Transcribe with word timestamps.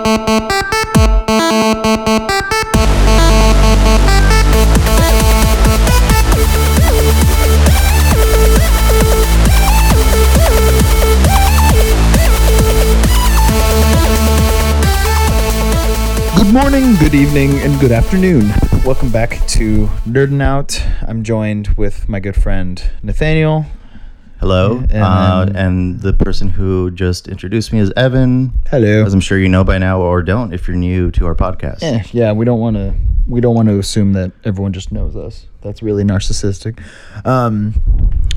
Good 0.00 0.14
morning, 16.54 16.94
good 16.96 17.14
evening, 17.14 17.58
and 17.58 17.78
good 17.78 17.92
afternoon. 17.92 18.48
Welcome 18.86 19.10
back 19.10 19.46
to 19.48 19.86
Nerdin' 20.06 20.40
Out. 20.40 20.82
I'm 21.02 21.22
joined 21.22 21.68
with 21.76 22.08
my 22.08 22.20
good 22.20 22.36
friend 22.36 22.82
Nathaniel. 23.02 23.66
Hello, 24.40 24.78
And 24.78 24.92
uh, 24.94 25.46
and 25.54 26.00
the 26.00 26.14
person 26.14 26.48
who 26.48 26.90
just 26.90 27.28
introduced 27.28 27.74
me 27.74 27.78
is 27.78 27.92
Evan, 27.94 28.52
Hello. 28.70 29.04
as 29.04 29.12
I'm 29.12 29.20
sure 29.20 29.38
you 29.38 29.50
know 29.50 29.64
by 29.64 29.76
now, 29.76 30.00
or 30.00 30.22
don't 30.22 30.54
if 30.54 30.66
you're 30.66 30.78
new 30.78 31.10
to 31.12 31.26
our 31.26 31.34
podcast. 31.34 31.82
Eh, 31.82 32.02
yeah, 32.12 32.32
we 32.32 32.46
don't 32.46 32.58
want 32.58 32.76
to. 32.76 32.94
We 33.28 33.42
don't 33.42 33.54
want 33.54 33.68
to 33.68 33.78
assume 33.78 34.14
that 34.14 34.32
everyone 34.44 34.72
just 34.72 34.90
knows 34.92 35.14
us. 35.14 35.46
That's 35.60 35.82
really 35.82 36.04
narcissistic. 36.04 36.82
Um, 37.26 37.74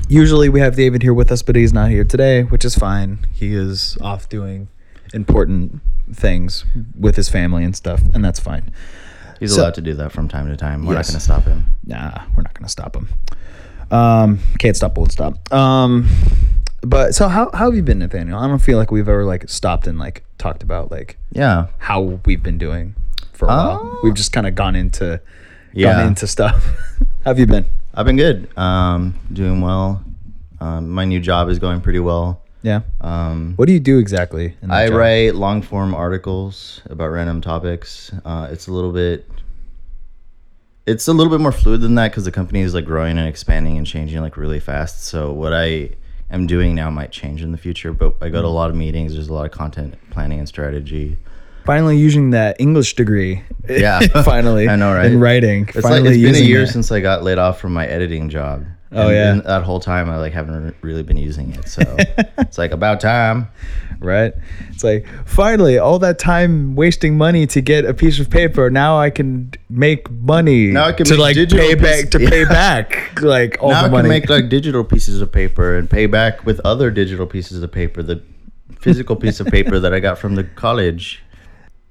usually 0.08 0.50
we 0.50 0.60
have 0.60 0.76
David 0.76 1.02
here 1.02 1.14
with 1.14 1.32
us, 1.32 1.42
but 1.42 1.56
he's 1.56 1.72
not 1.72 1.90
here 1.90 2.04
today, 2.04 2.42
which 2.42 2.66
is 2.66 2.74
fine. 2.76 3.20
He 3.32 3.54
is 3.54 3.96
off 4.02 4.28
doing 4.28 4.68
important 5.14 5.80
things 6.12 6.66
with 7.00 7.16
his 7.16 7.30
family 7.30 7.64
and 7.64 7.74
stuff, 7.74 8.02
and 8.12 8.22
that's 8.22 8.38
fine. 8.38 8.70
He's 9.40 9.54
So- 9.54 9.62
allowed 9.62 9.74
to 9.74 9.80
do 9.80 9.94
that 9.94 10.12
from 10.12 10.28
time 10.28 10.48
to 10.48 10.56
time. 10.56 10.84
We're 10.84 10.94
Yes. 10.94 11.08
not 11.08 11.12
going 11.12 11.18
to 11.20 11.24
stop 11.24 11.44
him. 11.44 11.64
Nah, 11.86 12.22
we're 12.36 12.42
not 12.42 12.52
gonna 12.54 12.68
stop 12.68 12.94
him. 12.94 13.08
Um, 13.94 14.38
can't 14.58 14.76
stop, 14.76 14.96
won't 14.98 15.12
stop. 15.12 15.52
Um, 15.52 16.08
but 16.82 17.14
so 17.14 17.28
how 17.28 17.50
how 17.52 17.66
have 17.66 17.76
you 17.76 17.82
been, 17.82 17.98
Nathaniel? 18.00 18.38
I 18.38 18.46
don't 18.46 18.58
feel 18.58 18.76
like 18.78 18.90
we've 18.90 19.08
ever 19.08 19.24
like 19.24 19.48
stopped 19.48 19.86
and 19.86 19.98
like 19.98 20.24
talked 20.38 20.62
about 20.62 20.90
like 20.90 21.16
Yeah, 21.32 21.68
how 21.78 22.00
we've 22.26 22.42
been 22.42 22.58
doing 22.58 22.94
for 23.32 23.46
a 23.46 23.48
while. 23.48 23.80
Oh. 23.82 24.00
We've 24.02 24.14
just 24.14 24.32
kind 24.32 24.46
of 24.46 24.54
gone 24.54 24.76
into 24.76 25.20
Yeah. 25.72 25.94
gone 25.94 26.08
into 26.08 26.26
stuff. 26.26 26.64
how 27.24 27.30
have 27.30 27.38
you 27.38 27.46
been? 27.46 27.66
I've 27.94 28.06
been 28.06 28.16
good. 28.16 28.48
Um, 28.58 29.14
doing 29.32 29.60
well. 29.60 30.02
Um, 30.60 30.90
my 30.90 31.04
new 31.04 31.20
job 31.20 31.48
is 31.48 31.58
going 31.58 31.80
pretty 31.80 32.00
well. 32.00 32.40
Yeah. 32.62 32.80
Um, 33.00 33.52
What 33.56 33.66
do 33.66 33.72
you 33.72 33.80
do 33.80 33.98
exactly? 33.98 34.56
in 34.62 34.70
I 34.70 34.86
job? 34.88 34.96
write 34.96 35.34
long 35.34 35.62
form 35.62 35.94
articles 35.94 36.80
about 36.90 37.08
random 37.08 37.40
topics. 37.40 38.10
Uh, 38.24 38.48
it's 38.50 38.66
a 38.68 38.72
little 38.72 38.92
bit. 38.92 39.28
It's 40.86 41.08
a 41.08 41.12
little 41.14 41.30
bit 41.30 41.40
more 41.40 41.52
fluid 41.52 41.80
than 41.80 41.94
that 41.94 42.10
because 42.10 42.24
the 42.26 42.30
company 42.30 42.60
is 42.60 42.74
like 42.74 42.84
growing 42.84 43.16
and 43.16 43.26
expanding 43.26 43.78
and 43.78 43.86
changing 43.86 44.20
like 44.20 44.36
really 44.36 44.60
fast. 44.60 45.04
So 45.04 45.32
what 45.32 45.54
I 45.54 45.90
am 46.30 46.46
doing 46.46 46.74
now 46.74 46.90
might 46.90 47.10
change 47.10 47.42
in 47.42 47.52
the 47.52 47.58
future. 47.58 47.92
But 47.92 48.16
I 48.20 48.28
go 48.28 48.38
Mm. 48.38 48.42
to 48.42 48.48
a 48.48 48.48
lot 48.48 48.68
of 48.70 48.76
meetings. 48.76 49.14
There's 49.14 49.28
a 49.28 49.32
lot 49.32 49.46
of 49.46 49.52
content 49.52 49.94
planning 50.10 50.38
and 50.40 50.48
strategy. 50.48 51.16
Finally 51.64 51.96
using 51.98 52.30
that 52.30 52.56
English 52.60 52.94
degree. 52.94 53.42
Yeah. 53.68 54.00
finally. 54.24 54.68
I 54.72 54.76
know, 54.76 54.92
right? 54.94 55.06
In 55.12 55.20
writing. 55.20 55.68
It's 55.68 55.80
finally 55.80 56.02
like 56.02 56.14
it's 56.18 56.22
been 56.22 56.34
a 56.42 56.46
year 56.46 56.66
that. 56.66 56.72
since 56.72 56.90
I 56.92 57.00
got 57.00 57.22
laid 57.22 57.38
off 57.38 57.60
from 57.60 57.72
my 57.72 57.86
editing 57.86 58.28
job. 58.28 58.64
Oh, 58.92 59.08
And 59.08 59.12
yeah. 59.16 59.32
in 59.32 59.38
that 59.40 59.64
whole 59.64 59.80
time 59.80 60.08
I 60.08 60.18
like 60.18 60.32
haven't 60.32 60.62
re- 60.66 60.72
really 60.82 61.02
been 61.02 61.16
using 61.16 61.52
it. 61.54 61.68
So 61.68 61.82
it's 62.38 62.58
like 62.58 62.70
about 62.70 63.00
time. 63.00 63.48
right? 63.98 64.32
It's 64.70 64.84
like 64.84 65.08
finally 65.26 65.78
all 65.78 65.98
that 65.98 66.20
time 66.20 66.76
wasting 66.76 67.18
money 67.18 67.44
to 67.48 67.60
get 67.60 67.84
a 67.86 67.92
piece 67.94 68.20
of 68.20 68.30
paper. 68.30 68.70
Now 68.70 68.96
I 68.98 69.10
can 69.10 69.50
make 69.68 70.08
money. 70.12 70.68
Now 70.68 70.84
I 70.84 70.92
can 70.92 71.06
to 71.06 71.14
make 71.16 71.36
like 71.36 71.48
pay 71.48 71.74
back 71.74 72.00
piece- 72.02 72.10
to 72.10 72.18
pay 72.20 72.44
back 72.44 73.20
like 73.20 73.56
all 73.60 73.70
now 73.70 73.80
the 73.80 73.86
I 73.86 73.88
can 73.88 73.92
money. 73.92 74.08
make 74.10 74.28
like 74.28 74.48
digital 74.48 74.84
pieces 74.84 75.20
of 75.20 75.32
paper 75.32 75.76
and 75.76 75.90
pay 75.90 76.06
back 76.06 76.44
with 76.46 76.60
other 76.64 76.92
digital 76.92 77.26
pieces 77.26 77.64
of 77.64 77.72
paper. 77.72 78.00
The 78.00 78.22
physical 78.78 79.16
piece 79.16 79.40
of 79.40 79.48
paper 79.48 79.80
that 79.80 79.92
I 79.92 79.98
got 79.98 80.18
from 80.18 80.36
the 80.36 80.44
college. 80.44 81.23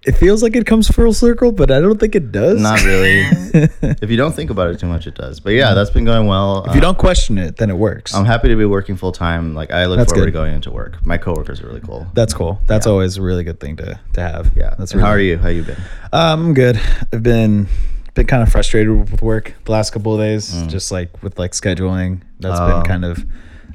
It 0.06 0.14
feels 0.14 0.44
like 0.44 0.56
it 0.56 0.66
comes 0.66 0.88
full 0.90 1.14
circle, 1.14 1.52
but 1.52 1.72
I 1.72 1.80
don't 1.80 2.00
think 2.00 2.16
it 2.16 2.32
does. 2.32 2.60
Not 2.62 2.84
really. 2.84 3.20
if 4.02 4.10
you 4.10 4.18
don't 4.18 4.34
think 4.34 4.50
about 4.50 4.70
it 4.70 4.80
too 4.80 4.88
much, 4.88 5.08
it 5.08 5.16
does. 5.16 5.40
But 5.40 5.52
yeah, 5.52 5.74
that's 5.74 5.90
been 5.92 6.04
going 6.06 6.28
well. 6.28 6.66
if 6.68 6.76
you 6.76 6.82
don't 6.82 6.98
question 6.98 7.38
it, 7.38 7.58
then 7.58 7.70
it 7.70 7.78
works. 7.78 8.14
I'm 8.14 8.26
happy 8.26 8.50
to 8.50 8.56
be 8.56 8.66
working 8.66 8.96
full 8.98 9.12
time. 9.14 9.54
Like 9.56 9.72
I 9.72 9.86
look 9.86 9.98
That's 9.98 10.12
forward 10.12 10.26
good. 10.26 10.32
to 10.34 10.38
going 10.38 10.54
into 10.54 10.72
work. 10.72 11.06
My 11.06 11.18
coworkers 11.18 11.62
are 11.62 11.68
really 11.68 11.82
cool. 11.82 12.08
That's 12.14 12.34
cool. 12.34 12.60
That's 12.68 12.86
Yeah. 12.86 12.92
always 12.92 13.18
a 13.18 13.22
really 13.22 13.44
good 13.44 13.60
thing 13.60 13.78
to, 13.78 14.00
to 14.14 14.22
have. 14.22 14.52
yeah. 14.56 14.76
That's 14.78 14.92
And 14.92 15.02
how 15.02 15.08
are 15.10 15.20
you? 15.20 15.38
How 15.38 15.48
you 15.50 15.64
been? 15.64 15.78
Um, 16.12 16.48
I'm 16.48 16.54
good. 16.54 16.80
I've 17.14 17.24
been 17.24 17.68
been 18.16 18.28
kind 18.28 18.44
of 18.44 18.50
frustrated 18.50 19.10
with 19.12 19.24
work 19.24 19.56
the 19.66 19.72
last 19.72 19.90
couple 19.92 20.14
of 20.14 20.20
days, 20.20 20.54
Mm. 20.54 20.70
just 20.70 20.92
like 20.92 21.24
with 21.24 21.40
like 21.40 21.52
scheduling. 21.54 22.22
That's 22.40 22.60
Oh. 22.60 22.68
been 22.68 22.84
kind 22.84 23.06
of 23.06 23.26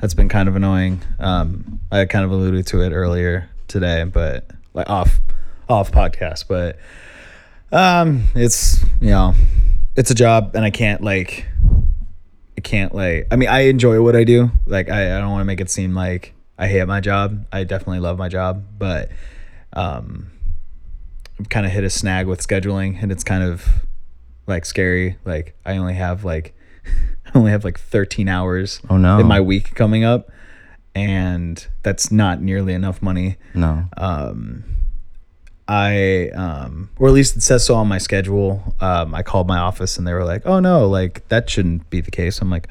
that's 0.00 0.14
been 0.14 0.28
kind 0.28 0.48
of 0.48 0.54
annoying. 0.54 1.00
Um, 1.18 1.80
I 1.90 2.04
kind 2.04 2.24
of 2.24 2.30
alluded 2.30 2.66
to 2.68 2.82
it 2.82 2.92
earlier 2.92 3.48
today, 3.66 4.04
but 4.04 4.46
like 4.74 4.88
off 4.88 5.18
off 5.68 5.92
podcast, 5.92 6.44
but 6.48 6.78
um, 7.72 8.24
it's 8.34 8.82
you 9.00 9.10
know, 9.10 9.34
it's 9.96 10.10
a 10.10 10.14
job, 10.14 10.52
and 10.54 10.64
I 10.64 10.70
can't 10.70 11.02
like. 11.02 11.46
I 12.56 12.60
can't 12.60 12.92
like 12.92 13.28
I 13.30 13.36
mean 13.36 13.48
I 13.48 13.60
enjoy 13.68 14.02
what 14.02 14.16
I 14.16 14.24
do. 14.24 14.50
Like 14.66 14.90
I, 14.90 15.16
I 15.16 15.20
don't 15.20 15.30
want 15.30 15.42
to 15.42 15.44
make 15.44 15.60
it 15.60 15.70
seem 15.70 15.94
like 15.94 16.34
I 16.58 16.66
hate 16.66 16.84
my 16.88 16.98
job. 17.00 17.46
I 17.52 17.62
definitely 17.62 18.00
love 18.00 18.18
my 18.18 18.28
job, 18.28 18.64
but 18.76 19.10
um 19.74 20.32
I've 21.38 21.48
kind 21.50 21.64
of 21.64 21.70
hit 21.70 21.84
a 21.84 21.90
snag 21.90 22.26
with 22.26 22.40
scheduling 22.44 23.00
and 23.00 23.12
it's 23.12 23.22
kind 23.22 23.44
of 23.44 23.64
like 24.48 24.64
scary 24.64 25.18
like 25.24 25.54
i 25.64 25.76
only 25.76 25.94
have 25.94 26.24
like 26.24 26.52
i 27.26 27.38
only 27.38 27.50
have 27.52 27.64
like 27.64 27.78
13 27.78 28.28
hours 28.28 28.80
Oh, 28.90 28.96
no. 28.96 29.20
in 29.20 29.26
my 29.26 29.40
week 29.40 29.74
coming 29.76 30.02
up 30.04 30.30
and 30.96 31.64
that's 31.84 32.10
not 32.10 32.40
nearly 32.42 32.72
enough 32.72 33.00
money 33.02 33.36
No. 33.54 33.84
um 33.98 34.64
i 35.68 36.30
um 36.30 36.90
or 36.98 37.08
at 37.08 37.14
least 37.14 37.36
it 37.36 37.42
says 37.42 37.64
so 37.64 37.74
on 37.74 37.86
my 37.86 37.98
schedule 37.98 38.74
um 38.80 39.14
i 39.14 39.22
called 39.22 39.46
my 39.46 39.58
office 39.58 39.98
and 39.98 40.06
they 40.06 40.14
were 40.14 40.24
like 40.24 40.42
oh 40.46 40.60
no 40.60 40.88
like 40.88 41.26
that 41.28 41.48
shouldn't 41.48 41.88
be 41.90 42.00
the 42.00 42.10
case 42.10 42.40
i'm 42.40 42.50
like 42.50 42.68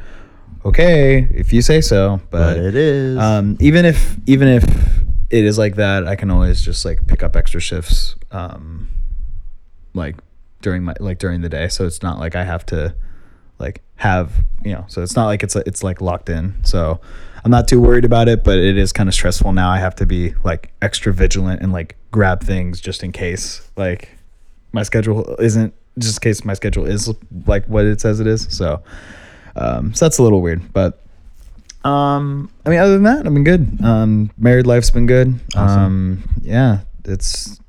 okay 0.65 1.27
if 1.31 1.53
you 1.53 1.61
say 1.61 1.79
so 1.79 2.19
but 2.31 2.55
but 2.55 2.57
it 2.57 2.75
is. 2.75 3.17
um, 3.17 3.55
even 3.59 3.85
if 3.85 4.17
even 4.25 4.47
if 4.47 4.63
it 5.29 5.43
is 5.43 5.57
like 5.57 5.75
that, 5.75 6.07
I 6.07 6.15
can 6.15 6.31
always 6.31 6.61
just 6.61 6.85
like 6.85 7.05
pick 7.07 7.21
up 7.21 7.35
extra 7.35 7.59
shifts, 7.59 8.15
um, 8.31 8.89
like 9.93 10.15
during 10.61 10.83
my 10.83 10.93
like 10.99 11.19
during 11.19 11.41
the 11.41 11.49
day. 11.49 11.67
So 11.67 11.85
it's 11.85 12.01
not 12.01 12.19
like 12.19 12.35
I 12.35 12.43
have 12.43 12.65
to 12.67 12.95
like 13.59 13.81
have 13.95 14.45
you 14.63 14.73
know. 14.73 14.85
So 14.87 15.03
it's 15.03 15.15
not 15.15 15.25
like 15.25 15.43
it's 15.43 15.55
it's 15.55 15.83
like 15.83 16.01
locked 16.01 16.29
in. 16.29 16.55
So 16.63 17.01
I'm 17.47 17.51
not 17.51 17.65
too 17.65 17.79
worried 17.79 18.03
about 18.03 18.27
it, 18.27 18.43
but 18.43 18.57
it 18.57 18.77
is 18.77 18.91
kind 18.91 19.07
of 19.07 19.15
stressful 19.15 19.53
now. 19.53 19.69
I 19.69 19.77
have 19.77 19.95
to 19.95 20.05
be 20.05 20.33
like 20.43 20.73
extra 20.81 21.13
vigilant 21.13 21.61
and 21.61 21.71
like 21.71 21.95
grab 22.11 22.43
things 22.43 22.81
just 22.81 23.03
in 23.03 23.13
case 23.13 23.71
like 23.77 24.09
my 24.73 24.83
schedule 24.83 25.33
isn't 25.39 25.73
just 25.97 26.17
in 26.17 26.29
case 26.29 26.43
my 26.43 26.55
schedule 26.55 26.85
is 26.85 27.09
like 27.45 27.65
what 27.67 27.85
it 27.85 28.01
says 28.01 28.19
it 28.19 28.27
is. 28.27 28.47
So 28.49 28.83
um, 29.55 29.93
so 29.93 30.03
that's 30.03 30.17
a 30.17 30.23
little 30.23 30.41
weird, 30.41 30.73
but 30.73 31.01
um, 31.85 32.51
I 32.65 32.69
mean, 32.69 32.79
other 32.79 32.95
than 32.95 33.03
that, 33.03 33.25
I've 33.25 33.33
been 33.33 33.45
good. 33.45 33.79
Um, 33.81 34.29
married 34.37 34.67
life's 34.67 34.89
been 34.89 35.05
good. 35.05 35.39
Awesome. 35.55 35.79
Um, 35.79 36.29
yeah, 36.41 36.79
it's 37.05 37.61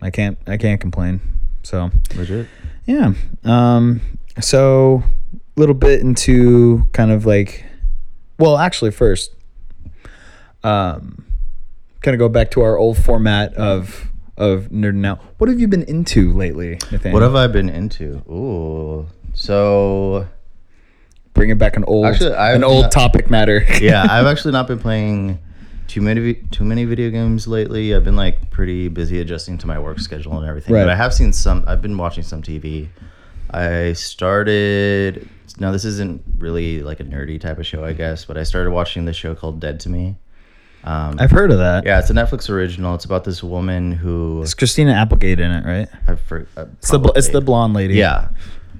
I 0.00 0.10
can't 0.10 0.38
I 0.46 0.56
can't 0.56 0.80
complain. 0.80 1.20
So 1.64 1.90
Legit. 2.14 2.46
yeah. 2.86 3.14
Um, 3.42 4.02
so 4.40 5.02
a 5.56 5.60
little 5.60 5.74
bit 5.74 6.00
into 6.00 6.84
kind 6.92 7.10
of 7.10 7.26
like, 7.26 7.64
well, 8.38 8.58
actually, 8.58 8.90
first, 8.90 9.32
um, 10.62 11.24
kind 12.02 12.14
of 12.14 12.18
go 12.18 12.28
back 12.28 12.50
to 12.52 12.60
our 12.62 12.76
old 12.78 12.98
format 12.98 13.54
of 13.54 14.06
of 14.36 14.64
nerding 14.70 15.06
out. 15.06 15.20
What 15.38 15.48
have 15.48 15.60
you 15.60 15.68
been 15.68 15.84
into 15.84 16.32
lately, 16.32 16.72
Nathaniel? 16.90 17.12
What 17.12 17.22
have 17.22 17.34
I 17.36 17.46
been 17.46 17.68
into? 17.68 18.22
Ooh. 18.30 19.06
So 19.34 20.26
bringing 21.34 21.58
back 21.58 21.76
an 21.76 21.84
old 21.84 22.06
Actually, 22.06 22.34
I've 22.34 22.56
an 22.56 22.64
old 22.64 22.82
not- 22.84 22.92
topic 22.92 23.30
matter? 23.30 23.64
yeah, 23.80 24.02
I've 24.10 24.26
actually 24.26 24.52
not 24.52 24.66
been 24.66 24.78
playing 24.78 25.38
too 25.86 26.00
many 26.00 26.34
too 26.34 26.64
many 26.64 26.84
video 26.84 27.10
games 27.10 27.46
lately. 27.46 27.94
I've 27.94 28.04
been 28.04 28.16
like 28.16 28.50
pretty 28.50 28.88
busy 28.88 29.20
adjusting 29.20 29.58
to 29.58 29.66
my 29.66 29.78
work 29.78 30.00
schedule 30.00 30.36
and 30.38 30.48
everything. 30.48 30.74
Right. 30.74 30.82
But 30.82 30.90
I 30.90 30.96
have 30.96 31.14
seen 31.14 31.32
some. 31.32 31.64
I've 31.66 31.82
been 31.82 31.96
watching 31.96 32.24
some 32.24 32.42
TV. 32.42 32.88
I 33.50 33.92
started. 33.92 35.28
Now 35.58 35.70
this 35.70 35.84
isn't 35.84 36.22
really 36.38 36.82
like 36.82 37.00
a 37.00 37.04
nerdy 37.04 37.40
type 37.40 37.58
of 37.58 37.66
show, 37.66 37.84
I 37.84 37.92
guess, 37.92 38.24
but 38.24 38.36
I 38.36 38.42
started 38.42 38.70
watching 38.72 39.04
this 39.04 39.16
show 39.16 39.34
called 39.34 39.60
Dead 39.60 39.78
to 39.80 39.88
Me. 39.88 40.16
Um, 40.82 41.16
I've 41.18 41.30
heard 41.30 41.50
of 41.50 41.58
that. 41.58 41.86
yeah, 41.86 41.98
it's 41.98 42.10
a 42.10 42.12
Netflix 42.12 42.50
original. 42.50 42.94
It's 42.94 43.04
about 43.06 43.24
this 43.24 43.42
woman 43.42 43.92
who 43.92 44.42
It's 44.42 44.52
Christina 44.52 44.92
Applegate 44.92 45.40
in 45.40 45.50
it, 45.50 45.64
right? 45.64 45.88
I 46.06 46.16
for, 46.16 46.46
uh, 46.56 46.66
It's 46.78 46.90
the 46.90 47.00
it's 47.16 47.28
the 47.28 47.40
blonde 47.40 47.72
lady. 47.72 47.94
Yeah. 47.94 48.28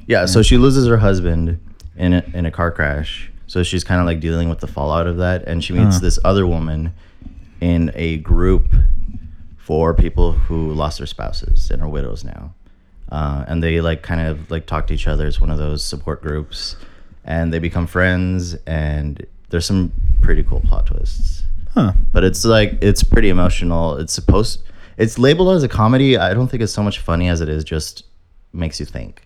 Yeah. 0.07 0.27
So 0.27 0.43
she 0.43 0.59
loses 0.59 0.87
her 0.87 0.99
husband 0.99 1.59
in 1.97 2.13
a, 2.13 2.25
in 2.35 2.45
a 2.45 2.51
car 2.51 2.71
crash. 2.71 3.31
So 3.47 3.63
she's 3.63 3.85
kind 3.85 4.01
of 4.01 4.07
like 4.07 4.21
dealing 4.21 4.49
with 4.51 4.59
the 4.61 4.67
fallout 4.67 5.07
of 5.07 5.17
that. 5.19 5.45
And 5.47 5.63
she 5.65 5.73
meets 5.73 5.97
Huh. 5.97 6.01
this 6.03 6.19
other 6.25 6.47
woman 6.47 6.93
in 7.63 7.91
a 7.95 8.19
group 8.19 8.75
for 9.57 9.95
people 9.95 10.33
who 10.33 10.73
lost 10.75 10.99
their 10.99 11.07
spouses 11.07 11.71
and 11.71 11.81
are 11.81 11.89
widows 11.89 12.23
now. 12.25 12.53
Uh, 13.15 13.45
and 13.49 13.63
they 13.63 13.81
like 13.81 14.03
kind 14.03 14.21
of 14.29 14.51
like 14.51 14.67
talk 14.67 14.87
to 14.89 14.95
each 14.95 15.07
other. 15.07 15.27
as 15.27 15.41
one 15.41 15.51
of 15.51 15.59
those 15.59 15.85
support 15.93 16.19
groups. 16.23 16.77
And 17.25 17.53
they 17.53 17.59
become 17.61 17.87
friends. 17.87 18.55
And 18.67 19.25
there's 19.51 19.67
some 19.67 19.93
pretty 20.21 20.43
cool 20.43 20.61
plot 20.61 20.87
twists 20.87 21.43
Huh. 21.75 21.93
but 22.13 22.23
it's 22.25 22.45
like 22.45 22.71
it's 22.81 23.03
pretty 23.05 23.29
emotional. 23.29 23.97
It's 24.03 24.13
supposed 24.13 24.63
It's 24.97 25.19
labeled 25.19 25.55
as 25.57 25.63
a 25.63 25.69
comedy. 25.69 26.17
I 26.17 26.35
don't 26.35 26.49
think 26.51 26.63
it's 26.63 26.73
so 26.73 26.83
much 26.83 26.99
funny 27.01 27.29
as 27.29 27.41
it 27.41 27.49
is 27.49 27.63
just 27.65 28.05
makes 28.53 28.79
you 28.81 28.87
think. 28.87 29.23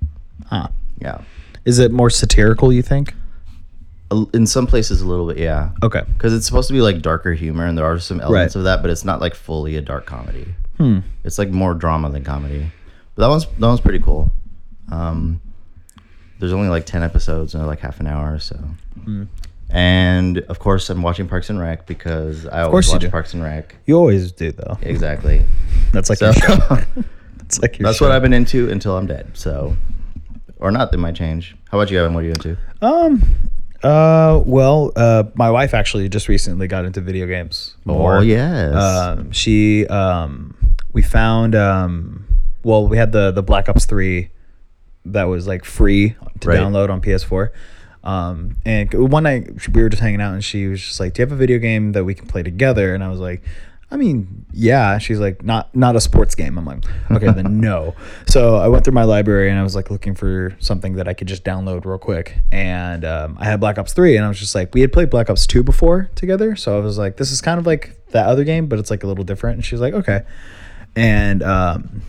Huh. 0.46 0.69
Yeah. 1.00 1.19
Is 1.64 1.79
it 1.79 1.90
more 1.93 2.11
satirical? 2.11 2.73
You 2.73 2.82
think? 2.82 3.14
In 4.32 4.46
some 4.46 4.67
places, 4.67 5.02
a 5.02 5.06
little 5.06 5.26
bit, 5.29 5.37
yeah. 5.37 5.69
Okay. 5.82 6.02
Because 6.14 6.32
it's 6.32 6.46
supposed 6.46 6.69
to 6.69 6.73
be 6.75 6.81
like 6.81 7.02
darker 7.02 7.35
humor, 7.35 7.67
and 7.67 7.76
there 7.76 7.85
are 7.85 7.99
some 7.99 8.20
elements 8.23 8.55
Right. 8.56 8.61
of 8.61 8.64
that, 8.64 8.81
but 8.81 8.90
it's 8.90 9.05
not 9.05 9.20
like 9.20 9.35
fully 9.35 9.76
a 9.76 9.82
dark 9.82 10.06
comedy. 10.06 10.46
Hmm. 10.79 11.00
It's 11.25 11.38
like 11.38 11.50
more 11.50 11.75
drama 11.75 12.08
than 12.11 12.25
comedy. 12.25 12.70
But 13.18 13.24
that 13.24 13.30
one's 13.30 13.46
that 13.46 13.66
one's 13.66 13.80
pretty 13.80 13.98
cool. 13.98 14.30
Um, 14.92 15.40
there's 16.38 16.52
only 16.52 16.68
like 16.68 16.86
ten 16.86 17.02
episodes 17.02 17.52
and 17.52 17.66
like 17.66 17.80
half 17.80 17.98
an 17.98 18.06
hour, 18.06 18.34
or 18.34 18.38
so. 18.38 18.54
Hmm. 19.02 19.24
And 19.70 20.38
of 20.42 20.60
course, 20.60 20.88
I'm 20.88 21.02
watching 21.02 21.26
Parks 21.26 21.50
and 21.50 21.58
Rec 21.58 21.84
because 21.88 22.46
I 22.46 22.62
course 22.62 22.66
always 22.66 22.86
you 22.86 22.92
watch 22.92 23.00
do. 23.00 23.10
Parks 23.10 23.34
and 23.34 23.42
Rec. 23.42 23.74
You 23.86 23.96
always 23.96 24.30
do 24.30 24.52
though. 24.52 24.78
Exactly. 24.82 25.44
That's 25.92 26.08
like 26.08 26.20
So 26.20 26.26
your 26.26 26.34
show. 26.34 26.56
That's 27.38 27.60
like 27.60 27.78
your 27.80 27.86
that's 27.86 27.98
show. 27.98 28.04
what 28.04 28.12
I've 28.14 28.22
been 28.22 28.32
into 28.32 28.70
until 28.70 28.96
I'm 28.96 29.06
dead. 29.06 29.30
So, 29.32 29.74
or 30.58 30.70
not, 30.70 30.92
that 30.92 30.98
might 30.98 31.16
change. 31.16 31.56
How 31.72 31.78
about 31.80 31.90
you, 31.90 31.98
Evan? 31.98 32.14
What 32.14 32.22
are 32.22 32.26
you 32.26 32.32
into? 32.32 32.56
Um. 32.82 33.22
Uh. 33.82 34.42
Well. 34.46 34.92
Uh. 34.94 35.24
My 35.34 35.50
wife 35.50 35.74
actually 35.74 36.08
just 36.08 36.28
recently 36.28 36.68
got 36.68 36.84
into 36.84 37.00
video 37.00 37.26
games. 37.26 37.74
Oh 37.84 38.20
yes. 38.20 38.74
Um. 38.76 39.32
She. 39.32 39.88
Um. 39.88 40.54
We 40.92 41.02
found. 41.02 41.56
Um. 41.56 42.26
Well, 42.68 42.86
we 42.86 42.98
had 42.98 43.12
the 43.12 43.30
the 43.30 43.42
Black 43.42 43.68
Ops 43.68 43.86
Three, 43.86 44.30
that 45.06 45.24
was 45.24 45.46
like 45.46 45.64
free 45.64 46.16
to 46.40 46.48
Right. 46.48 46.58
download 46.58 46.90
on 46.90 47.00
PS4. 47.00 47.48
Um. 48.04 48.56
And 48.66 48.92
one 48.92 49.22
night 49.22 49.66
we 49.72 49.82
were 49.82 49.88
just 49.88 50.02
hanging 50.02 50.20
out, 50.20 50.34
and 50.34 50.44
she 50.44 50.66
was 50.66 50.80
just 50.82 51.00
like, 51.00 51.14
"Do 51.14 51.22
you 51.22 51.26
have 51.26 51.32
a 51.32 51.36
video 51.36 51.58
game 51.58 51.92
that 51.92 52.04
we 52.04 52.14
can 52.14 52.26
play 52.26 52.42
together?" 52.42 52.94
And 52.94 53.02
I 53.02 53.08
was 53.08 53.20
like. 53.20 53.42
I 53.90 53.96
mean, 53.96 54.44
yeah. 54.52 54.98
She's 54.98 55.18
like, 55.18 55.42
not 55.42 55.74
not 55.74 55.96
a 55.96 56.00
sports 56.02 56.34
game. 56.34 56.58
I'm 56.58 56.66
like, 56.66 56.84
okay, 57.10 57.32
then 57.32 57.58
no. 57.68 57.94
So 58.26 58.56
I 58.56 58.68
went 58.68 58.84
through 58.84 58.92
my 58.92 59.04
library 59.04 59.48
and 59.48 59.58
I 59.58 59.62
was 59.62 59.74
like 59.74 59.90
looking 59.90 60.14
for 60.14 60.54
something 60.58 60.96
that 60.96 61.08
I 61.08 61.14
could 61.14 61.26
just 61.26 61.42
download 61.42 61.86
real 61.86 61.96
quick. 61.96 62.36
And 62.52 63.02
um, 63.06 63.38
I 63.40 63.46
had 63.46 63.60
Black 63.60 63.78
Ops 63.78 63.94
Three, 63.94 64.14
and 64.18 64.26
I 64.26 64.28
was 64.28 64.38
just 64.38 64.54
like, 64.54 64.74
we 64.74 64.82
had 64.82 64.92
played 64.92 65.08
Black 65.08 65.30
Ops 65.30 65.46
Two 65.46 65.62
before 65.62 66.10
together, 66.16 66.54
so 66.54 66.76
I 66.76 66.82
was 66.82 66.98
like, 66.98 67.16
this 67.16 67.32
is 67.32 67.40
kind 67.40 67.58
of 67.58 67.64
like 67.66 67.98
that 68.10 68.26
other 68.26 68.44
game, 68.44 68.66
but 68.66 68.78
it's 68.78 68.90
like 68.90 69.04
a 69.04 69.06
little 69.06 69.24
different. 69.24 69.54
And 69.56 69.64
she's 69.64 69.80
like, 69.80 69.94
okay. 69.94 70.20
And 70.94 71.42
um, 71.42 72.02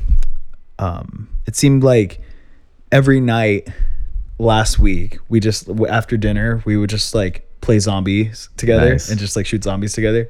um, 0.80 1.30
it 1.46 1.56
seemed 1.56 1.84
like 1.84 2.22
every 2.92 3.20
night 3.22 3.68
last 4.40 4.80
week 4.80 5.20
we 5.28 5.40
just 5.40 5.70
after 5.90 6.16
dinner 6.16 6.64
we 6.66 6.78
would 6.78 6.90
just 6.90 7.14
like 7.14 7.46
play 7.62 7.78
zombies 7.78 8.48
together 8.56 8.92
Nice. 8.92 9.10
and 9.10 9.20
just 9.20 9.36
like 9.36 9.46
shoot 9.46 9.64
zombies 9.64 9.94
together. 9.94 10.30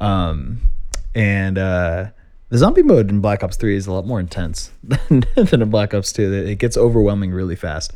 Um 0.00 0.60
and 1.14 1.56
uh 1.56 2.06
the 2.50 2.58
zombie 2.58 2.82
mode 2.82 3.08
in 3.10 3.20
black 3.20 3.42
ops 3.42 3.56
3 3.56 3.74
is 3.74 3.86
a 3.86 3.92
lot 3.92 4.06
more 4.06 4.20
intense 4.20 4.70
than, 4.84 5.24
than 5.34 5.62
in 5.62 5.70
black 5.70 5.94
ops 5.94 6.12
2 6.12 6.32
it 6.32 6.56
gets 6.58 6.76
overwhelming 6.76 7.32
really 7.32 7.56
fast. 7.56 7.92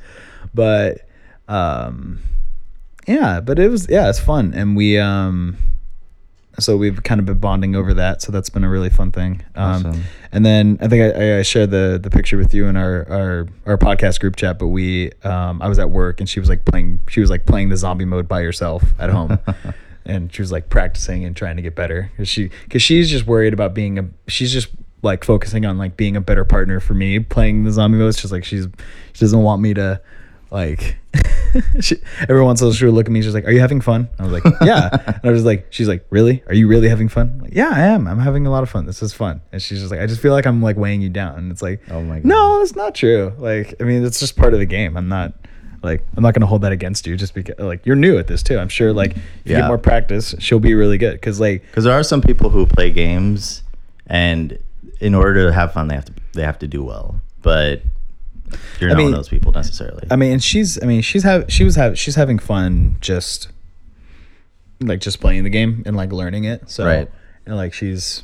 But 0.54 1.06
um 1.46 2.20
yeah 3.06 3.40
but 3.40 3.58
it 3.58 3.68
was 3.68 3.86
yeah 3.90 4.08
it's 4.08 4.18
fun. 4.18 4.54
And 4.54 4.76
we 4.76 4.98
um 4.98 5.58
so 6.60 6.76
we've 6.76 7.02
kind 7.02 7.18
of 7.18 7.26
been 7.26 7.38
bonding 7.38 7.74
over 7.74 7.92
that 7.94 8.22
so 8.22 8.30
that's 8.30 8.48
been 8.50 8.64
a 8.64 8.68
really 8.68 8.90
fun 8.90 9.10
thing 9.10 9.42
um 9.56 9.86
Awesome. 9.86 10.02
and 10.32 10.46
then 10.46 10.78
I 10.80 10.88
think 10.88 11.16
I, 11.16 11.38
I 11.38 11.42
shared 11.42 11.70
the 11.70 11.98
the 12.02 12.10
picture 12.10 12.36
with 12.36 12.54
you 12.54 12.66
in 12.66 12.76
our, 12.76 13.06
our 13.10 13.46
our 13.66 13.78
podcast 13.78 14.20
group 14.20 14.36
chat. 14.36 14.58
But 14.58 14.68
we, 14.68 15.10
um, 15.24 15.60
I 15.62 15.68
was 15.68 15.78
at 15.78 15.90
work 15.90 16.20
and 16.20 16.28
she 16.28 16.38
was 16.40 16.48
like 16.48 16.64
playing. 16.64 17.00
She 17.08 17.20
was 17.20 17.30
like 17.30 17.46
playing 17.46 17.68
the 17.70 17.76
zombie 17.76 18.04
mode 18.04 18.28
by 18.28 18.42
herself 18.42 18.82
at 18.98 19.10
home, 19.10 19.38
and 20.04 20.32
she 20.32 20.40
was 20.42 20.52
like 20.52 20.68
practicing 20.68 21.24
and 21.24 21.34
trying 21.36 21.56
to 21.56 21.62
get 21.62 21.74
better. 21.74 22.10
Cause 22.16 22.28
she, 22.28 22.50
cause 22.68 22.82
she's 22.82 23.10
just 23.10 23.26
worried 23.26 23.52
about 23.52 23.74
being 23.74 23.98
a. 23.98 24.08
She's 24.28 24.52
just 24.52 24.68
like 25.02 25.24
focusing 25.24 25.64
on 25.66 25.78
like 25.78 25.96
being 25.96 26.16
a 26.16 26.20
better 26.20 26.44
partner 26.44 26.78
for 26.80 26.94
me 26.94 27.18
playing 27.18 27.64
the 27.64 27.72
zombie 27.72 27.98
mode. 27.98 28.10
It's 28.10 28.20
just 28.20 28.32
like 28.32 28.44
she's 28.44 28.66
she 29.12 29.20
doesn't 29.20 29.42
want 29.42 29.62
me 29.62 29.74
to 29.74 30.00
like. 30.50 30.96
she, 31.80 31.96
every 32.28 32.42
once 32.42 32.60
in 32.60 32.64
a 32.64 32.68
while 32.68 32.74
she 32.74 32.84
would 32.84 32.94
look 32.94 33.06
at 33.06 33.12
me. 33.12 33.22
She's 33.22 33.34
like, 33.34 33.46
"Are 33.46 33.50
you 33.50 33.60
having 33.60 33.80
fun?" 33.80 34.08
I 34.18 34.22
was 34.24 34.32
like, 34.32 34.44
"Yeah." 34.62 34.88
and 35.06 35.20
I 35.24 35.30
was 35.30 35.44
like, 35.44 35.66
"She's 35.70 35.88
like, 35.88 36.06
really? 36.10 36.42
Are 36.46 36.54
you 36.54 36.68
really 36.68 36.88
having 36.88 37.08
fun?" 37.08 37.32
I'm 37.34 37.38
like, 37.40 37.54
yeah, 37.54 37.70
I 37.72 37.80
am. 37.80 38.06
I'm 38.06 38.18
having 38.18 38.46
a 38.46 38.50
lot 38.50 38.62
of 38.62 38.70
fun. 38.70 38.86
This 38.86 39.02
is 39.02 39.12
fun. 39.12 39.40
And 39.52 39.60
she's 39.62 39.80
just 39.80 39.90
like, 39.90 40.00
"I 40.00 40.06
just 40.06 40.20
feel 40.20 40.32
like 40.32 40.46
I'm 40.46 40.62
like 40.62 40.76
weighing 40.76 41.02
you 41.02 41.08
down." 41.08 41.36
And 41.38 41.50
it's 41.50 41.62
like, 41.62 41.80
Oh 41.90 42.02
my 42.02 42.16
god, 42.16 42.24
no, 42.24 42.62
it's 42.62 42.76
not 42.76 42.94
true. 42.94 43.32
Like, 43.38 43.74
I 43.80 43.84
mean, 43.84 44.04
it's 44.04 44.20
just 44.20 44.36
part 44.36 44.52
of 44.54 44.60
the 44.60 44.66
game. 44.66 44.96
I'm 44.96 45.08
not 45.08 45.34
like 45.82 46.04
I'm 46.16 46.22
not 46.22 46.34
gonna 46.34 46.46
hold 46.46 46.62
that 46.62 46.72
against 46.72 47.06
you 47.06 47.16
just 47.16 47.34
because 47.34 47.58
like 47.58 47.84
you're 47.86 47.96
new 47.96 48.18
at 48.18 48.26
this 48.26 48.42
too. 48.42 48.58
I'm 48.58 48.68
sure 48.68 48.92
like 48.92 49.12
if 49.12 49.22
you 49.46 49.56
get 49.56 49.66
more 49.66 49.78
practice, 49.78 50.34
she'll 50.38 50.60
be 50.60 50.74
really 50.74 50.98
good. 50.98 51.20
Cause 51.22 51.40
like 51.40 51.62
Because 51.62 51.84
there 51.84 51.94
are 51.94 52.02
some 52.02 52.20
people 52.20 52.50
who 52.50 52.66
play 52.66 52.90
games, 52.90 53.62
and 54.06 54.58
in 55.00 55.14
order 55.14 55.46
to 55.46 55.52
have 55.52 55.72
fun, 55.72 55.88
they 55.88 55.94
have 55.94 56.04
to 56.06 56.12
they 56.34 56.42
have 56.42 56.58
to 56.60 56.66
do 56.66 56.82
well. 56.82 57.20
But 57.42 57.82
you're 58.80 58.90
I 58.90 58.92
not 58.94 58.98
mean- 58.98 59.06
one 59.06 59.14
of 59.14 59.18
those 59.18 59.28
people 59.28 59.52
necessarily. 59.52 60.06
I 60.10 60.16
mean, 60.16 60.32
and 60.32 60.42
she's 60.42 60.82
I 60.82 60.86
mean 60.86 61.02
she's 61.02 61.22
have 61.22 61.50
she 61.52 61.64
was 61.64 61.76
have 61.76 61.98
she's 61.98 62.14
having 62.16 62.38
fun 62.38 62.96
just 63.00 63.48
like 64.80 65.00
just 65.00 65.20
playing 65.20 65.44
the 65.44 65.50
game 65.50 65.82
and 65.86 65.96
like 65.96 66.12
learning 66.12 66.44
it. 66.44 66.70
So 66.70 66.84
Right. 66.86 67.10
and 67.46 67.56
like 67.56 67.72
she's 67.74 68.22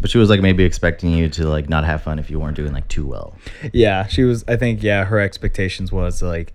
but 0.00 0.10
she 0.10 0.18
was 0.18 0.30
like 0.30 0.40
maybe 0.40 0.62
expecting 0.64 1.10
you 1.10 1.28
to 1.30 1.46
like 1.48 1.68
not 1.68 1.84
have 1.84 2.02
fun 2.02 2.18
if 2.20 2.30
you 2.30 2.38
weren't 2.38 2.56
doing 2.56 2.72
like 2.72 2.86
too 2.88 3.04
well. 3.06 3.34
yeah 3.72 4.06
she 4.06 4.22
was 4.22 4.44
I 4.46 4.56
think 4.56 4.82
yeah 4.82 5.04
her 5.04 5.18
expectations 5.18 5.90
was 5.90 6.22
like 6.22 6.52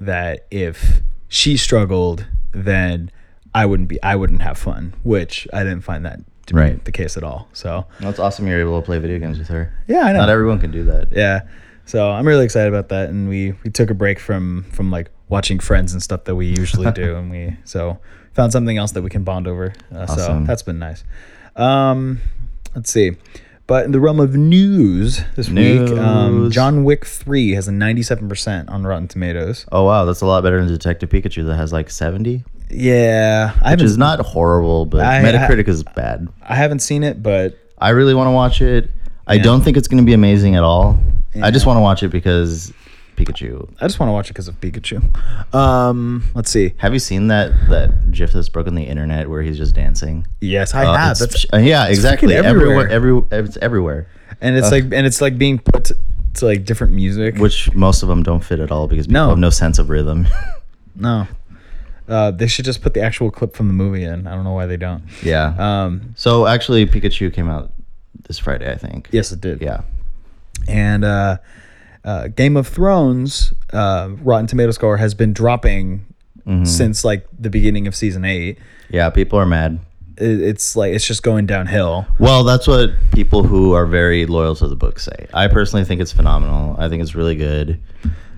that 0.00 0.46
if 0.50 1.00
she 1.28 1.56
struggled 1.56 2.26
then 2.52 3.10
I 3.54 3.66
wouldn't 3.66 3.88
be 3.88 4.02
I 4.02 4.16
wouldn't 4.16 4.42
have 4.42 4.58
fun, 4.58 4.94
which 5.02 5.46
I 5.52 5.62
didn't 5.62 5.82
find 5.82 6.04
that 6.04 6.20
to 6.46 6.54
be 6.54 6.72
the 6.84 6.92
case 6.92 7.16
at 7.16 7.22
all. 7.22 7.48
So 7.54 7.86
that's 8.00 8.18
awesome 8.18 8.46
you're 8.46 8.60
able 8.60 8.78
to 8.80 8.84
play 8.84 8.98
video 8.98 9.18
games 9.18 9.38
with 9.38 9.48
her. 9.48 9.72
yeah, 9.86 10.00
I 10.00 10.12
know. 10.12 10.18
Not 10.18 10.28
everyone 10.28 10.58
can 10.60 10.70
do 10.72 10.84
that. 10.84 11.08
yeah 11.12 11.42
so 11.86 12.10
i'm 12.10 12.26
really 12.26 12.44
excited 12.44 12.68
about 12.72 12.88
that. 12.88 13.08
And 13.10 13.28
we 13.28 13.52
we 13.64 13.70
took 13.70 13.90
a 13.90 13.94
break 13.94 14.18
from 14.18 14.64
from 14.72 14.90
like 14.90 15.10
watching 15.28 15.58
friends 15.58 15.92
and 15.92 16.02
stuff 16.02 16.24
that 16.24 16.36
we 16.36 16.46
usually 16.46 16.90
do. 16.92 17.16
And 17.18 17.30
we 17.30 17.56
so 17.64 17.98
found 18.32 18.52
something 18.52 18.76
else 18.76 18.92
that 18.92 19.02
we 19.02 19.10
can 19.10 19.24
bond 19.24 19.46
over. 19.46 19.72
Uh, 19.94 20.06
so 20.06 20.42
that's 20.46 20.62
been 20.62 20.78
nice. 20.78 21.04
Um 21.56 22.20
let's 22.74 22.90
see. 22.92 23.12
But 23.66 23.86
in 23.86 23.92
the 23.92 24.00
realm 24.00 24.20
of 24.20 24.36
news 24.36 25.22
this 25.36 25.48
week 25.48 25.88
um, 25.98 26.50
john 26.50 26.84
wick 26.84 27.06
3 27.06 27.52
has 27.52 27.66
a 27.66 27.70
97% 27.70 28.68
on 28.70 28.82
rotten 28.84 29.08
tomatoes. 29.08 29.64
Oh 29.72 29.84
wow, 29.84 30.04
that's 30.04 30.20
a 30.20 30.26
lot 30.26 30.42
better 30.42 30.58
than 30.60 30.68
Detective 30.68 31.08
Pikachu 31.08 31.46
that 31.46 31.56
has 31.56 31.72
like 31.72 31.88
70, 31.88 32.44
yeah. 32.70 33.56
I 33.62 33.72
which 33.72 33.82
is 33.82 33.96
not 33.96 34.20
horrible, 34.20 34.84
but 34.84 35.00
I- 35.00 35.22
Metacritic 35.22 35.68
is 35.68 35.82
bad. 35.82 36.28
i 36.42 36.54
haven't 36.54 36.80
seen 36.80 37.02
it 37.02 37.22
but 37.22 37.56
I 37.78 37.90
really 37.90 38.14
want 38.14 38.28
to 38.28 38.32
watch 38.32 38.60
it. 38.60 38.90
I 39.26 39.34
Yeah. 39.34 39.42
don't 39.42 39.62
think 39.62 39.76
it's 39.76 39.88
going 39.88 40.02
to 40.02 40.06
be 40.06 40.12
amazing 40.14 40.54
at 40.56 40.62
all. 40.62 40.98
I 41.42 41.50
just 41.50 41.66
want 41.66 41.76
to 41.78 41.80
watch 41.80 42.02
it 42.02 42.08
because 42.08 42.72
Pikachu. 43.16 43.68
i 43.80 43.86
just 43.86 44.00
want 44.00 44.08
to 44.08 44.12
watch 44.12 44.28
it 44.28 44.32
because 44.32 44.48
of 44.48 44.60
pikachu 44.60 44.98
um 45.54 46.24
let's 46.34 46.50
see 46.50 46.74
Have 46.78 46.92
you 46.92 46.98
seen 46.98 47.28
that 47.28 47.52
that 47.68 48.10
GIF 48.10 48.32
that's 48.32 48.48
broken 48.48 48.74
the 48.74 48.82
internet 48.82 49.30
where 49.30 49.40
he's 49.42 49.56
just 49.56 49.72
dancing? 49.74 50.26
yes 50.40 50.74
i 50.74 50.84
Uh, 50.84 50.96
have 50.96 51.16
it's- 51.16 51.20
that's 51.20 51.46
uh, 51.54 51.58
yeah, 51.58 51.86
exactly. 51.86 52.34
freaking 52.34 52.42
Everywhere, 52.42 52.88
everywhere. 52.90 53.26
every 53.30 53.46
it's 53.48 53.56
everywhere. 53.58 54.08
and 54.40 54.56
it's 54.56 54.66
Ugh. 54.66 54.72
like 54.72 54.84
and 54.84 55.06
it's 55.06 55.20
like 55.20 55.38
being 55.38 55.58
put 55.60 55.84
to, 55.84 55.96
to 56.34 56.44
like 56.46 56.64
different 56.64 56.92
music 56.92 57.36
Which 57.36 57.72
most 57.74 58.02
of 58.02 58.08
them 58.08 58.24
don't 58.24 58.42
fit 58.42 58.58
at 58.58 58.72
all 58.72 58.88
because 58.88 59.06
people 59.06 59.22
No. 59.22 59.28
have 59.28 59.38
no 59.38 59.50
sense 59.50 59.78
of 59.78 59.90
rhythm. 59.90 60.26
No. 60.96 61.26
Uh, 62.08 62.30
they 62.32 62.46
should 62.46 62.64
just 62.64 62.82
put 62.82 62.94
the 62.94 63.00
actual 63.00 63.30
clip 63.30 63.54
from 63.56 63.66
the 63.66 63.72
movie 63.74 64.04
in. 64.04 64.26
I 64.26 64.34
don't 64.34 64.44
know 64.44 64.52
why 64.52 64.66
they 64.66 64.76
don't. 64.76 65.02
yeah. 65.22 65.54
Um, 65.58 66.12
so 66.16 66.46
actually, 66.46 66.84
Pikachu 66.86 67.32
came 67.32 67.48
out 67.48 67.72
this 68.28 68.38
Friday, 68.38 68.70
I 68.70 68.76
think. 68.76 69.08
yes, 69.10 69.32
it 69.32 69.40
did. 69.40 69.60
Yeah. 69.62 69.80
And 70.68 71.04
uh, 71.04 71.38
uh, 72.04 72.28
Game 72.28 72.56
of 72.56 72.66
Thrones 72.68 73.52
uh, 73.72 74.10
Rotten 74.22 74.46
Tomato 74.46 74.70
score 74.72 74.96
has 74.98 75.14
been 75.14 75.32
dropping 75.32 76.06
Mhm. 76.46 76.66
since 76.66 77.04
like 77.06 77.26
the 77.38 77.48
beginning 77.48 77.86
of 77.86 77.94
season 77.94 78.24
eight. 78.26 78.58
Yeah, 78.90 79.08
people 79.10 79.38
are 79.38 79.46
mad. 79.46 79.78
It, 80.18 80.42
it's 80.42 80.76
like 80.76 80.92
it's 80.92 81.06
just 81.06 81.22
going 81.22 81.46
downhill. 81.46 82.06
Well, 82.18 82.44
that's 82.44 82.66
what 82.68 82.90
people 83.12 83.42
who 83.44 83.72
are 83.72 83.86
very 83.86 84.26
loyal 84.26 84.54
to 84.56 84.68
the 84.68 84.76
book 84.76 84.98
say. 84.98 85.26
I 85.32 85.48
personally 85.48 85.84
think 85.86 86.02
it's 86.02 86.12
phenomenal. 86.12 86.76
I 86.78 86.88
think 86.90 87.02
it's 87.02 87.14
really 87.14 87.34
good. 87.34 87.80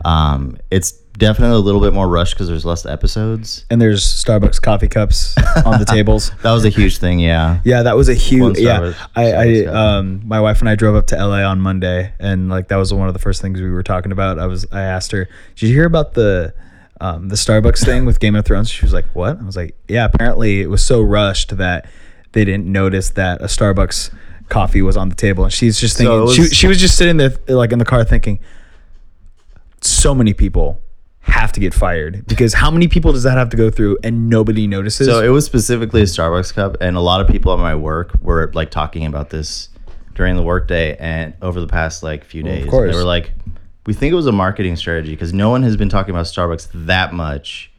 Um, 0.05 0.57
it's 0.71 0.93
definitely 1.17 1.57
a 1.57 1.61
little 1.61 1.81
bit 1.81 1.93
more 1.93 2.09
rushed 2.09 2.35
because 2.35 2.49
there's 2.49 2.65
less 2.65 2.85
episodes. 2.87 3.65
And 3.71 3.81
there's 3.81 4.05
Starbucks 4.05 4.61
coffee 4.61 4.89
cups 4.89 5.35
on 5.65 5.79
the 5.79 5.85
tables. 5.89 6.31
That 6.43 6.53
was 6.53 6.65
a 6.65 6.69
huge 6.69 6.99
thing, 6.99 7.19
yeah. 7.19 7.61
Yeah, 7.65 7.83
that 7.83 7.97
was 7.97 8.09
a 8.09 8.15
huge. 8.15 8.59
Yeah, 8.59 8.93
I, 9.15 9.33
I, 9.33 9.65
um, 9.65 10.23
my 10.27 10.41
wife 10.41 10.61
and 10.61 10.69
I 10.69 10.75
drove 10.75 10.95
up 10.95 11.07
to 11.09 11.17
LA 11.17 11.43
on 11.43 11.61
Monday, 11.61 12.13
and 12.19 12.49
like 12.49 12.69
that 12.69 12.77
was 12.77 12.93
one 12.93 13.09
of 13.09 13.15
the 13.15 13.21
first 13.21 13.41
things 13.43 13.61
we 13.61 13.71
were 13.71 13.83
talking 13.83 14.13
about. 14.13 14.39
I 14.39 14.47
was, 14.47 14.67
I 14.73 14.83
asked 14.83 15.13
her, 15.13 15.29
"Did 15.55 15.69
you 15.69 15.75
hear 15.75 15.87
about 15.87 16.15
the, 16.15 16.55
um, 17.01 17.29
the 17.29 17.37
Starbucks 17.37 17.85
thing 17.85 18.05
with 18.05 18.21
Game 18.21 18.37
of 18.37 18.45
Thrones?" 18.45 18.71
She 18.71 18.85
was 18.85 18.93
like, 18.93 19.07
"What?" 19.15 19.41
I 19.41 19.43
was 19.43 19.57
like, 19.57 19.75
"Yeah, 19.89 20.05
apparently 20.05 20.61
it 20.61 20.69
was 20.71 20.85
so 20.85 21.01
rushed 21.01 21.57
that 21.57 21.89
they 22.33 22.45
didn't 22.45 22.67
notice 22.67 23.11
that 23.11 23.41
a 23.41 23.47
Starbucks 23.47 24.11
coffee 24.49 24.83
was 24.83 24.97
on 24.97 25.09
the 25.09 25.15
table." 25.15 25.45
And 25.45 25.53
she's 25.53 25.81
just 25.81 25.97
So 25.97 26.27
thinking, 26.27 26.45
she, 26.45 26.55
she 26.55 26.67
was 26.67 26.79
just 26.79 26.97
sitting 26.97 27.17
there, 27.17 27.33
like 27.49 27.73
in 27.73 27.79
the 27.79 27.85
car, 27.85 28.05
thinking, 28.05 28.39
"So 29.81 30.15
many 30.15 30.35
people." 30.35 30.83
Have 31.27 31.53
to 31.53 31.61
get 31.61 31.75
fired 31.75 32.27
because 32.27 32.55
how 32.55 32.71
many 32.71 32.89
people 32.89 33.13
does 33.13 33.25
that 33.25 33.37
have 33.37 33.51
to 33.51 33.57
go 33.57 33.71
through 33.71 33.99
and 34.03 34.29
nobody 34.31 34.67
notices? 34.67 35.07
So 35.07 35.23
it 35.23 35.29
was 35.29 35.45
specifically 35.45 36.01
a 36.01 36.05
Starbucks 36.05 36.55
cup, 36.55 36.77
and 36.81 36.97
a 36.97 37.01
lot 37.01 37.21
of 37.21 37.29
people 37.29 37.53
at 37.53 37.59
my 37.59 37.75
work 37.75 38.13
were 38.23 38.51
like 38.55 38.71
talking 38.71 39.05
about 39.05 39.31
this 39.31 39.69
during 40.15 40.35
the 40.37 40.43
workday 40.43 40.97
and 40.97 41.35
over 41.43 41.61
the 41.61 41.67
past 41.67 42.03
like 42.03 42.25
few 42.25 42.43
Well, 42.43 42.53
of 42.55 42.59
days. 42.63 42.71
course. 42.71 42.91
They 42.93 42.99
were 42.99 43.05
like, 43.05 43.33
we 43.85 43.93
think 43.93 44.13
it 44.13 44.17
was 44.17 44.27
a 44.27 44.33
marketing 44.33 44.77
strategy 44.77 45.11
because 45.11 45.35
no 45.35 45.51
one 45.51 45.63
has 45.63 45.77
been 45.77 45.89
talking 45.91 46.11
about 46.15 46.25
Starbucks 46.25 46.69
that 46.87 47.13
much, 47.13 47.71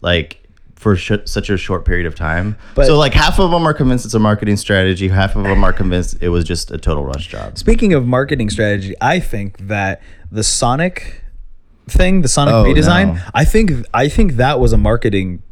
like 0.00 0.46
for 0.76 0.94
sh- 0.96 1.12
such 1.24 1.50
a 1.50 1.56
short 1.56 1.84
period 1.84 2.06
of 2.06 2.14
time. 2.14 2.56
But- 2.74 2.86
so 2.86 2.96
like 2.96 3.12
half 3.12 3.38
of 3.40 3.50
them 3.50 3.66
are 3.66 3.74
convinced 3.74 4.04
it's 4.04 4.14
a 4.14 4.18
marketing 4.20 4.56
strategy, 4.56 5.08
half 5.08 5.34
of 5.36 5.42
them 5.42 5.64
are 5.64 5.72
convinced 5.72 6.18
it 6.22 6.28
was 6.28 6.44
just 6.44 6.70
a 6.70 6.78
total 6.78 7.04
rush 7.04 7.26
job. 7.26 7.58
Speaking 7.58 7.92
of 7.92 8.06
marketing 8.06 8.50
strategy, 8.50 8.94
I 9.00 9.18
think 9.20 9.58
that 9.66 10.00
the 10.30 10.44
Sonic 10.44 11.22
thing, 11.90 12.22
the 12.22 12.28
Sonic 12.28 12.54
Oh, 12.54 12.64
redesign, 12.64 13.14
no. 13.14 13.20
I 13.34 13.44
think 13.44 13.72
I 13.92 14.08
think 14.08 14.34
that 14.34 14.60
was 14.60 14.72
a 14.72 14.78
marketing. 14.78 15.42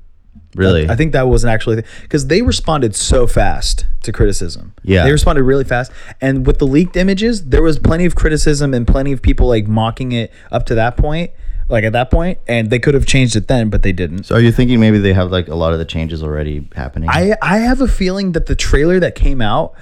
Really, 0.55 0.89
I 0.89 0.97
think 0.97 1.13
that 1.13 1.29
was 1.29 1.45
an 1.45 1.51
actually 1.51 1.83
because 2.03 2.29
they 2.29 2.43
responded 2.43 2.97
so 2.97 3.27
fast 3.27 3.87
to 4.03 4.13
criticism. 4.13 4.75
Yeah. 4.83 5.05
they 5.05 5.13
responded 5.13 5.43
really 5.43 5.65
fast, 5.65 5.93
and 6.21 6.47
with 6.47 6.59
the 6.59 6.67
leaked 6.67 6.97
images, 6.97 7.47
there 7.47 7.63
was 7.63 7.79
plenty 7.79 8.07
of 8.07 8.15
criticism 8.15 8.73
and 8.73 8.87
plenty 8.87 9.13
of 9.13 9.21
people 9.21 9.47
like 9.47 9.69
mocking 9.69 10.13
it 10.13 10.33
up 10.51 10.67
to 10.67 10.75
that 10.75 10.97
point. 10.97 11.33
Like 11.71 11.85
at 11.85 11.93
that 11.93 12.11
point, 12.11 12.39
and 12.49 12.71
they 12.71 12.79
could 12.79 12.95
have 12.95 13.05
changed 13.05 13.37
it 13.37 13.47
then, 13.47 13.69
but 13.69 13.83
they 13.83 13.93
didn't. 13.93 14.25
So 14.25 14.37
are 14.37 14.41
you 14.41 14.51
thinking 14.51 14.81
maybe 14.81 14.97
they 14.97 15.13
have 15.13 15.31
like 15.31 15.49
a 15.49 15.55
lot 15.55 15.75
of 15.75 15.79
the 15.79 15.85
changes 15.85 16.23
already 16.23 16.67
happening? 16.75 17.11
I 17.11 17.37
I 17.43 17.59
have 17.59 17.83
a 17.83 17.89
feeling 17.89 18.33
that 18.33 18.47
the 18.47 18.55
trailer 18.55 18.99
that 19.01 19.15
came 19.15 19.43
out 19.43 19.75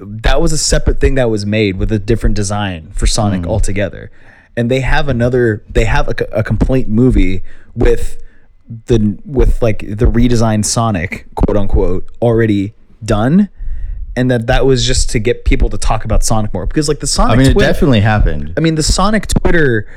that 0.00 0.40
was 0.40 0.52
a 0.52 0.58
separate 0.58 1.00
thing 1.00 1.14
that 1.16 1.30
was 1.30 1.44
made 1.44 1.76
with 1.76 1.92
a 1.92 1.98
different 1.98 2.36
design 2.36 2.90
for 2.92 3.06
Sonic 3.06 3.42
hmm. 3.42 3.50
altogether. 3.50 4.10
And 4.60 4.70
they 4.70 4.80
have 4.80 5.08
another 5.08 5.64
they 5.70 5.86
have 5.86 6.06
a, 6.08 6.14
a 6.32 6.42
complete 6.42 6.86
movie 6.86 7.42
with 7.74 8.22
the 8.68 9.18
with 9.24 9.62
like 9.62 9.78
the 9.78 10.04
redesigned 10.04 10.66
Sonic, 10.66 11.26
quote 11.34 11.56
unquote, 11.56 12.10
already 12.20 12.74
done. 13.02 13.48
And 14.16 14.30
that 14.30 14.48
that 14.48 14.66
was 14.66 14.86
just 14.86 15.08
to 15.10 15.18
get 15.18 15.46
people 15.46 15.70
to 15.70 15.78
talk 15.78 16.04
about 16.04 16.22
Sonic 16.22 16.52
more 16.52 16.66
because 16.66 16.88
like 16.88 17.00
the 17.00 17.06
Sonic 17.06 17.32
I 17.34 17.36
mean, 17.38 17.46
it 17.46 17.52
Twitter, 17.54 17.72
definitely 17.72 18.00
happened. 18.00 18.52
I 18.58 18.60
mean, 18.60 18.74
the 18.74 18.82
Sonic 18.82 19.28
Twitter 19.28 19.88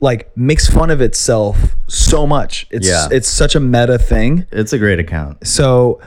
like 0.00 0.36
makes 0.36 0.66
fun 0.68 0.90
of 0.90 1.00
itself 1.00 1.76
so 1.88 2.26
much. 2.26 2.66
It's 2.70 2.86
Yeah. 2.86 3.08
it's 3.10 3.28
such 3.28 3.54
a 3.54 3.60
meta 3.60 3.98
thing. 3.98 4.46
It's 4.52 4.74
a 4.74 4.78
great 4.78 4.98
account. 4.98 5.46
So 5.46 6.00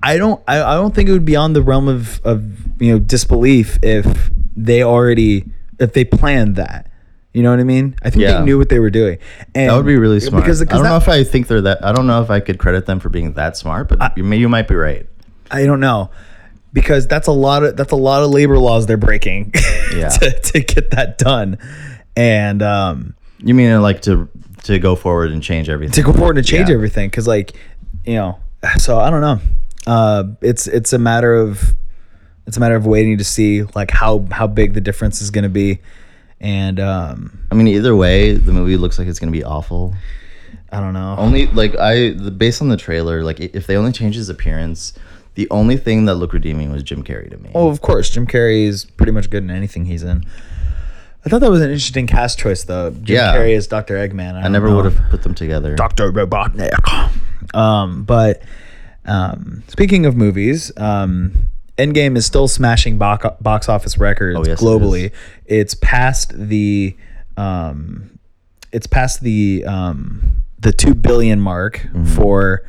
I 0.00 0.16
don't 0.16 0.40
I, 0.46 0.62
I 0.62 0.74
don't 0.76 0.94
think 0.94 1.08
it 1.08 1.12
would 1.12 1.24
be 1.24 1.34
on 1.34 1.54
the 1.54 1.62
realm 1.62 1.88
of, 1.88 2.20
of 2.24 2.44
you 2.80 2.92
know 2.92 2.98
disbelief 3.00 3.80
if 3.82 4.30
they 4.54 4.84
already 4.84 5.46
if 5.80 5.92
they 5.92 6.04
planned 6.04 6.54
that. 6.54 6.88
You 7.34 7.42
know 7.42 7.50
what 7.50 7.60
I 7.60 7.64
mean? 7.64 7.94
I 8.02 8.10
think 8.10 8.22
Yeah. 8.22 8.38
they 8.38 8.44
knew 8.44 8.58
what 8.58 8.68
they 8.68 8.78
were 8.78 8.90
doing. 8.90 9.18
And 9.54 9.70
That 9.70 9.76
would 9.76 9.86
be 9.86 9.96
really 9.96 10.20
smart. 10.20 10.44
Because, 10.44 10.60
I 10.60 10.66
don't 10.66 10.82
that- 10.82 10.88
know 10.90 10.96
if 10.96 11.08
I 11.08 11.24
think 11.24 11.46
they're 11.48 11.62
that. 11.62 11.84
I 11.84 11.92
don't 11.92 12.06
know 12.06 12.22
if 12.22 12.30
I 12.30 12.40
could 12.40 12.58
credit 12.58 12.84
them 12.86 13.00
for 13.00 13.08
being 13.08 13.32
that 13.34 13.56
smart, 13.56 13.88
but 13.88 14.16
you, 14.18 14.24
may, 14.24 14.36
you 14.36 14.48
might 14.50 14.68
be 14.68 14.74
right. 14.74 15.06
I 15.50 15.64
don't 15.64 15.80
know. 15.80 16.10
Because 16.74 17.06
that's 17.06 17.26
a 17.28 17.32
lot 17.32 17.62
of 17.64 17.76
that's 17.76 17.92
a 17.92 17.96
lot 17.96 18.22
of 18.22 18.30
labor 18.30 18.58
laws 18.58 18.86
they're 18.86 18.96
breaking 18.96 19.52
Yeah. 19.94 20.08
to, 20.08 20.40
to 20.40 20.60
get 20.60 20.90
that 20.92 21.18
done. 21.18 21.58
And 22.16 22.62
um 22.62 23.14
You 23.38 23.54
mean 23.54 23.80
like 23.82 24.02
to 24.02 24.28
to 24.64 24.78
go 24.78 24.94
forward 24.96 25.32
and 25.32 25.42
change 25.42 25.68
everything? 25.68 25.92
to 25.94 26.02
go 26.02 26.12
forward 26.12 26.38
and 26.38 26.46
change 26.46 26.68
Yeah. 26.68 26.74
everything 26.74 27.08
because 27.10 27.26
like 27.26 27.52
you 28.06 28.14
know 28.14 28.38
so 28.78 28.98
i 28.98 29.10
don't 29.10 29.20
know 29.20 29.40
uh 29.88 30.24
it's 30.40 30.66
it's 30.68 30.92
a 30.92 30.98
matter 30.98 31.34
of 31.34 31.74
it's 32.46 32.56
a 32.56 32.60
matter 32.60 32.76
of 32.76 32.86
waiting 32.86 33.18
to 33.18 33.24
see 33.24 33.64
like 33.74 33.90
how 33.90 34.24
how 34.30 34.46
big 34.46 34.72
the 34.74 34.80
difference 34.80 35.20
is 35.20 35.30
going 35.30 35.42
to 35.42 35.48
be 35.50 35.80
and 36.42 36.78
um 36.80 37.38
I 37.50 37.54
mean, 37.54 37.68
either 37.68 37.94
way, 37.96 38.34
the 38.34 38.52
movie 38.52 38.76
looks 38.76 38.98
like 38.98 39.08
it's 39.08 39.18
gonna 39.18 39.32
be 39.32 39.44
awful. 39.44 39.94
i 40.70 40.80
don't 40.80 40.92
know 40.94 41.14
Only 41.18 41.46
like 41.46 41.76
I, 41.78 42.10
the, 42.10 42.30
based 42.30 42.60
on 42.62 42.68
the 42.68 42.76
trailer, 42.76 43.22
like 43.24 43.40
if 43.40 43.66
they 43.66 43.76
only 43.76 43.92
change 43.92 44.14
his 44.16 44.28
appearance, 44.28 44.92
the 45.34 45.48
only 45.50 45.76
thing 45.78 46.04
that 46.06 46.16
looked 46.16 46.34
redeeming 46.34 46.70
was 46.72 46.82
Jim 46.82 47.02
Carrey 47.02 47.30
to 47.30 47.38
me. 47.38 47.50
oh 47.54 47.68
of 47.68 47.80
course 47.80 48.10
jim 48.10 48.26
carrey 48.26 48.66
is 48.66 48.84
pretty 48.84 49.12
much 49.12 49.30
good 49.30 49.42
in 49.42 49.50
anything 49.50 49.86
he's 49.86 50.02
in 50.02 50.24
i 51.24 51.28
thought 51.30 51.40
that 51.40 51.50
was 51.50 51.62
an 51.62 51.70
interesting 51.70 52.06
cast 52.06 52.38
choice 52.38 52.64
though 52.64 52.90
jim 52.90 53.16
Yeah. 53.16 53.34
carrey 53.36 53.56
as 53.56 53.66
dr 53.66 53.94
eggman 53.94 54.34
I 54.42 54.48
never 54.48 54.74
would 54.74 54.84
have 54.84 54.98
put 55.10 55.22
them 55.22 55.34
together. 55.34 55.74
Dr. 55.74 56.12
Robotnik. 56.12 56.72
Um, 57.54 58.04
but 58.04 58.42
um, 59.04 59.62
speaking 59.68 60.06
of 60.06 60.16
movies, 60.16 60.70
um, 60.76 61.48
Endgame 61.78 62.16
is 62.16 62.26
still 62.26 62.48
smashing 62.48 62.98
box, 62.98 63.24
box 63.40 63.68
office 63.68 63.96
records 63.98 64.38
Oh, 64.38 64.44
yes, 64.46 64.60
globally. 64.60 65.06
is. 65.06 65.12
it's 65.46 65.74
past 65.74 66.32
the 66.36 66.96
um, 67.36 68.18
it's 68.72 68.86
past 68.86 69.22
the 69.22 69.64
um, 69.66 70.42
the 70.58 70.72
two 70.72 70.94
billion 70.94 71.40
mark 71.40 71.78
Mm-hmm. 71.78 72.04
for 72.04 72.64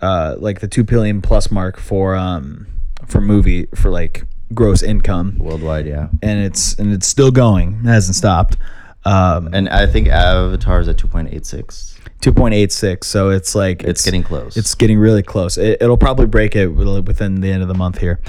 uh, 0.00 0.36
like 0.38 0.60
the 0.60 0.68
two 0.68 0.84
billion 0.84 1.22
plus 1.22 1.50
mark 1.50 1.78
for 1.78 2.14
um, 2.16 2.66
for 3.06 3.20
movie 3.20 3.66
for 3.74 3.90
like 3.90 4.24
gross 4.54 4.82
income, 4.82 5.36
worldwide, 5.38 5.86
yeah. 5.86 6.08
and 6.22 6.40
it's 6.44 6.74
and 6.78 6.92
it's 6.92 7.06
still 7.06 7.30
going. 7.30 7.80
It 7.84 7.88
hasn't 7.88 8.14
stopped. 8.16 8.56
Um, 9.04 9.48
And 9.54 9.68
I 9.68 9.86
think 9.86 10.08
Avatar 10.08 10.80
is 10.80 10.88
at 10.88 10.98
two 10.98 11.08
point 11.08 11.28
eight 11.32 11.46
six. 11.46 11.95
2.86 12.22 13.04
so 13.04 13.30
it's 13.30 13.54
like 13.54 13.84
It's 13.84 14.04
getting 14.04 14.22
close. 14.22 14.56
it's 14.56 14.74
getting 14.74 14.98
really 14.98 15.22
close 15.22 15.58
it, 15.58 15.80
it'll 15.80 15.96
probably 15.98 16.26
break 16.26 16.56
it 16.56 16.66
within 16.68 17.40
the 17.40 17.50
end 17.52 17.62
of 17.62 17.68
the 17.68 17.74
month 17.74 17.98
here 17.98 18.20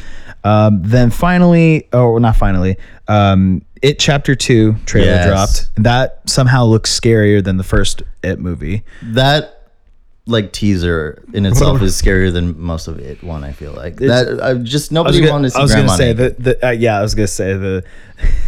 um, 0.44 0.82
then 0.84 1.10
finally 1.10 1.88
or 1.94 2.20
not 2.20 2.36
finally 2.36 2.78
um, 3.08 3.64
it 3.82 3.98
chapter 4.00 4.36
2 4.36 4.76
trailer 4.86 5.08
Yes. 5.08 5.28
dropped 5.28 5.84
that 5.84 6.22
somehow 6.30 6.66
looks 6.66 6.98
scarier 6.98 7.44
than 7.44 7.58
the 7.58 7.64
first 7.64 8.04
it 8.24 8.40
movie 8.40 8.84
that 9.02 9.54
like 10.30 10.52
teaser 10.52 11.24
in 11.34 11.46
itself 11.46 11.82
is 11.82 12.00
scarier 12.00 12.34
than 12.34 12.60
most 12.60 12.90
of 12.90 13.00
it. 13.00 13.24
One, 13.24 13.46
I 13.46 13.54
feel 13.54 13.72
like 13.72 13.96
that. 13.96 14.44
I 14.44 14.56
just 14.56 14.92
nobody 14.92 15.26
wanted 15.30 15.48
to 15.48 15.52
see 15.52 15.60
I 15.60 15.62
was 15.62 15.74
gonna 15.74 15.88
say 15.88 16.12
the 16.12 16.68
uh, 16.68 16.72
yeah 16.72 17.00
I 17.00 17.02
was 17.02 17.16
gonna 17.16 17.28
say 17.28 17.54
the 17.54 17.82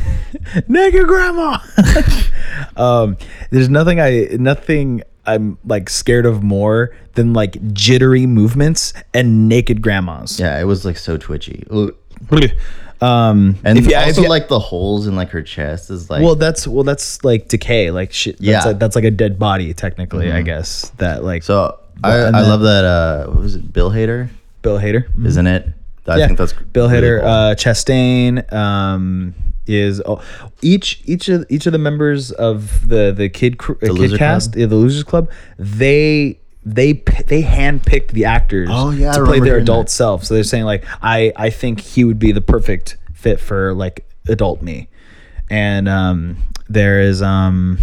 naked 0.67 1.08
grandma 1.08 1.58
um, 2.75 3.15
there's 3.51 3.69
nothing 3.69 4.00
I 4.01 4.27
nothing 4.38 5.03
I'm 5.33 5.57
like 5.65 5.89
scared 5.89 6.25
of 6.25 6.43
more 6.43 6.95
than 7.15 7.33
like 7.33 7.57
jittery 7.74 8.25
movements 8.25 8.93
and 9.13 9.48
naked 9.50 9.81
grandmas 9.81 10.39
Yeah, 10.39 10.59
it 10.59 10.63
was 10.65 10.86
like 10.86 10.98
so 10.98 11.17
twitchy. 11.17 11.63
Ugh. 11.71 11.93
Um, 13.01 13.55
And 13.63 13.77
if 13.77 13.86
you- 13.86 13.95
if 13.95 14.07
also 14.07 14.24
you- 14.24 14.27
like 14.29 14.50
the 14.50 14.59
holes 14.59 15.07
in 15.07 15.15
like 15.15 15.29
her 15.29 15.41
chest 15.41 15.89
is 15.89 16.09
like 16.09 16.21
well, 16.21 16.36
that's 16.36 16.67
well, 16.67 16.83
that's 16.83 17.24
like 17.24 17.48
decay, 17.48 17.91
like 17.91 18.12
shit. 18.12 18.36
That's 18.39 18.43
Yeah. 18.45 18.59
Mm-hmm. 18.59 18.69
a, 18.71 18.74
that's 18.74 18.95
like 18.98 19.05
a 19.05 19.12
dead 19.12 19.39
body, 19.39 19.74
technically. 19.74 20.29
I 20.33 20.41
guess 20.41 20.89
that 20.98 21.24
like 21.24 21.43
so 21.43 21.79
I, 22.03 22.12
I 22.12 22.17
then- 22.17 22.33
love 22.33 22.59
that 22.62 22.83
uh 22.83 23.27
what 23.27 23.41
was 23.41 23.55
it 23.55 23.71
Bill 23.71 23.89
Hader 23.89 24.27
Bill 24.63 24.77
Hader, 24.79 25.05
isn't 25.25 25.48
it 25.48 25.69
I 26.07 26.17
yeah, 26.17 26.25
think 26.27 26.39
that's 26.39 26.51
Bill 26.51 26.89
really 26.89 27.01
Hader, 27.07 27.19
cool. 27.21 27.29
uh, 27.29 27.55
Chastain, 27.55 28.51
um, 28.51 29.33
is 29.69 30.01
oh, 30.05 30.21
each 30.61 31.01
each 31.05 31.29
of 31.29 31.45
each 31.49 31.65
of 31.65 31.71
the 31.73 31.77
members 31.79 32.31
of 32.31 32.88
the 32.89 33.11
the 33.11 33.29
kid 33.29 33.57
cr- 33.57 33.73
uh, 33.83 33.93
kid 33.95 34.17
cast, 34.17 34.53
Club? 34.53 34.69
the 34.69 34.75
Losers 34.75 35.03
Club. 35.03 35.29
They 35.57 36.39
they 36.65 36.93
they 37.27 37.41
handpicked 37.43 38.09
the 38.11 38.25
actors 38.25 38.69
Oh, 38.71 38.91
yeah, 38.91 39.11
I 39.11 39.15
to 39.17 39.25
play 39.25 39.39
their 39.39 39.57
adult 39.57 39.88
that. 39.88 39.91
self. 39.91 40.25
So 40.25 40.33
they're 40.33 40.43
saying 40.43 40.65
like 40.65 40.85
I 41.01 41.31
I 41.35 41.49
think 41.49 41.79
he 41.79 42.03
would 42.03 42.19
be 42.19 42.31
the 42.31 42.41
perfect 42.41 42.97
fit 43.13 43.39
for 43.39 43.73
like 43.73 44.05
adult 44.27 44.61
me, 44.61 44.89
and 45.49 45.88
um, 45.88 46.38
there 46.67 46.99
is 47.01 47.21
um, 47.21 47.79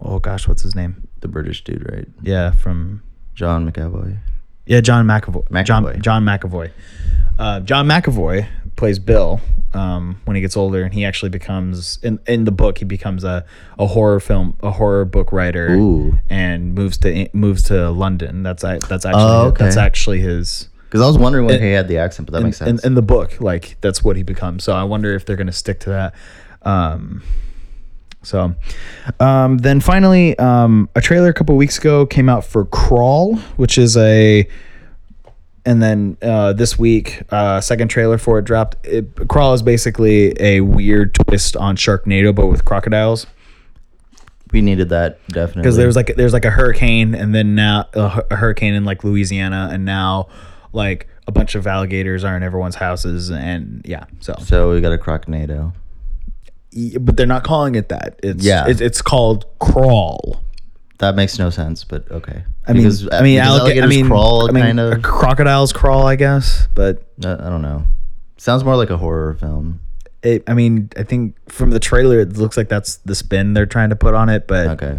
oh 0.00 0.18
gosh, 0.18 0.46
what's 0.48 0.62
his 0.62 0.74
name? 0.74 1.06
the 1.20 1.28
British 1.28 1.62
dude 1.64 1.86
right 1.92 2.08
Yeah, 2.22 2.50
from 2.50 3.02
John 3.34 3.70
McAvoy 3.70 4.16
yeah, 4.64 4.80
John 4.80 5.04
McAvoy. 5.06 5.64
John 5.64 5.84
McAvoy. 5.84 6.00
John 6.00 6.24
McAvoy. 6.24 6.70
Uh, 7.38 7.60
John 7.60 7.86
McAvoy 7.86 8.46
plays 8.80 8.98
Bill 8.98 9.40
um, 9.74 10.20
when 10.24 10.34
he 10.34 10.40
gets 10.40 10.56
older, 10.56 10.82
and 10.82 10.92
he 10.92 11.04
actually 11.04 11.28
becomes 11.28 11.98
in 12.02 12.18
in 12.26 12.44
the 12.44 12.50
book 12.50 12.78
he 12.78 12.84
becomes 12.84 13.22
a, 13.22 13.44
a 13.78 13.86
horror 13.86 14.18
film 14.18 14.56
a 14.62 14.72
horror 14.72 15.04
book 15.04 15.30
writer 15.32 15.74
Ooh. 15.74 16.18
and 16.28 16.74
moves 16.74 16.98
to 16.98 17.28
moves 17.32 17.62
to 17.64 17.90
London. 17.90 18.42
That's 18.42 18.64
I 18.64 18.78
that's 18.78 19.04
actually 19.04 19.22
Oh, 19.22 19.46
okay. 19.48 19.64
that's 19.64 19.76
actually 19.76 20.20
his 20.20 20.68
because 20.86 21.02
I 21.02 21.06
was 21.06 21.18
wondering 21.18 21.44
when 21.46 21.54
And- 21.56 21.64
he 21.64 21.70
had 21.70 21.86
the 21.86 21.98
accent 21.98 22.26
but 22.26 22.32
that 22.32 22.38
in, 22.38 22.44
makes 22.46 22.60
in, 22.60 22.66
sense 22.66 22.84
in 22.84 22.94
the 22.94 23.02
book 23.02 23.40
like 23.40 23.76
that's 23.80 24.02
what 24.02 24.16
he 24.16 24.22
becomes. 24.24 24.64
So 24.64 24.72
I 24.72 24.82
wonder 24.82 25.14
if 25.14 25.24
they're 25.24 25.36
gonna 25.36 25.52
stick 25.52 25.78
to 25.80 25.90
that. 25.90 26.14
Um, 26.62 27.22
so, 28.22 28.54
um, 29.18 29.58
then 29.58 29.80
finally, 29.80 30.38
um, 30.38 30.88
a 30.94 31.00
trailer 31.00 31.28
a 31.28 31.32
couple 31.34 31.56
weeks 31.56 31.78
ago 31.78 32.04
came 32.04 32.28
out 32.28 32.44
for 32.44 32.66
Crawl, 32.66 33.36
which 33.56 33.78
is 33.78 33.96
a, 33.96 34.46
and 35.64 35.82
then 35.82 36.16
uh, 36.22 36.52
this 36.52 36.78
week, 36.78 37.22
uh, 37.30 37.60
second 37.60 37.88
trailer 37.88 38.18
for 38.18 38.38
it 38.38 38.44
dropped. 38.44 38.76
It, 38.86 39.28
Crawl 39.28 39.54
is 39.54 39.62
basically 39.62 40.34
a 40.40 40.60
weird 40.60 41.14
twist 41.14 41.56
on 41.56 41.76
Sharknado, 41.76 42.34
but 42.34 42.46
with 42.46 42.64
crocodiles. 42.64 43.26
we 44.52 44.60
needed 44.60 44.88
that 44.90 45.24
definitely 45.28 45.62
Because 45.62 45.76
there's 45.76 45.96
like 45.96 46.14
there's 46.16 46.32
like 46.32 46.44
a 46.44 46.50
hurricane, 46.50 47.14
and 47.14 47.34
then 47.34 47.54
now 47.54 47.86
a, 47.94 48.24
a 48.30 48.36
hurricane 48.36 48.74
in 48.74 48.84
like 48.84 49.04
Louisiana, 49.04 49.68
and 49.72 49.84
now 49.84 50.28
like 50.72 51.08
a 51.26 51.32
bunch 51.32 51.54
of 51.54 51.66
alligators 51.66 52.24
are 52.24 52.36
in 52.36 52.42
everyone's 52.42 52.76
houses, 52.76 53.30
and 53.30 53.82
yeah, 53.84 54.04
so 54.20 54.34
so 54.40 54.72
we 54.72 54.80
got 54.80 54.92
a 54.92 54.98
crocnado 54.98 55.72
but 57.00 57.16
they're 57.16 57.26
not 57.26 57.44
calling 57.44 57.74
it 57.74 57.88
that. 57.88 58.18
It's 58.22 58.44
Yeah. 58.44 58.66
it's, 58.68 58.80
it's 58.80 59.02
called 59.02 59.46
crawl. 59.58 60.42
That 61.00 61.14
makes 61.16 61.38
no 61.38 61.50
sense 61.50 61.84
but 61.84 62.10
okay 62.10 62.44
I 62.66 62.72
mean, 62.72 62.82
Because, 62.84 63.06
uh, 63.08 63.10
I 63.12 63.22
mean, 63.22 63.38
because 63.40 63.60
alligators 63.60 63.90
mean, 63.90 64.06
crawl 64.06 64.48
I 64.48 64.52
mean, 64.52 64.62
kind 64.64 64.80
of 64.80 65.02
crocodiles 65.02 65.72
crawl, 65.72 66.06
I 66.06 66.14
guess, 66.16 66.68
but 66.74 67.02
I 67.24 67.32
I 67.32 67.48
don't 67.50 67.62
know 67.62 67.84
Sounds 68.36 68.64
more 68.64 68.74
like 68.74 68.88
a 68.88 68.96
horror 68.96 69.34
film. 69.34 69.80
It, 70.22 70.42
I 70.46 70.54
mean, 70.54 70.88
I 70.96 71.02
think 71.02 71.36
from 71.50 71.70
the 71.72 71.78
trailer, 71.78 72.20
it 72.20 72.38
looks 72.38 72.56
like 72.56 72.70
that's 72.70 72.96
the 73.04 73.14
spin 73.14 73.52
they're 73.52 73.66
trying 73.66 73.90
to 73.90 73.96
put 73.96 74.14
on 74.14 74.30
it, 74.30 74.46
but 74.48 74.66
Okay. 74.80 74.96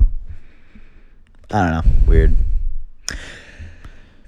I 1.49 1.59
don't 1.59 1.71
know. 1.71 1.91
Weird. 2.07 2.35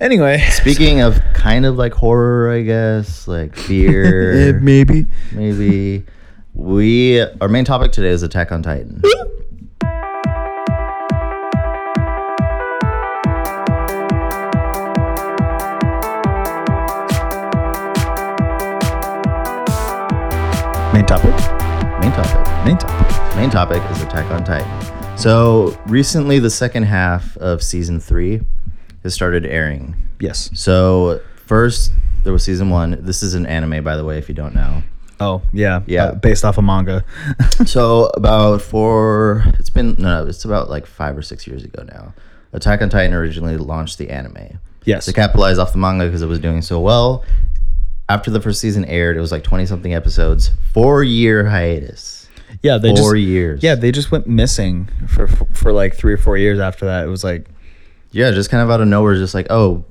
Anyway, 0.01 0.39
Speaking 0.49 1.01
of 1.01 1.21
kind 1.35 1.65
of 1.67 1.77
like 1.77 1.93
horror, 1.93 2.51
I 2.51 2.63
guess, 2.63 3.27
like 3.27 3.55
fear, 3.67 4.59
maybe. 4.61 5.05
maybe. 5.31 6.05
We 6.55 7.21
our 7.39 7.47
main 7.47 7.65
topic 7.65 7.91
today 7.91 8.09
is 8.09 8.23
Attack 8.23 8.51
on 8.51 8.63
Titan. 8.63 9.01
Main 20.93 21.07
topic. 21.07 21.31
Main 22.01 22.11
topic. 22.11 22.65
Main 22.65 22.77
topic. 22.77 23.35
Main 23.35 23.49
topic 23.49 23.81
is 23.89 24.03
Attack 24.03 24.29
on 24.29 24.43
Titan. 24.43 25.17
So 25.17 25.75
recently, 25.87 26.37
the 26.37 26.51
second 26.51 26.83
half 26.83 27.35
of 27.37 27.63
season 27.63 27.99
three 27.99 28.41
has 29.01 29.15
started 29.15 29.43
airing. 29.43 29.95
Yes. 30.19 30.51
So 30.53 31.19
first 31.47 31.93
there 32.23 32.31
was 32.31 32.43
season 32.43 32.69
one. 32.69 32.99
This 33.01 33.23
is 33.23 33.33
an 33.33 33.47
anime, 33.47 33.83
by 33.83 33.97
the 33.97 34.05
way, 34.05 34.19
if 34.19 34.29
you 34.29 34.35
don't 34.35 34.53
know. 34.53 34.83
Oh 35.19 35.41
yeah. 35.51 35.81
Yeah. 35.87 36.05
Uh, 36.05 36.13
based 36.13 36.45
off 36.45 36.59
a 36.59 36.61
manga. 36.61 37.03
So 37.65 38.11
about 38.15 38.61
four, 38.61 39.45
it's 39.57 39.71
been 39.71 39.95
no, 39.97 40.23
no, 40.23 40.29
it's 40.29 40.45
about 40.45 40.69
like 40.69 40.85
five 40.85 41.17
or 41.17 41.23
six 41.23 41.47
years 41.47 41.63
ago 41.63 41.81
now. 41.81 42.13
Attack 42.51 42.83
on 42.83 42.91
Titan 42.91 43.15
originally 43.15 43.57
launched 43.57 43.97
the 43.97 44.11
anime 44.11 44.59
yes. 44.85 45.05
to 45.05 45.13
capitalize 45.13 45.57
off 45.57 45.71
the 45.71 45.79
manga 45.79 46.05
because 46.05 46.21
it 46.21 46.27
was 46.27 46.39
doing 46.39 46.61
so 46.61 46.79
well. 46.79 47.23
After 48.13 48.29
the 48.31 48.39
first 48.41 48.59
season 48.61 48.85
aired, 48.85 49.17
it 49.17 49.21
was 49.21 49.31
like 49.31 49.43
twenty 49.43 49.65
something 49.65 49.93
episodes, 49.93 50.51
four 50.73 51.03
year 51.03 51.47
hiatus, 51.49 52.29
Yeah. 52.61 52.77
They 52.77 52.89
four 52.95 53.15
just. 53.15 53.27
years. 53.27 53.63
Yeah, 53.63 53.75
they 53.75 53.91
just 53.91 54.11
went 54.11 54.27
missing 54.27 54.87
for 55.07 55.27
for 55.27 55.71
like 55.73 55.95
three 55.95 56.13
or 56.13 56.17
four 56.17 56.37
years 56.37 56.59
after 56.59 56.85
that. 56.85 57.05
It 57.05 57.09
was 57.09 57.23
like, 57.23 57.47
yeah, 58.11 58.31
just 58.31 58.49
kind 58.49 58.61
of 58.63 58.69
out 58.69 58.81
of 58.81 58.87
nowhere, 58.87 59.15
just 59.15 59.33
like 59.33 59.47
oh, 59.49 59.83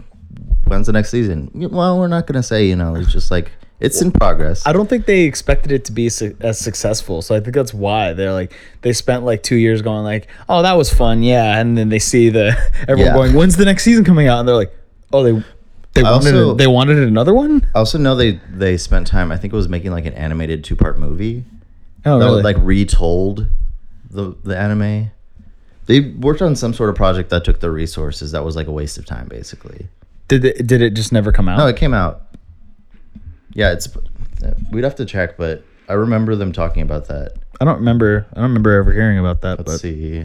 when's 0.67 0.87
the 0.87 0.93
next 0.93 1.11
season? 1.11 1.51
Well, 1.55 1.99
we're 1.99 2.09
not 2.09 2.27
gonna 2.27 2.43
say, 2.43 2.67
you 2.67 2.77
know, 2.77 2.95
it's 2.95 3.13
just 3.13 3.31
like 3.31 3.51
it's 3.81 4.01
in 4.01 4.13
progress. 4.13 4.65
I 4.65 4.73
don't 4.73 4.89
think 4.89 5.07
they 5.07 5.23
expected 5.23 5.73
it 5.73 5.85
to 5.87 5.93
be 5.93 6.09
su- 6.09 6.37
as 6.41 6.57
successful. 6.59 7.21
So 7.21 7.35
I 7.35 7.41
think 7.41 7.55
that's 7.57 7.75
why 7.75 8.13
they're 8.13 8.33
like 8.33 8.53
they 8.83 8.93
spent 8.93 9.25
like 9.25 9.43
two 9.43 9.57
years 9.57 9.83
going 9.83 10.05
like, 10.05 10.29
oh, 10.49 10.63
that 10.63 10.75
was 10.75 10.93
fun, 10.95 11.23
yeah, 11.25 11.59
and 11.59 11.77
then 11.77 11.89
they 11.89 11.99
see 11.99 12.29
the 12.31 12.53
everyone 12.89 13.07
Yeah. 13.07 13.15
going, 13.15 13.33
when's 13.35 13.57
the 13.57 13.65
next 13.65 13.83
season 13.83 14.05
coming 14.05 14.29
out? 14.29 14.39
And 14.39 14.47
they're 14.49 14.55
like, 14.55 14.73
oh, 15.13 15.25
they 15.25 15.45
they 15.95 16.03
I 16.03 16.11
wanted 16.11 16.35
also- 16.35 16.51
a, 16.53 16.57
they 16.57 16.67
wanted 16.67 16.99
another 16.99 17.35
one. 17.35 17.67
I 17.75 17.79
also 17.79 17.99
know 17.99 18.15
they 18.15 18.41
they 18.51 18.77
spent 18.77 19.07
time. 19.07 19.31
I 19.31 19.37
think 19.37 19.53
it 19.53 19.57
was 19.57 19.69
making 19.69 19.91
like 19.91 20.07
an 20.07 20.15
animated 20.15 20.65
two 20.65 20.77
part 20.77 20.99
movie. 20.99 21.45
Oh, 22.05 22.19
that 22.19 22.25
really? 22.25 22.37
was, 22.37 22.45
like 22.45 22.57
retold 22.61 23.47
the 24.11 24.35
the 24.43 24.57
anime. 24.57 25.11
They 25.87 26.01
worked 26.01 26.41
on 26.41 26.55
some 26.57 26.73
sort 26.73 26.91
of 26.91 26.97
project 26.97 27.31
that 27.31 27.45
took 27.45 27.61
their 27.61 27.73
resources. 27.73 28.33
That 28.33 28.45
was 28.45 28.57
like 28.57 28.69
a 28.69 28.73
waste 28.73 28.99
of 28.99 29.05
time, 29.05 29.27
basically. 29.29 29.89
did 30.29 30.45
it, 30.45 30.67
did 30.67 30.81
it 30.81 30.95
just 30.95 31.13
never 31.13 31.33
come 31.33 31.49
out? 31.49 31.59
No, 31.59 31.67
it 31.67 31.77
came 31.77 31.93
out. 31.93 32.23
Yeah, 33.53 33.73
it's. 33.73 33.89
We'd 34.71 34.85
have 34.85 34.97
to 34.97 35.05
check, 35.05 35.37
but 35.37 35.63
I 35.89 35.93
remember 35.93 36.35
them 36.37 36.53
talking 36.53 36.83
about 36.83 37.09
that. 37.09 37.35
I 37.61 37.65
don't 37.65 37.79
remember. 37.79 38.27
I 38.33 38.37
don't 38.37 38.45
remember 38.45 38.73
ever 38.73 38.93
hearing 38.93 39.19
about 39.19 39.43
that. 39.43 39.59
Let's 39.59 39.73
but 39.73 39.81
see. 39.81 40.25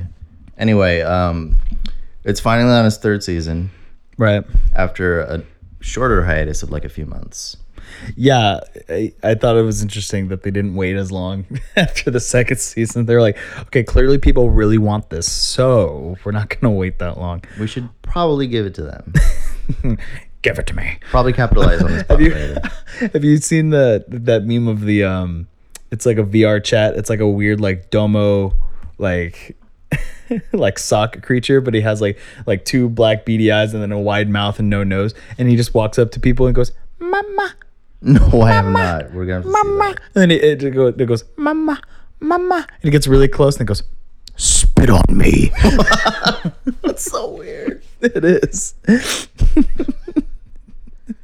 Anyway, 0.57 1.01
um, 1.01 1.55
it's 2.23 2.39
finally 2.39 2.73
on 2.73 2.85
its 2.85 2.97
third 2.97 3.23
season 3.23 3.69
right, 4.17 4.43
after 4.75 5.21
a 5.21 5.43
shorter 5.79 6.25
hiatus 6.25 6.63
of 6.63 6.71
like 6.71 6.85
a 6.85 6.89
few 6.89 7.05
months. 7.05 7.57
yeah, 8.15 8.59
I, 8.89 9.13
I 9.23 9.35
thought 9.35 9.55
it 9.55 9.61
was 9.61 9.81
interesting 9.81 10.27
that 10.27 10.43
they 10.43 10.51
didn't 10.51 10.75
wait 10.75 10.95
as 10.95 11.11
long 11.11 11.45
after 11.75 12.11
the 12.11 12.19
second 12.19 12.59
season. 12.59 13.05
They're 13.05 13.21
like, 13.21 13.37
okay, 13.67 13.83
clearly 13.83 14.17
people 14.17 14.49
really 14.49 14.77
want 14.77 15.09
this, 15.09 15.31
so 15.31 16.17
we're 16.23 16.31
not 16.31 16.49
gonna 16.49 16.73
wait 16.73 16.99
that 16.99 17.17
long. 17.17 17.43
We 17.59 17.67
should 17.67 17.89
probably 18.01 18.47
give 18.47 18.65
it 18.65 18.73
to 18.75 18.83
them. 18.83 19.13
Give 20.43 20.59
it 20.59 20.67
to 20.67 20.75
me. 20.75 20.99
Probably 21.09 21.33
capitalize 21.33 21.81
on 21.81 21.91
this. 21.91 22.07
have 22.09 22.21
you 22.21 22.31
have 23.11 23.23
you 23.23 23.37
seen 23.37 23.71
the 23.71 24.05
that 24.07 24.45
meme 24.45 24.67
of 24.67 24.81
the 24.81 25.03
um 25.03 25.47
it's 25.91 26.05
like 26.05 26.17
a 26.17 26.23
VR 26.23 26.63
chat. 26.63 26.95
It's 26.95 27.09
like 27.09 27.19
a 27.19 27.27
weird 27.27 27.59
like 27.59 27.89
domo 27.89 28.53
like 28.97 29.56
like 30.53 30.79
sock 30.79 31.21
creature, 31.21 31.61
but 31.61 31.73
he 31.73 31.81
has 31.81 32.01
like 32.01 32.19
like 32.45 32.65
two 32.65 32.89
black 32.89 33.25
beady 33.25 33.51
eyes 33.51 33.73
and 33.73 33.81
then 33.81 33.91
a 33.91 33.99
wide 33.99 34.29
mouth 34.29 34.59
and 34.59 34.69
no 34.69 34.83
nose. 34.83 35.13
And 35.37 35.49
he 35.49 35.55
just 35.55 35.73
walks 35.73 35.97
up 35.97 36.11
to 36.11 36.19
people 36.19 36.45
and 36.45 36.55
goes, 36.55 36.71
Mama, 36.99 37.55
No, 38.01 38.41
I 38.41 38.51
have 38.51 38.71
not. 38.71 39.13
We're 39.13 39.25
gonna 39.25 39.35
have 39.35 39.43
to 39.43 39.49
see 39.49 39.63
Mama. 39.63 39.95
And 40.15 40.21
then 40.21 40.31
it, 40.31 40.63
it, 40.63 40.71
goes, 40.71 40.93
it 40.97 41.05
goes, 41.05 41.23
Mama, 41.35 41.81
Mama. 42.19 42.67
And 42.81 42.89
it 42.89 42.91
gets 42.91 43.07
really 43.07 43.27
close 43.27 43.55
and 43.55 43.61
it 43.61 43.67
goes, 43.67 43.83
Spit 44.35 44.89
on 44.89 45.03
me. 45.09 45.51
That's 46.83 47.03
so 47.03 47.31
weird. 47.31 47.81
it 48.01 48.23
is. 48.23 48.75
it's 48.85 49.27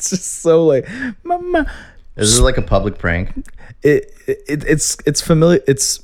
just 0.10 0.41
so 0.41 0.65
like, 0.65 0.88
Mama. 1.23 1.71
Is 2.15 2.34
this 2.34 2.41
like 2.41 2.58
a 2.58 2.62
public 2.63 2.97
prank? 2.97 3.45
it, 3.84 4.13
it 4.28 4.63
it's 4.65 4.97
it's 5.06 5.21
familiar 5.21 5.60
it's 5.67 6.02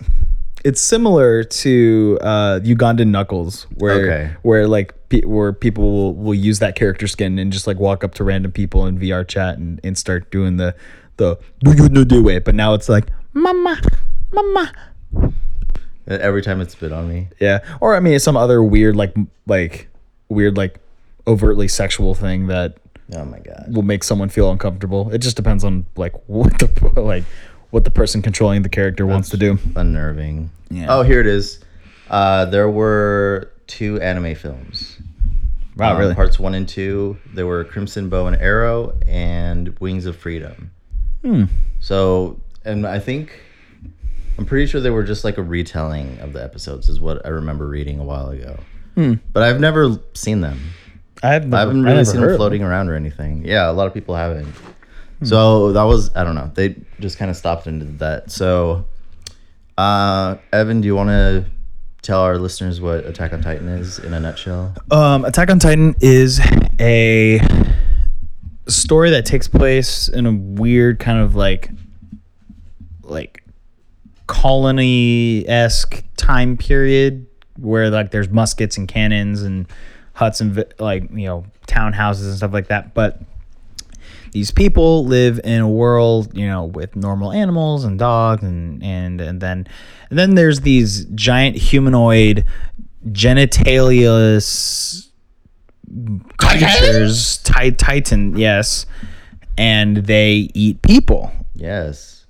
it's 0.65 0.81
similar 0.81 1.43
to 1.43 2.17
uh 2.21 2.59
Ugandan 2.63 3.07
Knuckles 3.07 3.63
where 3.77 4.03
Okay. 4.11 4.31
where 4.41 4.67
like 4.67 4.93
pe- 5.09 5.21
where 5.21 5.53
people 5.53 5.91
will, 5.91 6.13
will 6.15 6.33
use 6.35 6.59
that 6.59 6.75
character 6.75 7.07
skin 7.07 7.39
and 7.39 7.51
just 7.51 7.65
like 7.67 7.77
walk 7.77 8.03
up 8.03 8.13
to 8.15 8.23
random 8.23 8.51
people 8.51 8.85
in 8.85 8.97
VR 8.99 9.27
chat 9.27 9.57
and, 9.57 9.79
and 9.83 9.97
start 9.97 10.29
doing 10.31 10.57
the 10.57 10.75
the 11.17 11.37
do 11.63 11.71
you 11.75 11.89
know 11.89 12.03
do 12.03 12.27
it 12.29 12.43
but 12.45 12.55
now 12.55 12.73
it's 12.73 12.89
like 12.89 13.07
mama 13.33 13.79
mama 14.31 14.71
Every 16.07 16.41
time 16.41 16.59
it 16.59 16.71
spit 16.71 16.91
on 16.91 17.07
me. 17.07 17.27
yeah 17.39 17.59
or 17.81 17.95
I 17.95 17.99
mean 17.99 18.13
it's 18.13 18.25
some 18.25 18.35
other 18.37 18.63
weird 18.63 18.95
like 18.95 19.15
like 19.45 19.87
weird 20.27 20.57
like 20.57 20.79
overtly 21.27 21.67
sexual 21.67 22.15
thing 22.15 22.47
that 22.47 22.77
Oh 23.15 23.25
my 23.25 23.39
god. 23.39 23.65
will 23.69 23.81
make 23.83 24.03
someone 24.03 24.29
feel 24.29 24.51
uncomfortable 24.51 25.09
it 25.11 25.19
just 25.19 25.35
depends 25.35 25.63
on 25.63 25.85
like 25.95 26.13
what 26.27 26.57
the 26.59 27.01
like 27.01 27.23
what 27.71 27.83
the 27.83 27.91
person 27.91 28.21
controlling 28.21 28.61
the 28.63 28.69
character 28.69 29.05
wants 29.05 29.29
to 29.29 29.37
do 29.37 29.57
Unnerving. 29.75 30.49
Yeah. 30.69 30.87
Oh, 30.89 31.01
here 31.01 31.19
it 31.19 31.27
is. 31.27 31.59
Uh, 32.09 32.45
there 32.45 32.69
were 32.69 33.51
two 33.67 33.99
anime 34.01 34.35
films. 34.35 34.97
wow 35.77 35.93
Um, 35.93 35.99
really 35.99 36.15
Parts 36.15 36.39
one 36.39 36.55
and 36.55 36.67
two. 36.67 37.17
There 37.33 37.45
were 37.45 37.63
Crimson 37.63 38.09
Bow 38.09 38.27
and 38.27 38.35
Arrow 38.35 38.97
and 39.07 39.77
Wings 39.79 40.05
of 40.05 40.15
Freedom. 40.15 40.71
Hmm. 41.21 41.43
So, 41.79 42.39
and 42.65 42.87
I 42.87 42.99
think 42.99 43.39
I'm 44.37 44.45
pretty 44.45 44.65
sure 44.67 44.81
they 44.81 44.89
were 44.89 45.03
just 45.03 45.23
like 45.23 45.37
a 45.37 45.43
retelling 45.43 46.17
of 46.19 46.33
the 46.33 46.43
episodes, 46.43 46.87
is 46.89 46.99
what 46.99 47.25
I 47.25 47.29
remember 47.29 47.67
reading 47.67 47.99
a 47.99 48.03
while 48.03 48.29
ago. 48.29 48.59
Hmm. 48.95 49.15
But 49.33 49.43
I've 49.43 49.59
never 49.59 49.99
seen 50.13 50.41
them. 50.41 50.59
I 51.21 51.33
haven't, 51.33 51.53
I 51.53 51.59
haven't 51.59 51.81
I 51.81 51.83
really 51.83 51.95
never 51.95 52.05
seen 52.05 52.21
heard 52.21 52.27
them 52.27 52.33
of 52.35 52.37
floating 52.37 52.63
around 52.63 52.89
or 52.89 52.95
anything. 52.95 53.45
Yeah, 53.45 53.69
a 53.69 53.73
lot 53.73 53.87
of 53.87 53.93
people 53.93 54.15
haven't. 54.15 54.47
So 55.23 55.73
that 55.73 55.83
was 55.83 56.15
I 56.15 56.23
don't 56.23 56.35
know. 56.35 56.51
They 56.53 56.75
just 56.99 57.17
kind 57.17 57.29
of 57.29 57.37
stopped 57.37 57.67
into 57.67 57.85
that. 57.97 58.31
So, 58.31 58.85
uh, 59.77 60.37
Evan, 60.53 60.81
do 60.81 60.87
you 60.87 60.95
want 60.95 61.09
to 61.09 61.45
tell 62.01 62.21
our 62.21 62.37
listeners 62.37 62.79
what 62.79 63.05
Attack 63.05 63.33
on 63.33 63.41
Titan 63.41 63.67
is 63.67 63.99
in 63.99 64.13
a 64.13 64.19
nutshell? 64.19 64.73
Um, 64.91 65.25
Attack 65.25 65.49
on 65.49 65.59
Titan 65.59 65.95
is 65.99 66.39
a 66.79 67.41
story 68.67 69.09
that 69.09 69.25
takes 69.25 69.47
place 69.47 70.07
in 70.07 70.25
a 70.25 70.31
weird 70.31 70.99
kind 70.99 71.19
of 71.19 71.35
like 71.35 71.71
like 73.03 73.43
colony 74.27 75.47
esque 75.47 76.03
time 76.15 76.55
period 76.55 77.25
where 77.57 77.89
like 77.89 78.11
there's 78.11 78.29
muskets 78.29 78.77
and 78.77 78.87
cannons 78.87 79.41
and 79.41 79.67
huts 80.13 80.39
and 80.39 80.63
like 80.79 81.09
you 81.11 81.25
know 81.25 81.43
townhouses 81.67 82.27
and 82.27 82.37
stuff 82.37 82.53
like 82.53 82.67
that, 82.67 82.93
but 82.93 83.21
these 84.31 84.51
people 84.51 85.05
live 85.05 85.39
in 85.43 85.61
a 85.61 85.69
world, 85.69 86.35
you 86.37 86.47
know, 86.47 86.65
with 86.65 86.95
normal 86.95 87.31
animals 87.31 87.83
and 87.83 87.97
dogs 87.97 88.43
and 88.43 88.83
and 88.83 89.19
and 89.21 89.41
then 89.41 89.67
and 90.09 90.19
then 90.19 90.35
there's 90.35 90.61
these 90.61 91.05
giant 91.15 91.55
humanoid 91.55 92.45
genitalious 93.11 95.07
creatures, 96.37 97.37
ti- 97.39 97.71
titan, 97.71 98.37
yes, 98.37 98.85
and 99.57 99.97
they 99.97 100.49
eat 100.53 100.81
people. 100.81 101.31
Yes. 101.55 102.25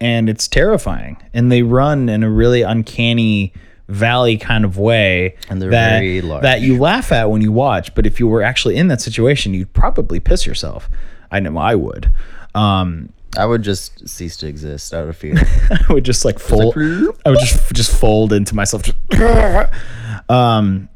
And 0.00 0.28
it's 0.28 0.46
terrifying. 0.48 1.16
And 1.32 1.50
they 1.50 1.62
run 1.62 2.08
in 2.08 2.22
a 2.22 2.30
really 2.30 2.62
uncanny 2.62 3.52
valley 3.88 4.36
kind 4.36 4.64
of 4.64 4.76
way 4.76 5.36
And 5.48 5.62
they're 5.62 5.70
that, 5.70 6.00
very 6.00 6.20
large. 6.20 6.42
that 6.42 6.60
you 6.60 6.78
laugh 6.78 7.12
at 7.12 7.30
when 7.30 7.40
you 7.40 7.52
watch, 7.52 7.94
but 7.94 8.04
if 8.04 8.18
you 8.20 8.26
were 8.26 8.42
actually 8.42 8.76
in 8.76 8.88
that 8.88 9.00
situation, 9.00 9.54
you'd 9.54 9.72
probably 9.72 10.20
piss 10.20 10.44
yourself. 10.44 10.90
I 11.30 11.40
know 11.40 11.56
I 11.58 11.74
would. 11.74 12.12
Um, 12.54 13.12
I 13.36 13.44
would 13.44 13.62
just 13.62 14.08
cease 14.08 14.36
to 14.38 14.46
exist 14.46 14.94
out 14.94 15.08
of 15.08 15.16
fear. 15.16 15.34
I 15.88 15.92
would 15.92 16.04
just 16.04 16.24
like 16.24 16.38
fold. 16.38 16.76
I 16.76 17.30
would 17.30 17.38
just 17.38 17.72
just 17.74 17.98
fold 17.98 18.32
into 18.32 18.54
myself. 18.54 18.82
Just, 18.82 18.96
um, 20.30 20.88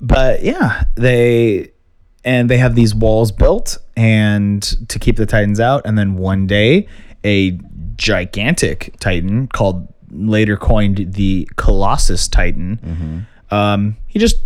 but 0.00 0.42
yeah, 0.42 0.84
they 0.96 1.72
and 2.24 2.50
they 2.50 2.58
have 2.58 2.74
these 2.74 2.94
walls 2.94 3.32
built 3.32 3.78
and 3.96 4.62
to 4.88 4.98
keep 4.98 5.16
the 5.16 5.26
titans 5.26 5.60
out. 5.60 5.82
And 5.86 5.96
then 5.96 6.16
one 6.16 6.46
day, 6.46 6.86
a 7.24 7.58
gigantic 7.96 8.94
Titan 9.00 9.46
called 9.48 9.92
later 10.10 10.56
coined 10.56 11.14
the 11.14 11.48
Colossus 11.56 12.28
Titan. 12.28 13.26
Um, 13.50 13.96
he 14.06 14.18
just 14.18 14.36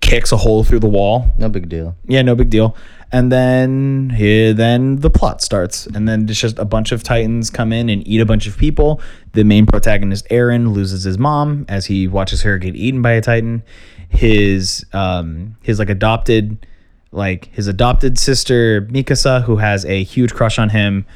kicks 0.00 0.32
a 0.32 0.36
hole 0.36 0.62
through 0.62 0.80
the 0.80 0.88
wall. 0.88 1.32
No 1.38 1.48
big 1.48 1.68
deal. 1.68 1.96
Yeah, 2.06 2.22
no 2.22 2.34
big 2.34 2.50
deal. 2.50 2.76
And 3.12 3.30
then 3.30 4.10
here, 4.10 4.52
then 4.52 4.96
the 4.96 5.10
plot 5.10 5.40
starts, 5.40 5.86
and 5.86 6.08
then 6.08 6.28
it's 6.28 6.40
just 6.40 6.58
a 6.58 6.64
bunch 6.64 6.90
of 6.90 7.02
titans 7.02 7.50
come 7.50 7.72
in 7.72 7.88
and 7.88 8.06
eat 8.06 8.20
a 8.20 8.26
bunch 8.26 8.46
of 8.46 8.58
people. 8.58 9.00
The 9.32 9.44
main 9.44 9.66
protagonist, 9.66 10.26
Eren, 10.28 10.72
loses 10.74 11.04
his 11.04 11.16
mom 11.16 11.66
as 11.68 11.86
he 11.86 12.08
watches 12.08 12.42
her 12.42 12.58
get 12.58 12.74
eaten 12.74 13.02
by 13.02 13.12
a 13.12 13.22
titan. 13.22 13.62
His 14.08 14.84
um 14.92 15.56
his 15.62 15.78
like 15.78 15.90
adopted 15.90 16.66
like 17.12 17.46
his 17.54 17.68
adopted 17.68 18.18
sister 18.18 18.82
Mikasa, 18.82 19.42
who 19.44 19.56
has 19.56 19.84
a 19.84 20.02
huge 20.02 20.34
crush 20.34 20.58
on 20.58 20.70
him, 20.70 21.06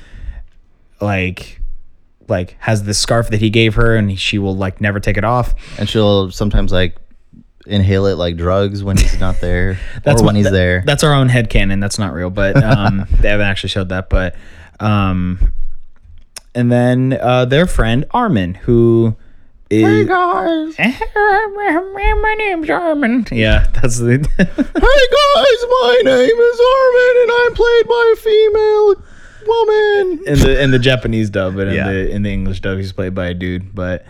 like 1.00 1.60
like 2.28 2.56
has 2.60 2.84
this 2.84 2.98
scarf 2.98 3.30
that 3.30 3.40
he 3.40 3.50
gave 3.50 3.74
her, 3.74 3.96
and 3.96 4.18
she 4.18 4.38
will 4.38 4.56
like 4.56 4.80
never 4.80 5.00
take 5.00 5.16
it 5.16 5.24
off. 5.24 5.54
And 5.78 5.88
she'll 5.88 6.30
sometimes 6.30 6.72
like 6.72 6.96
inhale 7.70 8.06
it 8.06 8.14
like 8.16 8.36
drugs 8.36 8.82
when 8.84 8.96
he's 8.96 9.18
not 9.20 9.40
there 9.40 9.78
That's 10.04 10.20
or 10.20 10.24
when 10.26 10.34
what- 10.34 10.36
he's 10.36 10.44
that- 10.46 10.52
there. 10.52 10.82
That's 10.86 11.02
our 11.04 11.14
own 11.14 11.28
head 11.28 11.48
headcanon. 11.48 11.80
That's 11.80 11.98
not 11.98 12.12
real, 12.12 12.30
but 12.30 12.62
um, 12.62 13.06
they 13.20 13.28
haven't 13.28 13.46
actually 13.46 13.70
showed 13.70 13.88
that. 13.90 14.08
But 14.10 14.34
um, 14.80 15.52
and 16.54 16.70
then 16.70 17.16
uh, 17.20 17.44
their 17.44 17.66
friend 17.66 18.04
Armin, 18.10 18.54
who 18.54 19.16
is 19.70 19.84
hey 19.86 20.04
guys. 20.04 20.74
my 20.78 22.34
name's 22.38 22.68
Armin. 22.70 23.26
Yeah, 23.30 23.66
that's 23.72 23.98
the 23.98 24.10
Hey 24.18 24.44
guys, 24.56 25.62
my 25.70 26.00
name 26.04 26.38
is 26.38 26.60
Armin 26.70 27.14
and 27.22 27.30
I'm 27.38 27.54
played 27.54 27.86
by 27.88 28.12
a 28.12 28.16
female 28.16 28.94
woman. 29.46 30.20
in 30.26 30.38
the 30.40 30.62
in 30.62 30.70
the 30.72 30.78
Japanese 30.78 31.30
dub, 31.30 31.54
but 31.54 31.68
in 31.68 31.74
Yeah. 31.74 31.90
the 31.92 32.10
in 32.10 32.22
the 32.22 32.30
English 32.32 32.60
dub, 32.60 32.78
he's 32.78 32.92
played 32.92 33.14
by 33.14 33.26
a 33.28 33.34
dude. 33.34 33.74
But 33.74 34.04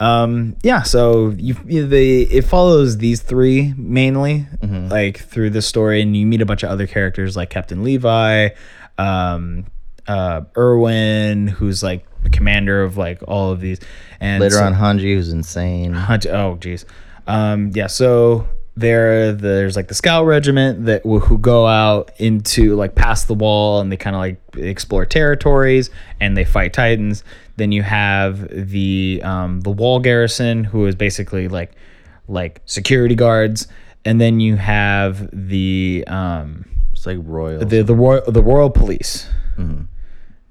um, 0.00 0.56
yeah, 0.62 0.82
so 0.82 1.30
you, 1.36 1.56
you 1.66 1.86
the 1.86 2.22
it 2.22 2.42
follows 2.42 2.98
these 2.98 3.20
three 3.20 3.74
mainly, 3.76 4.46
like 4.62 5.18
through 5.18 5.50
the 5.50 5.62
story, 5.62 6.00
and 6.02 6.16
you 6.16 6.26
meet 6.26 6.40
a 6.40 6.46
bunch 6.46 6.62
of 6.62 6.70
other 6.70 6.86
characters 6.86 7.36
like 7.36 7.50
Captain 7.50 7.82
Levi, 7.82 8.50
um, 8.96 9.66
uh, 10.06 10.42
Erwin, 10.56 11.48
who's 11.48 11.82
like 11.82 12.06
the 12.22 12.30
commander 12.30 12.82
of 12.82 12.96
like 12.96 13.20
all 13.26 13.50
of 13.52 13.60
these, 13.60 13.80
and 14.20 14.40
Later 14.40 14.56
so- 14.56 14.64
on, 14.64 14.74
Hanji, 14.74 15.14
who's 15.14 15.30
insane. 15.30 15.92
Hunt. 15.94 16.26
Oh, 16.26 16.56
geez. 16.56 16.84
Um, 17.26 17.72
yeah. 17.74 17.88
So 17.88 18.48
there, 18.76 19.32
there's 19.32 19.74
like 19.76 19.88
the 19.88 19.94
scout 19.94 20.24
regiment 20.24 20.86
that 20.86 21.02
who 21.04 21.36
go 21.38 21.66
out 21.66 22.12
into 22.18 22.74
like 22.76 22.94
past 22.94 23.26
the 23.26 23.34
wall 23.34 23.80
and 23.80 23.90
they 23.92 23.96
kind 23.96 24.14
of 24.16 24.20
like 24.20 24.40
explore 24.56 25.04
territories 25.04 25.90
and 26.20 26.36
they 26.36 26.44
fight 26.44 26.72
titans. 26.72 27.24
Then 27.58 27.72
you 27.72 27.82
have 27.82 28.48
the 28.72 29.20
um, 29.24 29.60
the 29.60 29.70
wall 29.70 29.98
garrison 30.00 30.64
who 30.64 30.86
is 30.86 30.94
basically 30.94 31.48
like 31.48 31.72
like 32.28 32.62
security 32.66 33.14
guards, 33.14 33.66
and 34.04 34.20
then 34.20 34.38
you 34.40 34.56
have 34.56 35.28
the 35.32 36.04
um, 36.06 36.64
It's 36.92 37.04
like 37.04 37.18
royal. 37.22 37.58
the 37.64 37.82
the 37.82 37.94
royal 37.94 38.22
the 38.30 38.42
royal 38.42 38.70
police 38.70 39.28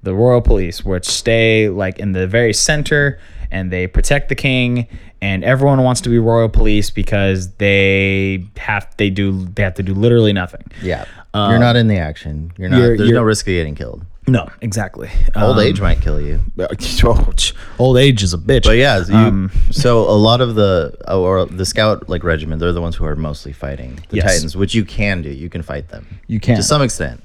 the 0.02 0.14
royal 0.14 0.40
police 0.40 0.84
which 0.84 1.06
stay 1.06 1.68
like 1.68 1.98
in 1.98 2.12
the 2.12 2.26
very 2.26 2.52
center 2.52 3.18
and 3.50 3.72
they 3.72 3.86
protect 3.86 4.28
the 4.28 4.34
king 4.34 4.86
and 5.20 5.42
everyone 5.42 5.82
wants 5.82 6.00
to 6.02 6.08
be 6.08 6.18
royal 6.18 6.48
police 6.48 6.88
because 6.90 7.50
they 7.54 8.44
have 8.58 8.86
they 8.98 9.10
do 9.10 9.46
they 9.54 9.62
have 9.62 9.74
to 9.74 9.82
do 9.82 9.92
literally 9.94 10.32
nothing 10.32 10.62
yeah. 10.82 11.04
you're 11.34 11.58
not 11.58 11.74
in 11.74 11.88
the 11.88 11.96
action. 11.96 12.52
You're 12.58 12.68
not. 12.68 12.76
Um, 12.76 12.82
you're- 12.82 12.96
there's 12.96 13.08
you're- 13.10 13.20
no 13.20 13.24
risk 13.24 13.46
of 13.46 13.52
getting 13.52 13.74
killed. 13.74 14.04
No 14.28 14.48
exactly 14.60 15.08
Old 15.36 15.58
Um, 15.58 15.64
age 15.64 15.80
might 15.80 16.00
kill 16.00 16.20
you. 16.20 16.40
old 17.78 17.96
age 17.98 18.22
is 18.22 18.34
a 18.34 18.38
bitch 18.38 18.64
But 18.64 18.76
yeah, 18.76 19.04
you, 19.06 19.14
Um, 19.14 19.50
so 19.70 20.00
a 20.00 20.18
lot 20.28 20.40
of 20.40 20.54
the 20.54 20.96
or 21.12 21.46
the 21.46 21.64
scout 21.66 22.08
like 22.08 22.22
regiment, 22.24 22.60
they're 22.60 22.72
the 22.72 22.80
ones 22.80 22.96
who 22.96 23.04
are 23.04 23.16
mostly 23.16 23.52
fighting 23.52 23.98
the 24.10 24.16
Yes. 24.16 24.34
Titans, 24.34 24.56
which 24.56 24.74
you 24.74 24.84
can 24.84 25.22
do. 25.22 25.30
You 25.30 25.48
can 25.48 25.62
fight 25.62 25.88
them. 25.88 26.06
You 26.26 26.40
can. 26.40 26.56
to 26.56 26.62
some 26.62 26.82
extent. 26.82 27.20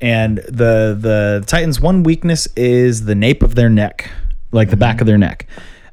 And 0.00 0.38
the 0.38 0.96
the 0.98 1.44
titans 1.46 1.80
one 1.80 2.02
weakness 2.02 2.48
is 2.56 3.04
the 3.04 3.14
nape 3.14 3.42
of 3.42 3.54
their 3.54 3.70
neck 3.70 4.10
like 4.52 4.70
the 4.70 4.76
back 4.76 5.00
of 5.00 5.06
their 5.06 5.18
neck 5.18 5.46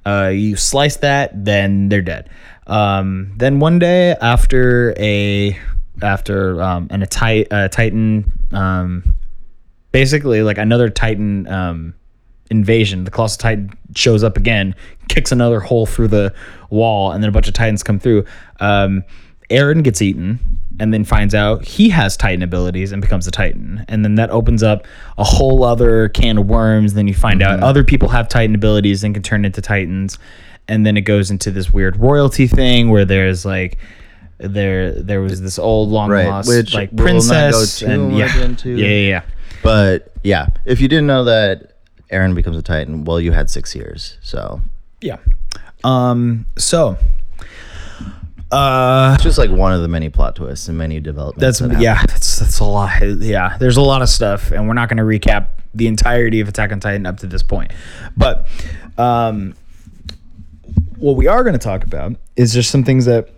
uh, 0.05 0.27
you 0.33 0.55
slice 0.55 0.97
that 0.97 1.31
then 1.45 1.87
they're 1.89 2.01
dead 2.01 2.29
um, 2.67 3.31
then 3.37 3.59
one 3.59 3.77
day 3.79 4.15
after 4.21 4.93
a 4.97 5.57
after 6.01 6.61
um, 6.61 6.87
an 6.89 7.03
a, 7.03 7.05
ti- 7.07 7.45
a 7.51 7.69
titan 7.69 8.31
um, 8.51 9.15
basically 9.91 10.41
like 10.43 10.57
another 10.57 10.89
titan 10.89 11.47
um, 11.47 11.93
invasion. 12.49 13.03
The 13.03 13.11
colossal 13.11 13.39
titan 13.39 13.71
shows 13.95 14.23
up 14.23 14.37
again 14.37 14.75
kicks 15.09 15.31
another 15.31 15.59
hole 15.59 15.85
through 15.85 16.07
the 16.07 16.33
wall 16.69 17.11
and 17.11 17.21
then 17.23 17.29
a 17.29 17.31
bunch 17.31 17.47
of 17.47 17.53
titans 17.53 17.83
come 17.83 17.99
through. 17.99 18.25
Um, 18.59 19.03
eren 19.49 19.83
gets 19.83 20.01
eaten 20.01 20.39
and 20.79 20.93
then 20.93 21.03
finds 21.03 21.35
out 21.35 21.65
he 21.65 21.89
has 21.89 22.15
titan 22.15 22.41
abilities 22.41 22.91
and 22.91 23.01
becomes 23.01 23.27
a 23.27 23.31
titan. 23.31 23.83
And 23.87 24.03
then 24.05 24.15
that 24.15 24.29
opens 24.29 24.63
up 24.63 24.87
a 25.17 25.23
whole 25.23 25.63
other 25.63 26.09
can 26.09 26.37
of 26.37 26.47
worms. 26.47 26.93
Then 26.93 27.07
you 27.07 27.13
find 27.13 27.41
out 27.41 27.59
other 27.61 27.83
people 27.83 28.09
have 28.09 28.29
titan 28.29 28.55
abilities 28.55 29.03
and 29.03 29.13
can 29.13 29.21
turn 29.23 29.43
into 29.45 29.61
titans. 29.61 30.17
And 30.67 30.85
then 30.85 30.95
it 30.95 31.01
goes 31.01 31.29
into 31.29 31.51
this 31.51 31.71
weird 31.71 31.97
royalty 31.97 32.47
thing 32.47 32.89
where 32.89 33.03
there's 33.03 33.45
like 33.45 33.77
there 34.37 34.93
there 34.93 35.21
was 35.21 35.41
this 35.41 35.59
old 35.59 35.89
long 35.89 36.09
Right, 36.09 36.27
lost 36.27 36.47
which 36.47 36.73
like 36.73 36.89
we'll 36.91 37.05
not 37.05 37.07
go 37.07 37.11
princess 37.11 37.81
and 37.83 38.17
yeah, 38.17 38.41
into. 38.41 38.71
yeah 38.71 38.87
yeah 38.87 39.09
yeah 39.09 39.21
But 39.63 40.13
yeah, 40.23 40.47
if 40.65 40.81
you 40.81 40.87
didn't 40.87 41.07
know 41.07 41.23
that 41.25 41.73
Eren 42.11 42.35
becomes 42.35 42.57
a 42.57 42.61
Titan, 42.61 43.05
well, 43.05 43.19
you 43.19 43.31
had 43.31 43.49
six 43.49 43.75
years. 43.75 44.17
So 44.21 44.61
Yeah. 45.01 45.17
Um. 45.83 46.45
So. 46.57 46.97
Uh. 48.51 49.13
it's 49.15 49.23
just 49.23 49.37
like 49.37 49.49
one 49.49 49.71
of 49.71 49.81
the 49.81 49.87
many 49.87 50.09
plot 50.09 50.35
twists 50.35 50.67
and 50.67 50.77
many 50.77 50.99
developments. 50.99 51.59
That's 51.59 51.73
that 51.73 51.81
yeah. 51.81 52.03
That's 52.07 52.39
that's 52.39 52.59
a 52.59 52.65
lot. 52.65 53.01
Yeah. 53.01 53.57
There's 53.57 53.77
a 53.77 53.81
lot 53.81 54.01
of 54.01 54.09
stuff, 54.09 54.51
and 54.51 54.67
we're 54.67 54.73
not 54.73 54.89
going 54.89 54.97
to 54.97 55.03
recap 55.03 55.47
the 55.73 55.87
entirety 55.87 56.41
of 56.41 56.49
Attack 56.49 56.71
on 56.71 56.79
Titan 56.79 57.05
up 57.05 57.17
to 57.19 57.27
this 57.27 57.43
point, 57.43 57.71
but 58.17 58.47
um, 58.97 59.55
what 60.97 61.15
we 61.15 61.27
are 61.27 61.43
going 61.43 61.53
to 61.53 61.59
talk 61.59 61.83
about 61.83 62.15
is 62.35 62.53
just 62.53 62.69
some 62.69 62.83
things 62.83 63.05
that 63.05 63.29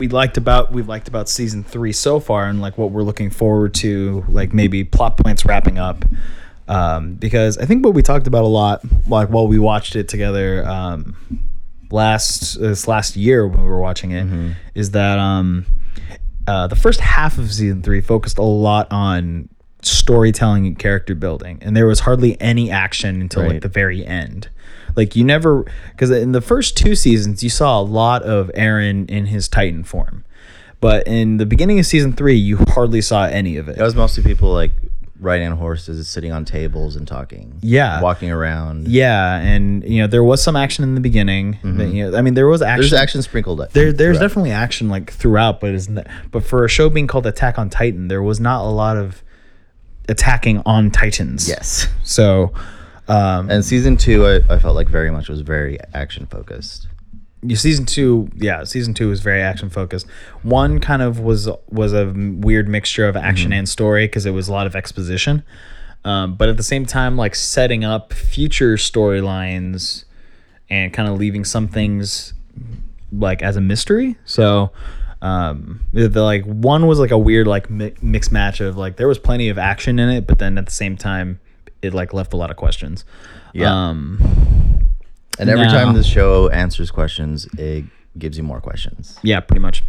we 0.00 0.08
liked 0.08 0.38
about 0.38 0.72
we've 0.72 0.88
liked 0.88 1.06
about 1.06 1.28
season 1.28 1.62
three 1.62 1.92
so 1.92 2.18
far, 2.18 2.48
and 2.48 2.60
like 2.60 2.76
what 2.78 2.90
we're 2.90 3.02
looking 3.02 3.30
forward 3.30 3.74
to, 3.74 4.24
like 4.28 4.52
maybe 4.52 4.82
plot 4.82 5.18
points 5.18 5.44
wrapping 5.44 5.78
up. 5.78 6.04
Um, 6.66 7.14
because 7.14 7.58
I 7.58 7.66
think 7.66 7.84
what 7.84 7.94
we 7.94 8.02
talked 8.02 8.26
about 8.26 8.42
a 8.44 8.48
lot, 8.48 8.80
like 9.06 9.28
while 9.28 9.46
we 9.46 9.58
watched 9.58 9.96
it 9.96 10.08
together, 10.08 10.66
um, 10.66 11.14
last 11.90 12.58
this 12.58 12.88
last 12.88 13.14
year 13.14 13.46
when 13.46 13.60
we 13.62 13.68
were 13.68 13.80
watching 13.80 14.12
it, 14.12 14.26
is 14.74 14.92
that 14.92 15.18
um, 15.18 15.66
uh, 16.46 16.66
the 16.66 16.76
first 16.76 17.00
half 17.00 17.38
of 17.38 17.52
season 17.52 17.82
three 17.82 18.00
focused 18.00 18.38
a 18.38 18.42
lot 18.42 18.90
on 18.90 19.48
storytelling 19.82 20.66
and 20.66 20.78
character 20.78 21.14
building, 21.14 21.58
and 21.60 21.76
there 21.76 21.86
was 21.86 22.00
hardly 22.00 22.40
any 22.40 22.70
action 22.70 23.20
until 23.20 23.42
like 23.52 23.62
the 23.62 23.68
very 23.68 24.04
end. 24.06 24.48
Like 24.96 25.16
you 25.16 25.24
never, 25.24 25.64
because 25.90 26.10
in 26.10 26.32
the 26.32 26.40
first 26.40 26.76
two 26.76 26.94
seasons 26.94 27.42
you 27.42 27.50
saw 27.50 27.80
a 27.80 27.82
lot 27.82 28.22
of 28.22 28.50
Eren 28.54 29.08
in 29.10 29.26
his 29.26 29.48
Titan 29.48 29.84
form, 29.84 30.24
but 30.80 31.06
in 31.06 31.36
the 31.36 31.46
beginning 31.46 31.78
of 31.78 31.86
season 31.86 32.12
three 32.12 32.36
you 32.36 32.58
hardly 32.68 33.00
saw 33.00 33.24
any 33.24 33.56
of 33.56 33.68
it. 33.68 33.78
It 33.78 33.82
was 33.82 33.94
mostly 33.94 34.22
people 34.22 34.52
like 34.52 34.72
riding 35.20 35.46
on 35.46 35.56
horses, 35.58 36.08
sitting 36.08 36.32
on 36.32 36.44
tables 36.44 36.96
and 36.96 37.06
talking. 37.06 37.58
Yeah. 37.60 38.00
walking 38.00 38.30
around. 38.30 38.88
Yeah, 38.88 39.36
and 39.36 39.84
you 39.84 40.00
know 40.00 40.06
there 40.06 40.24
was 40.24 40.42
some 40.42 40.56
action 40.56 40.82
in 40.82 40.94
the 40.94 41.00
beginning. 41.00 41.52
that, 41.62 41.68
mm-hmm. 41.68 41.94
you 41.94 42.10
know, 42.10 42.18
I 42.18 42.22
mean 42.22 42.34
there 42.34 42.48
was 42.48 42.62
action. 42.62 42.80
There's 42.80 42.92
action 42.92 43.22
sprinkled. 43.22 43.60
up 43.60 43.72
There, 43.72 43.92
there's 43.92 44.16
throughout. 44.16 44.28
definitely 44.28 44.52
action 44.52 44.88
like 44.88 45.12
throughout, 45.12 45.60
but 45.60 45.74
isn't 45.74 45.94
that, 45.94 46.10
but 46.30 46.44
for 46.44 46.64
a 46.64 46.68
show 46.68 46.88
being 46.88 47.06
called 47.06 47.26
Attack 47.26 47.58
on 47.58 47.70
Titan, 47.70 48.08
there 48.08 48.22
was 48.22 48.40
not 48.40 48.64
a 48.64 48.70
lot 48.70 48.96
of 48.96 49.22
attacking 50.08 50.62
on 50.66 50.90
Titans. 50.90 51.48
yes. 51.48 51.86
So, 52.02 52.52
um, 53.10 53.50
And 53.50 53.64
season 53.64 53.96
two, 53.96 54.26
I, 54.26 54.54
I 54.54 54.58
felt 54.58 54.76
like 54.76 54.88
very 54.88 55.10
much 55.10 55.28
was 55.28 55.40
very 55.40 55.78
action 55.92 56.26
focused. 56.26 56.86
season 57.54 57.86
two, 57.86 58.30
yeah, 58.36 58.62
season 58.64 58.94
two 58.94 59.08
was 59.08 59.20
very 59.20 59.42
action 59.42 59.68
focused. 59.70 60.06
One 60.42 60.78
kind 60.78 61.02
of 61.02 61.18
was 61.18 61.48
was 61.68 61.92
a 61.92 62.12
weird 62.14 62.68
mixture 62.68 63.08
of 63.08 63.16
action 63.16 63.52
and 63.52 63.68
story 63.68 64.06
because 64.06 64.26
it 64.26 64.30
was 64.30 64.48
a 64.48 64.52
lot 64.52 64.66
of 64.66 64.76
exposition, 64.76 65.42
um, 66.04 66.36
but 66.36 66.48
at 66.48 66.56
the 66.56 66.62
same 66.62 66.86
time, 66.86 67.16
like 67.16 67.34
setting 67.34 67.84
up 67.84 68.12
future 68.12 68.76
storylines 68.76 70.04
and 70.68 70.92
kind 70.92 71.08
of 71.08 71.18
leaving 71.18 71.44
some 71.44 71.66
things 71.66 72.32
like 73.10 73.42
as 73.42 73.56
a 73.56 73.60
mystery. 73.60 74.16
So, 74.24 74.70
um, 75.20 75.84
the, 75.92 76.08
the, 76.08 76.22
like 76.22 76.44
one 76.44 76.86
was 76.86 77.00
like 77.00 77.10
a 77.10 77.18
weird 77.18 77.48
like 77.48 77.68
mi- 77.68 77.94
mixed 78.00 78.30
match 78.30 78.60
of 78.60 78.76
like 78.76 78.96
there 78.96 79.08
was 79.08 79.18
plenty 79.18 79.48
of 79.48 79.58
action 79.58 79.98
in 79.98 80.08
it, 80.10 80.26
but 80.28 80.38
then 80.38 80.56
at 80.58 80.66
the 80.66 80.72
same 80.72 80.96
time, 80.96 81.40
it 81.82 81.94
like 81.94 82.12
left 82.12 82.32
a 82.32 82.36
lot 82.36 82.50
of 82.50 82.56
questions. 82.56 83.04
Yeah. 83.52 83.72
Um, 83.72 84.18
And 85.38 85.48
every 85.48 85.66
No. 85.66 85.72
time 85.72 85.94
the 85.94 86.02
show 86.04 86.48
answers 86.50 86.90
questions, 86.90 87.46
it 87.56 87.84
gives 88.18 88.36
you 88.36 88.42
more 88.44 88.60
questions. 88.60 89.16
Yeah, 89.22 89.40
pretty 89.40 89.60
much. 89.60 89.82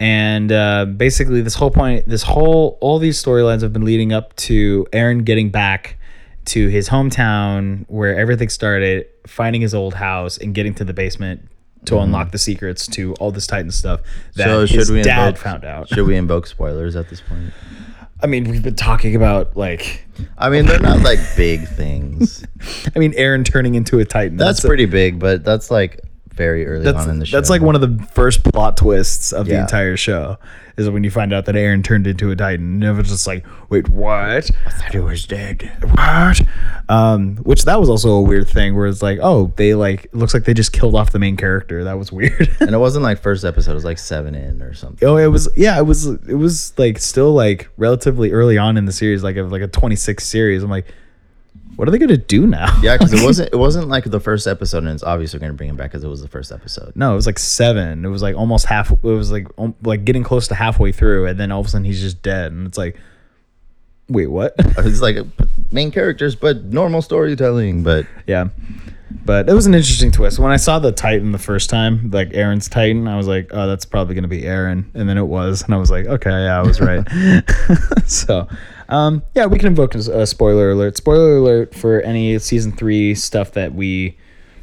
And 0.00 0.50
uh, 0.52 0.84
basically, 0.86 1.42
this 1.42 1.54
whole 1.54 1.70
point, 1.70 2.08
this 2.08 2.22
whole, 2.22 2.78
all 2.80 2.98
these 2.98 3.22
storylines 3.22 3.60
have 3.62 3.72
been 3.72 3.84
leading 3.84 4.12
up 4.12 4.34
to 4.36 4.86
Eren 4.92 5.24
getting 5.24 5.50
back 5.50 5.98
to 6.46 6.68
his 6.68 6.88
hometown 6.88 7.84
where 7.88 8.16
everything 8.16 8.48
started, 8.48 9.06
finding 9.26 9.60
his 9.60 9.74
old 9.74 9.94
house 9.94 10.38
and 10.38 10.54
getting 10.54 10.72
to 10.74 10.84
the 10.84 10.92
basement 10.94 11.48
to 11.86 11.98
unlock 11.98 12.30
the 12.32 12.38
secrets 12.38 12.86
to 12.88 13.14
all 13.14 13.30
this 13.30 13.46
Titan 13.46 13.70
stuff 13.70 14.00
that 14.34 14.46
Mm-hmm. 14.48 14.50
So 14.54 14.60
his 14.60 14.70
should 14.86 14.94
we 14.94 15.02
dad 15.02 15.28
invoke, 15.28 15.42
found 15.42 15.64
out. 15.64 15.88
Should 15.88 16.06
we 16.06 16.16
invoke 16.16 16.46
spoilers 16.46 16.96
at 16.96 17.08
this 17.10 17.20
point? 17.20 17.52
I 18.22 18.26
mean, 18.26 18.44
we've 18.44 18.62
been 18.62 18.74
talking 18.74 19.14
about 19.14 19.56
like, 19.56 20.06
I 20.38 20.48
mean, 20.48 20.66
they're 20.66 20.78
not 20.78 21.00
like 21.00 21.18
big 21.36 21.68
things. 21.68 22.44
I 22.96 22.98
mean, 22.98 23.12
Eren 23.12 23.44
turning 23.44 23.74
into 23.74 23.98
a 23.98 24.04
Titan. 24.04 24.36
That's 24.36 24.64
a- 24.64 24.66
pretty 24.66 24.86
big, 24.86 25.18
but 25.18 25.44
that's 25.44 25.70
like 25.70 26.00
very 26.36 26.66
early 26.66 26.84
That's, 26.84 26.98
on 26.98 27.10
in 27.10 27.18
the 27.18 27.26
show. 27.26 27.36
that's 27.36 27.50
like 27.50 27.62
one 27.62 27.74
of 27.74 27.80
the 27.80 28.06
first 28.12 28.44
plot 28.44 28.76
twists 28.76 29.32
of 29.32 29.46
the 29.46 29.58
entire 29.58 29.96
show 29.96 30.38
is 30.76 30.90
when 30.90 31.02
you 31.02 31.10
find 31.10 31.32
out 31.32 31.46
that 31.46 31.54
Eren 31.54 31.82
turned 31.82 32.06
into 32.06 32.30
a 32.30 32.36
Titan. 32.36 32.74
And 32.74 32.84
it 32.84 32.92
was 32.92 33.08
just 33.08 33.26
like, 33.26 33.46
wait, 33.70 33.88
what? 33.88 34.18
I 34.66 34.70
thought 34.70 34.92
he 34.92 34.98
was 34.98 35.24
dead. 35.26 35.72
What? 35.80 36.42
Um, 36.88 37.36
which 37.38 37.64
that 37.64 37.80
was 37.80 37.88
also 37.88 38.10
a 38.10 38.20
weird 38.20 38.46
thing 38.48 38.76
where 38.76 38.86
it's 38.86 39.00
like, 39.02 39.18
oh, 39.22 39.52
they 39.56 39.74
like 39.74 40.04
it 40.04 40.14
looks 40.14 40.34
like 40.34 40.44
they 40.44 40.52
just 40.52 40.72
killed 40.72 40.94
off 40.94 41.12
the 41.12 41.18
main 41.18 41.36
character. 41.38 41.82
That 41.84 41.98
was 41.98 42.12
weird. 42.12 42.54
And 42.60 42.74
it 42.74 42.78
wasn't 42.78 43.04
like 43.04 43.20
first 43.20 43.44
episode; 43.44 43.70
it 43.72 43.74
was 43.74 43.84
like 43.84 43.98
seven 43.98 44.34
in 44.34 44.60
or 44.62 44.74
something. 44.74 45.08
oh, 45.08 45.16
it 45.16 45.28
was 45.28 45.48
yeah, 45.56 45.78
it 45.78 45.84
was 45.84 46.06
it 46.06 46.36
was 46.36 46.78
like 46.78 46.98
still 46.98 47.32
like 47.32 47.70
relatively 47.78 48.32
early 48.32 48.58
on 48.58 48.76
in 48.76 48.84
the 48.84 48.92
series, 48.92 49.24
like 49.24 49.36
of 49.36 49.50
like 49.50 49.62
a 49.62 49.68
26 49.68 50.24
series. 50.26 50.62
I'm 50.62 50.70
like, 50.70 50.86
what 51.76 51.86
are 51.86 51.90
they 51.90 51.98
gonna 51.98 52.16
do 52.16 52.46
now? 52.46 52.78
Yeah, 52.82 52.96
because 52.96 53.12
it 53.12 53.22
wasn't 53.24 53.50
it 53.52 53.56
wasn't 53.56 53.88
like 53.88 54.04
the 54.04 54.20
first 54.20 54.46
episode, 54.46 54.78
and 54.78 54.88
it's 54.88 55.02
obviously 55.02 55.38
going 55.38 55.52
to 55.52 55.56
bring 55.56 55.68
him 55.68 55.76
back 55.76 55.90
because 55.90 56.02
it 56.02 56.08
was 56.08 56.22
the 56.22 56.28
first 56.28 56.50
episode. 56.50 56.92
No, 56.96 57.12
it 57.12 57.16
was 57.16 57.26
like 57.26 57.38
seven. 57.38 58.04
It 58.04 58.08
was 58.08 58.22
like 58.22 58.34
almost 58.34 58.66
half. 58.66 58.90
It 58.90 59.02
was 59.02 59.30
like 59.30 59.46
um, 59.58 59.74
like 59.82 60.04
getting 60.04 60.22
close 60.22 60.48
to 60.48 60.54
halfway 60.54 60.90
through, 60.92 61.26
and 61.26 61.38
then 61.38 61.52
all 61.52 61.60
of 61.60 61.66
a 61.66 61.68
sudden 61.68 61.84
he's 61.84 62.00
just 62.00 62.22
dead, 62.22 62.52
and 62.52 62.66
it's 62.66 62.78
like, 62.78 62.96
wait, 64.08 64.28
what? 64.28 64.54
It's 64.78 65.00
like 65.00 65.18
main 65.70 65.90
characters, 65.90 66.34
but 66.34 66.64
normal 66.64 67.02
storytelling. 67.02 67.82
But 67.82 68.06
yeah, 68.26 68.48
but 69.24 69.48
it 69.48 69.52
was 69.52 69.66
an 69.66 69.74
interesting 69.74 70.10
twist. 70.10 70.38
When 70.38 70.52
I 70.52 70.56
saw 70.56 70.78
the 70.78 70.92
Titan 70.92 71.32
the 71.32 71.38
first 71.38 71.68
time, 71.68 72.10
like 72.10 72.30
Eren's 72.30 72.68
Titan, 72.68 73.06
I 73.06 73.16
was 73.16 73.26
like, 73.26 73.50
oh, 73.52 73.66
that's 73.66 73.84
probably 73.84 74.14
gonna 74.14 74.28
be 74.28 74.42
Eren, 74.42 74.86
and 74.94 75.08
then 75.08 75.18
it 75.18 75.26
was, 75.26 75.62
and 75.62 75.74
I 75.74 75.76
was 75.76 75.90
like, 75.90 76.06
okay, 76.06 76.30
yeah, 76.30 76.58
I 76.58 76.62
was 76.62 76.80
right. 76.80 77.06
so, 78.06 78.48
um, 78.88 79.22
yeah, 79.34 79.46
we 79.46 79.58
can 79.58 79.68
invoke 79.68 79.94
a 79.94 80.26
spoiler 80.26 80.70
alert. 80.70 80.96
Spoiler 80.96 81.38
alert 81.38 81.74
for 81.74 82.00
any 82.02 82.38
season 82.38 82.72
three 82.72 83.14
stuff 83.14 83.52
that 83.52 83.74
we 83.74 84.16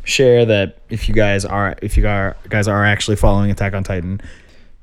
share. 0.03 0.45
That 0.45 0.79
if 0.89 1.09
you 1.09 1.15
guys 1.15 1.45
are, 1.45 1.75
if 1.81 1.97
you 1.97 2.07
are 2.07 2.37
guys 2.49 2.67
are 2.67 2.85
actually 2.85 3.17
following 3.17 3.51
Attack 3.51 3.73
on 3.73 3.83
Titan, 3.83 4.21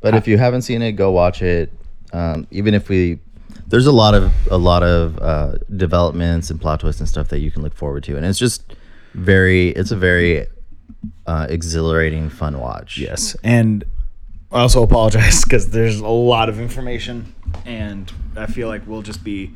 but 0.00 0.14
if 0.14 0.28
you 0.28 0.38
haven't 0.38 0.62
seen 0.62 0.82
it, 0.82 0.92
go 0.92 1.10
watch 1.10 1.42
it. 1.42 1.72
Um, 2.12 2.46
even 2.50 2.74
if 2.74 2.88
we, 2.88 3.20
there's 3.68 3.86
a 3.86 3.92
lot 3.92 4.14
of 4.14 4.32
a 4.50 4.58
lot 4.58 4.82
of 4.82 5.18
uh, 5.20 5.58
developments 5.76 6.50
and 6.50 6.60
plot 6.60 6.80
twists 6.80 7.00
and 7.00 7.08
stuff 7.08 7.28
that 7.28 7.38
you 7.38 7.50
can 7.50 7.62
look 7.62 7.74
forward 7.74 8.04
to, 8.04 8.16
and 8.16 8.26
it's 8.26 8.38
just 8.38 8.74
very. 9.14 9.68
It's 9.70 9.90
a 9.90 9.96
very 9.96 10.46
uh, 11.26 11.46
exhilarating, 11.48 12.28
fun 12.28 12.58
watch. 12.58 12.98
Yes, 12.98 13.36
and 13.42 13.84
I 14.52 14.60
also 14.60 14.82
apologize 14.82 15.44
because 15.44 15.70
there's 15.70 16.00
a 16.00 16.08
lot 16.08 16.48
of 16.48 16.58
information, 16.58 17.34
and 17.64 18.12
I 18.36 18.46
feel 18.46 18.68
like 18.68 18.86
we'll 18.86 19.02
just 19.02 19.22
be 19.24 19.54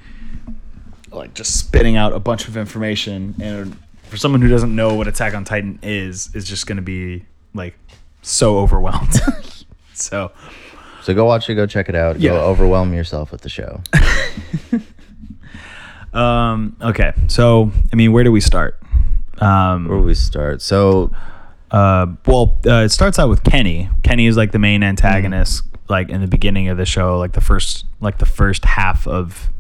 like 1.13 1.35
just 1.35 1.59
spitting 1.59 1.97
out 1.97 2.13
a 2.13 2.19
bunch 2.19 2.49
of 2.49 2.57
information, 2.57 3.35
and 3.41 3.77
for 4.05 4.17
someone 4.17 4.43
who 4.43 4.49
doesn't 4.49 4.75
know 4.75 4.95
what 4.95 5.09
Attack 5.09 5.35
on 5.35 5.45
Titan 5.45 5.79
is, 5.83 6.35
is 6.35 6.47
just 6.49 6.67
going 6.67 6.77
to 6.77 6.83
be 6.83 7.25
like 7.55 7.79
so 8.23 8.59
overwhelmed. 8.59 9.15
so 9.95 10.33
So 11.03 11.15
go 11.15 11.25
watch 11.25 11.49
it. 11.51 11.55
Go 11.55 11.67
check 11.67 11.89
it 11.89 11.95
out. 11.95 12.21
Yeah. 12.21 12.31
Go 12.33 12.41
overwhelm 12.41 12.95
yourself 12.95 13.31
with 13.31 13.43
the 13.43 13.49
show. 13.49 13.83
um, 16.19 16.77
okay, 16.81 17.13
so 17.29 17.71
I 17.93 17.97
mean, 17.97 18.13
where 18.13 18.25
do 18.25 18.33
we 18.33 18.41
start? 18.41 18.81
Um, 19.39 19.89
Where 19.89 19.99
do 19.99 20.05
we 20.05 20.15
start? 20.15 20.63
So 20.63 21.11
uh, 21.71 22.07
well, 22.27 22.57
uh, 22.67 22.85
it 22.85 22.91
starts 22.91 23.19
out 23.19 23.29
with 23.29 23.43
Kenny. 23.43 23.91
Kenny 24.05 24.27
is 24.27 24.37
like 24.37 24.53
the 24.53 24.61
main 24.61 24.83
antagonist, 24.85 25.65
like 25.89 26.09
in 26.09 26.21
the 26.21 26.27
beginning 26.27 26.69
of 26.69 26.77
the 26.77 26.87
show, 26.87 27.19
like 27.19 27.33
the 27.33 27.41
first, 27.41 27.87
like 28.01 28.19
the 28.19 28.27
first 28.27 28.65
half 28.65 29.07
of 29.07 29.51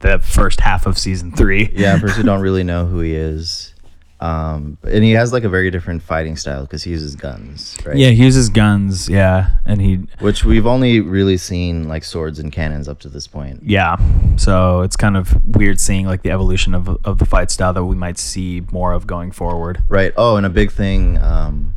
the 0.00 0.18
first 0.18 0.60
half 0.60 0.86
of 0.86 0.96
season 0.98 1.32
three. 1.32 1.70
yeah, 1.74 1.98
first 1.98 2.16
we 2.16 2.22
don't 2.22 2.40
really 2.48 2.64
know 2.64 2.86
who 2.86 3.00
he 3.00 3.14
is, 3.14 3.74
um, 4.20 4.78
and 4.82 5.04
he 5.04 5.12
has 5.12 5.32
like 5.32 5.44
a 5.44 5.48
very 5.48 5.70
different 5.70 6.02
fighting 6.02 6.36
style 6.36 6.62
because 6.62 6.82
he 6.82 6.90
uses 6.90 7.14
guns, 7.16 7.76
right? 7.84 7.96
Yeah, 7.96 8.10
he 8.10 8.24
uses 8.24 8.48
guns. 8.48 9.08
Yeah, 9.08 9.50
and 9.64 9.80
he, 9.80 9.96
which 10.20 10.44
we've 10.44 10.66
only 10.66 11.00
really 11.00 11.36
seen 11.36 11.88
like 11.88 12.04
swords 12.04 12.38
and 12.38 12.50
cannons 12.52 12.88
up 12.88 12.98
to 13.00 13.08
this 13.08 13.26
point. 13.26 13.62
yeah. 13.64 13.96
So 14.36 14.82
it's 14.82 14.94
kind 14.96 15.16
of 15.16 15.36
weird 15.56 15.80
seeing 15.80 16.06
like 16.06 16.22
the 16.22 16.30
evolution 16.30 16.74
of 16.74 16.88
of 17.04 17.18
the 17.18 17.26
fight 17.26 17.50
style 17.50 17.72
that 17.72 17.84
we 17.84 17.96
might 17.96 18.18
see 18.18 18.62
more 18.70 18.92
of 18.92 19.06
going 19.06 19.32
forward. 19.32 19.82
Right. 19.88 20.12
Oh, 20.16 20.36
and 20.36 20.46
a 20.46 20.50
big 20.50 20.70
thing 20.70 21.18
um, 21.18 21.74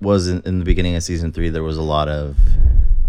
was 0.00 0.26
in, 0.28 0.42
in 0.44 0.58
the 0.58 0.64
beginning 0.64 0.96
of 0.96 1.04
season 1.04 1.32
three. 1.32 1.50
There 1.50 1.62
was 1.62 1.76
a 1.76 1.82
lot 1.82 2.08
of 2.08 2.36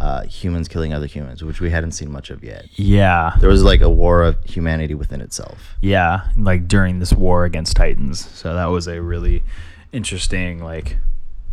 uh, 0.01 0.23
humans 0.23 0.67
killing 0.67 0.93
other 0.93 1.05
humans, 1.05 1.43
which 1.43 1.61
we 1.61 1.69
hadn't 1.69 1.91
seen 1.91 2.11
much 2.11 2.31
of 2.31 2.43
yet. 2.43 2.65
Yeah, 2.73 3.35
There 3.39 3.49
was 3.49 3.61
like 3.63 3.81
a 3.81 3.89
war 3.89 4.23
of 4.23 4.35
humanity 4.45 4.95
within 4.95 5.21
itself. 5.21 5.75
yeah. 5.81 6.21
Like 6.35 6.67
during 6.67 6.97
this 6.99 7.13
war 7.13 7.45
against 7.45 7.75
Titans. 7.75 8.17
So 8.33 8.55
that 8.55 8.65
was 8.65 8.87
a 8.87 8.99
really 9.01 9.43
interesting, 9.91 10.63
like, 10.63 10.97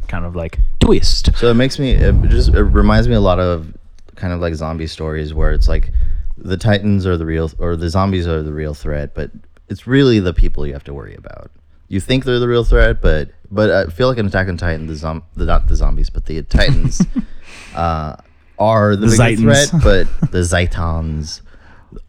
kind 0.08 0.24
of 0.24 0.34
like 0.34 0.58
twist. 0.80 1.36
So 1.36 1.50
it 1.50 1.54
makes 1.54 1.78
me. 1.78 1.90
It 1.92 2.14
just 2.30 2.48
it 2.54 2.62
reminds 2.62 3.06
me 3.08 3.14
a 3.14 3.20
lot 3.20 3.38
of 3.38 3.76
kind 4.16 4.32
of 4.32 4.40
like 4.40 4.54
zombie 4.54 4.86
stories 4.86 5.34
where 5.34 5.52
it's 5.52 5.68
like 5.68 5.92
the 6.38 6.56
titans 6.56 7.06
are 7.06 7.16
the 7.18 7.26
real 7.26 7.50
or 7.58 7.76
the 7.76 7.88
zombies 7.90 8.26
are 8.26 8.42
the 8.42 8.52
real 8.52 8.72
threat, 8.74 9.14
but 9.14 9.30
it's 9.68 9.86
really 9.86 10.20
the 10.20 10.32
people 10.32 10.66
you 10.66 10.72
have 10.72 10.84
to 10.84 10.94
worry 10.94 11.14
about. 11.14 11.50
You 11.88 12.00
think 12.00 12.24
they're 12.24 12.38
the 12.40 12.48
real 12.48 12.64
threat, 12.64 13.02
but 13.02 13.30
but 13.50 13.70
I 13.70 13.86
feel 13.90 14.08
like 14.08 14.18
an 14.18 14.26
Attack 14.26 14.48
on 14.48 14.56
Titan, 14.56 14.86
the 14.86 14.94
zom 14.96 15.22
the 15.36 15.44
not 15.44 15.68
the 15.68 15.76
zombies, 15.76 16.08
but 16.10 16.24
the 16.24 16.40
titans 16.42 17.02
uh, 17.74 18.16
are 18.58 18.96
the, 18.96 19.06
The 19.06 19.16
bigger 19.16 19.42
Zitans. 19.50 19.70
threat, 19.80 20.08
but 20.20 20.30
the 20.32 20.38
Zitons 20.38 21.40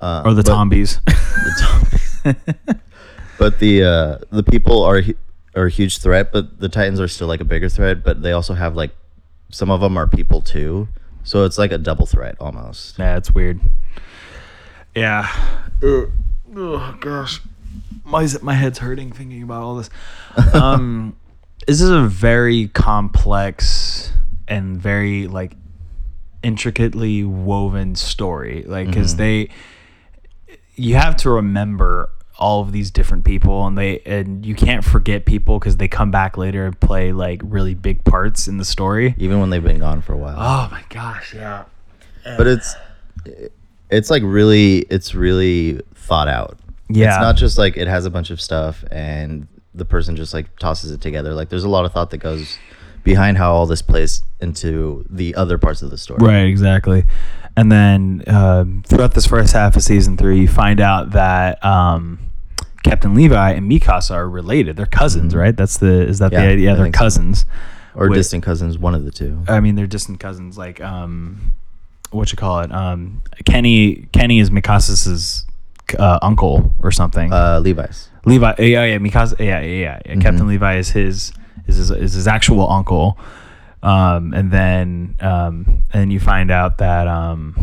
uh, 0.01 0.23
Or 0.25 0.33
the 0.33 0.43
but- 0.43 0.47
zombies. 0.47 0.99
the 1.05 1.51
zombies. 1.57 2.81
but 3.37 3.59
the 3.59 3.83
uh, 3.83 4.17
the 4.31 4.43
people 4.43 4.83
are 4.83 5.01
are 5.55 5.65
a 5.65 5.69
huge 5.69 5.97
threat, 5.99 6.31
but 6.31 6.59
the 6.59 6.69
Titans 6.69 6.99
are 6.99 7.07
still 7.07 7.27
like 7.27 7.41
a 7.41 7.45
bigger 7.45 7.69
threat. 7.69 8.03
But 8.03 8.21
they 8.21 8.31
also 8.33 8.53
have 8.53 8.75
like 8.75 8.91
some 9.51 9.71
of 9.71 9.81
them 9.81 9.97
are 9.97 10.07
people 10.07 10.41
too, 10.41 10.87
so 11.23 11.45
it's 11.45 11.57
like 11.57 11.71
a 11.71 11.77
double 11.77 12.05
threat 12.05 12.35
almost. 12.39 12.99
Yeah, 12.99 13.17
it's 13.17 13.31
weird. 13.31 13.59
Yeah. 14.95 15.27
Ugh. 15.83 16.11
Oh 16.55 16.97
gosh, 16.99 17.41
my 18.03 18.27
my 18.41 18.53
head's 18.53 18.79
hurting 18.79 19.11
thinking 19.11 19.43
about 19.43 19.61
all 19.63 19.75
this. 19.77 19.89
Um, 20.53 21.15
this 21.67 21.81
is 21.81 21.89
a 21.89 22.01
very 22.03 22.67
complex 22.69 24.11
and 24.47 24.77
very 24.81 25.27
like 25.27 25.53
intricately 26.43 27.23
woven 27.23 27.95
story. 27.95 28.63
Like, 28.67 28.87
because 28.87 29.13
mm-hmm. 29.13 29.21
they, 29.23 29.49
you 30.75 30.95
have 30.95 31.15
to 31.17 31.29
remember 31.29 32.09
all 32.39 32.61
of 32.61 32.71
these 32.71 32.89
different 32.89 33.25
people, 33.25 33.67
and 33.67 33.77
they 33.77 33.99
and 33.99 34.45
you 34.45 34.55
can't 34.55 34.83
forget 34.83 35.25
people 35.25 35.59
because 35.59 35.77
they 35.77 35.87
come 35.87 36.09
back 36.09 36.37
later 36.37 36.65
and 36.65 36.79
play 36.79 37.11
like 37.11 37.41
really 37.43 37.75
big 37.75 38.03
parts 38.05 38.47
in 38.47 38.57
the 38.57 38.65
story. 38.65 39.13
Even 39.17 39.39
when 39.41 39.49
they've 39.49 39.63
been 39.63 39.79
gone 39.79 40.01
for 40.01 40.13
a 40.13 40.17
while, 40.17 40.37
Oh 40.39 40.69
my 40.71 40.83
gosh, 40.89 41.35
yeah. 41.35 41.65
but 42.37 42.47
it's 42.47 42.75
it's 43.89 44.09
like 44.09 44.23
really 44.25 44.79
it's 44.89 45.13
really 45.13 45.81
thought 45.95 46.29
out. 46.29 46.57
Yeah. 46.87 47.13
it's 47.13 47.21
not 47.21 47.35
just 47.35 47.57
like 47.57 47.77
it 47.77 47.87
has 47.87 48.05
a 48.05 48.09
bunch 48.09 48.31
of 48.31 48.41
stuff 48.41 48.83
and 48.89 49.47
the 49.75 49.85
person 49.85 50.15
just 50.15 50.33
like 50.33 50.57
tosses 50.57 50.91
it 50.91 51.01
together. 51.01 51.33
Like 51.33 51.49
there's 51.49 51.65
a 51.65 51.69
lot 51.69 51.85
of 51.85 51.91
thought 51.91 52.09
that 52.11 52.17
goes 52.17 52.57
behind 53.03 53.37
how 53.37 53.51
all 53.53 53.65
this 53.65 53.81
plays 53.81 54.23
into 54.39 55.05
the 55.09 55.35
other 55.35 55.57
parts 55.57 55.81
of 55.81 55.89
the 55.89 55.97
story. 55.97 56.19
Right, 56.21 56.45
exactly. 56.45 57.05
And 57.57 57.71
then 57.71 58.23
um, 58.27 58.83
throughout 58.87 59.13
this 59.13 59.25
first 59.25 59.53
half 59.53 59.75
of 59.75 59.83
season 59.83 60.15
three, 60.17 60.39
you 60.39 60.47
find 60.47 60.79
out 60.79 61.11
that 61.11 61.63
um, 61.65 62.19
Captain 62.83 63.13
Levi 63.13 63.51
and 63.51 63.69
Mikasa 63.69 64.11
are 64.11 64.29
related. 64.29 64.77
They're 64.77 64.85
cousins, 64.85 65.35
right? 65.35 65.55
That's 65.55 65.77
the 65.77 66.07
is 66.07 66.19
that 66.19 66.31
Mm-hmm. 66.31 66.41
Yeah, 66.41 66.47
the 66.47 66.53
idea? 66.53 66.71
I 66.71 66.75
They're 66.75 66.85
think 66.85 66.95
so. 66.95 66.99
cousins. 66.99 67.45
Or 67.95 68.07
Wait. 68.09 68.15
distant 68.15 68.43
cousins, 68.43 68.77
one 68.77 68.95
of 68.95 69.03
the 69.03 69.11
two. 69.11 69.43
I 69.47 69.59
mean, 69.59 69.75
they're 69.75 69.87
distant 69.87 70.19
cousins. 70.19 70.57
Like, 70.57 70.79
um, 70.79 71.51
what 72.11 72.31
you 72.31 72.37
call 72.37 72.59
it? 72.61 72.71
Um, 72.71 73.23
Kenny 73.45 74.07
Kenny 74.13 74.39
is 74.39 74.51
Mikasa's 74.51 75.45
uh, 75.97 76.19
uncle 76.21 76.75
or 76.81 76.91
something. 76.91 77.33
Uh, 77.33 77.59
Levi's. 77.59 78.09
Levi, 78.25 78.53
yeah, 78.59 78.85
yeah, 78.85 78.97
Mikasa, 78.99 79.39
yeah, 79.39 79.59
yeah, 79.61 79.61
yeah. 79.61 79.99
yeah. 80.05 80.15
Captain 80.21 80.47
Levi 80.47 80.77
is 80.77 80.91
his 80.91 81.33
is 81.67 81.75
his, 81.77 81.91
is 81.91 82.13
his 82.13 82.27
actual 82.27 82.69
uncle, 82.69 83.17
um, 83.83 84.33
and 84.33 84.51
then 84.51 85.15
um, 85.19 85.83
and 85.93 86.11
you 86.11 86.19
find 86.19 86.51
out 86.51 86.77
that 86.79 87.07
um, 87.07 87.55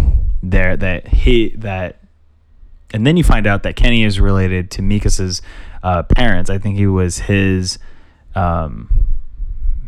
there 0.42 0.76
that 0.76 1.08
he 1.08 1.50
that, 1.56 2.00
and 2.92 3.06
then 3.06 3.16
you 3.16 3.24
find 3.24 3.46
out 3.46 3.62
that 3.64 3.76
Kenny 3.76 4.04
is 4.04 4.20
related 4.20 4.70
to 4.72 4.82
Mikasa's 4.82 5.42
uh, 5.82 6.02
parents. 6.04 6.50
I 6.50 6.58
think 6.58 6.76
he 6.76 6.86
was 6.86 7.18
his 7.18 7.78
um, 8.34 9.04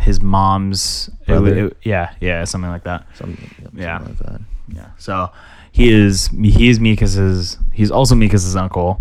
his 0.01 0.21
mom's, 0.21 1.11
it 1.27 1.33
it- 1.59 1.77
yeah, 1.83 2.14
yeah, 2.21 2.44
something 2.44 2.71
like 2.71 2.85
that. 2.85 3.07
Something, 3.14 3.51
something 3.62 3.81
Yeah. 3.83 3.99
like 3.99 4.18
that. 4.18 4.40
Yeah. 4.68 4.88
So 4.99 5.31
he 5.73 5.90
is 5.90 6.29
he 6.29 6.68
is 6.68 6.79
Mikasa's 6.79 7.59
he's 7.73 7.90
also 7.90 8.14
Mikasa's 8.14 8.57
uncle, 8.57 9.01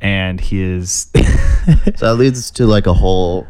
and 0.00 0.40
he 0.40 0.62
is. 0.62 1.10
So 1.96 2.06
that 2.06 2.14
leads 2.14 2.52
to 2.52 2.64
like 2.66 2.86
a 2.86 2.92
whole 2.94 3.44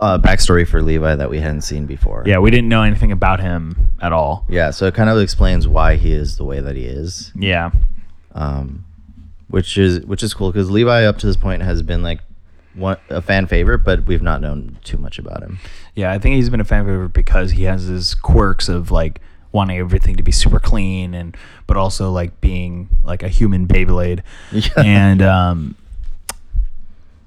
uh, 0.00 0.18
backstory 0.18 0.66
for 0.66 0.82
Levi 0.82 1.14
that 1.14 1.30
we 1.30 1.40
hadn't 1.40 1.62
seen 1.62 1.86
before. 1.86 2.22
yeah, 2.26 2.38
we 2.38 2.50
didn't 2.50 2.68
know 2.68 2.82
anything 2.82 3.12
about 3.12 3.40
him 3.40 3.92
at 4.02 4.12
all. 4.12 4.44
Yeah. 4.48 4.70
So 4.70 4.86
it 4.86 4.94
kind 4.94 5.08
of 5.10 5.18
explains 5.18 5.66
why 5.66 5.96
he 5.96 6.12
is 6.12 6.36
the 6.36 6.44
way 6.44 6.60
that 6.60 6.76
he 6.76 6.84
is. 6.84 7.32
Yeah, 7.34 7.70
um, 8.34 8.84
which 9.48 9.78
is 9.78 10.04
which 10.06 10.22
is 10.22 10.34
cool 10.34 10.50
because 10.52 10.70
Levi 10.70 11.04
up 11.04 11.18
to 11.18 11.26
this 11.26 11.36
point 11.36 11.62
has 11.62 11.82
been 11.82 12.02
like 12.02 12.20
one 12.74 12.98
a 13.08 13.22
fan 13.22 13.46
favorite, 13.46 13.78
but 13.80 14.04
we've 14.04 14.22
not 14.22 14.40
known 14.40 14.78
too 14.84 14.98
much 14.98 15.18
about 15.18 15.42
him. 15.42 15.58
yeah. 15.94 16.12
I 16.12 16.18
think 16.18 16.34
he's 16.36 16.50
been 16.50 16.60
a 16.60 16.64
fan 16.64 16.84
favorite 16.84 17.14
because 17.14 17.52
he 17.52 17.62
has 17.64 17.84
his 17.84 18.14
quirks 18.14 18.68
of 18.68 18.90
like 18.90 19.20
wanting 19.52 19.78
everything 19.78 20.16
to 20.16 20.22
be 20.22 20.32
super 20.32 20.58
clean 20.58 21.14
and 21.14 21.34
but 21.66 21.78
also 21.78 22.10
like 22.10 22.38
being 22.42 22.88
like 23.02 23.22
a 23.22 23.28
human 23.28 23.66
Beyblade. 23.66 24.20
Yeah. 24.52 24.68
and 24.76 25.22
um 25.22 25.76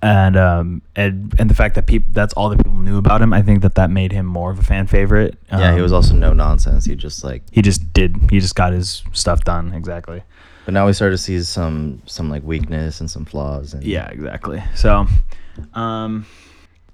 and 0.02 0.38
um 0.38 0.82
and 0.96 1.34
and 1.40 1.50
the 1.50 1.54
fact 1.54 1.76
that 1.76 1.86
people 1.86 2.08
that's 2.14 2.34
all 2.36 2.48
that 2.50 2.58
people 2.58 2.72
knew 2.80 2.98
about 2.98 3.22
him 3.22 3.34
i 3.34 3.42
think 3.42 3.62
that 3.62 3.76
that 3.76 3.90
made 3.90 4.12
him 4.14 4.26
more 4.26 4.50
of 4.52 4.58
a 4.60 4.64
fan 4.64 4.88
favorite 4.88 5.38
yeah, 5.52 5.72
he 5.74 5.78
Um, 5.78 5.82
was 5.84 5.92
also 5.92 6.14
no 6.16 6.32
nonsense. 6.34 6.86
He 6.86 6.96
just 6.96 7.24
like, 7.24 7.44
he 7.52 7.62
just 7.62 7.92
did 7.94 8.16
he 8.32 8.40
just 8.40 8.56
got 8.56 8.72
his 8.72 9.04
stuff 9.12 9.44
done 9.44 9.74
exactly 9.74 10.24
but 10.66 10.74
now 10.74 10.86
we 10.86 10.94
start 10.94 11.12
to 11.12 11.18
see 11.18 11.42
some 11.42 12.02
some 12.06 12.30
like 12.30 12.44
weakness 12.44 13.02
and 13.02 13.10
some 13.12 13.26
flaws. 13.26 13.74
And 13.74 13.84
yeah 13.84 14.08
exactly 14.10 14.64
so 14.76 15.06
um 15.74 16.26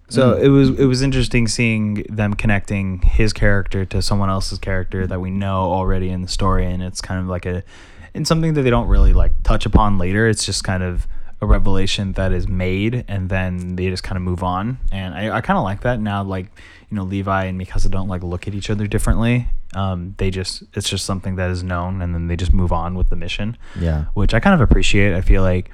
so 0.09 0.33
Mm. 0.35 0.43
it 0.43 0.49
was 0.49 0.69
it 0.79 0.85
was 0.85 1.01
interesting 1.01 1.47
seeing 1.47 2.05
them 2.09 2.33
connecting 2.33 3.01
his 3.01 3.33
character 3.33 3.85
to 3.85 4.01
someone 4.01 4.29
else's 4.29 4.57
character 4.59 5.05
that 5.07 5.19
we 5.19 5.29
know 5.29 5.71
already 5.71 6.09
in 6.09 6.21
the 6.21 6.27
story 6.27 6.65
and 6.65 6.81
it's 6.81 7.01
kind 7.01 7.19
of 7.19 7.27
like 7.27 7.45
a 7.45 7.63
and 8.15 8.27
something 8.27 8.53
that 8.55 8.61
they 8.63 8.69
don't 8.69 8.87
really 8.87 9.13
like 9.13 9.31
touch 9.43 9.65
upon 9.65 9.97
later 9.97 10.27
it's 10.27 10.45
just 10.45 10.63
kind 10.63 10.81
of 10.83 11.05
a 11.41 11.45
revelation 11.45 12.13
that 12.13 12.31
is 12.31 12.47
made 12.47 13.03
and 13.07 13.29
then 13.29 13.75
they 13.75 13.89
just 13.89 14.03
kind 14.03 14.17
of 14.17 14.23
move 14.23 14.43
on 14.43 14.77
and 14.91 15.13
i, 15.13 15.37
I 15.37 15.41
kind 15.41 15.57
of 15.57 15.63
like 15.63 15.81
that 15.81 15.99
now 15.99 16.23
like 16.23 16.47
you 16.89 16.95
know 16.95 17.03
levi 17.03 17.45
and 17.45 17.59
mikasa 17.59 17.91
don't 17.91 18.07
like 18.07 18.23
look 18.23 18.47
at 18.47 18.55
each 18.55 18.69
other 18.69 18.87
differently 18.87 19.47
um, 19.73 20.15
they 20.17 20.31
just 20.31 20.63
it's 20.73 20.89
just 20.89 21.05
something 21.05 21.35
that 21.35 21.51
is 21.51 21.61
known 21.61 22.01
and 22.01 22.13
then 22.13 22.27
they 22.27 22.37
just 22.37 22.53
move 22.53 22.71
on 22.71 22.95
with 22.95 23.09
the 23.09 23.17
mission 23.17 23.57
yeah, 23.79 24.05
which 24.13 24.33
I 24.33 24.39
kind 24.39 24.53
of 24.53 24.61
appreciate. 24.61 25.13
I 25.13 25.21
feel 25.21 25.41
like 25.41 25.69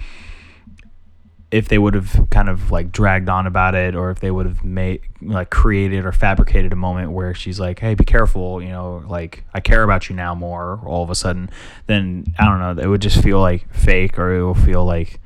if 1.52 1.68
they 1.68 1.78
would 1.78 1.94
have 1.94 2.30
kind 2.30 2.50
of 2.50 2.72
like 2.72 2.92
dragged 2.92 3.30
on 3.30 3.46
about 3.46 3.76
it, 3.76 3.94
or 3.94 4.10
if 4.10 4.20
they 4.20 4.32
would 4.32 4.46
have 4.46 4.64
made 4.64 5.02
like 5.22 5.50
created 5.50 6.06
or 6.06 6.12
fabricated 6.12 6.72
a 6.72 6.78
moment 6.78 7.12
where 7.12 7.34
she's 7.34 7.60
like, 7.60 7.80
"Hey, 7.80 7.94
be 7.94 8.06
careful," 8.06 8.62
you 8.62 8.70
know, 8.70 9.04
like 9.08 9.44
I 9.54 9.60
care 9.60 9.84
about 9.84 10.10
you 10.10 10.16
now 10.16 10.34
more. 10.34 10.80
All 10.86 11.04
of 11.04 11.10
a 11.10 11.16
sudden, 11.16 11.50
then 11.88 12.34
I 12.40 12.46
don't 12.46 12.60
know. 12.60 12.82
It 12.82 12.88
would 12.88 13.02
just 13.02 13.22
feel 13.22 13.40
like 13.40 13.72
fake, 13.74 14.18
or 14.18 14.34
it 14.34 14.44
will 14.44 14.56
feel 14.56 14.86
like 14.86 15.20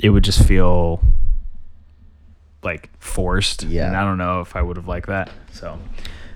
it 0.00 0.10
would 0.10 0.24
just 0.24 0.46
feel 0.46 1.00
like 2.62 2.90
forced. 2.98 3.64
Yeah. 3.64 3.86
and 3.86 3.96
I 3.96 4.04
don't 4.04 4.18
know 4.18 4.40
if 4.40 4.56
I 4.56 4.62
would 4.62 4.76
have 4.76 4.88
liked 4.88 5.06
that. 5.08 5.30
So 5.52 5.78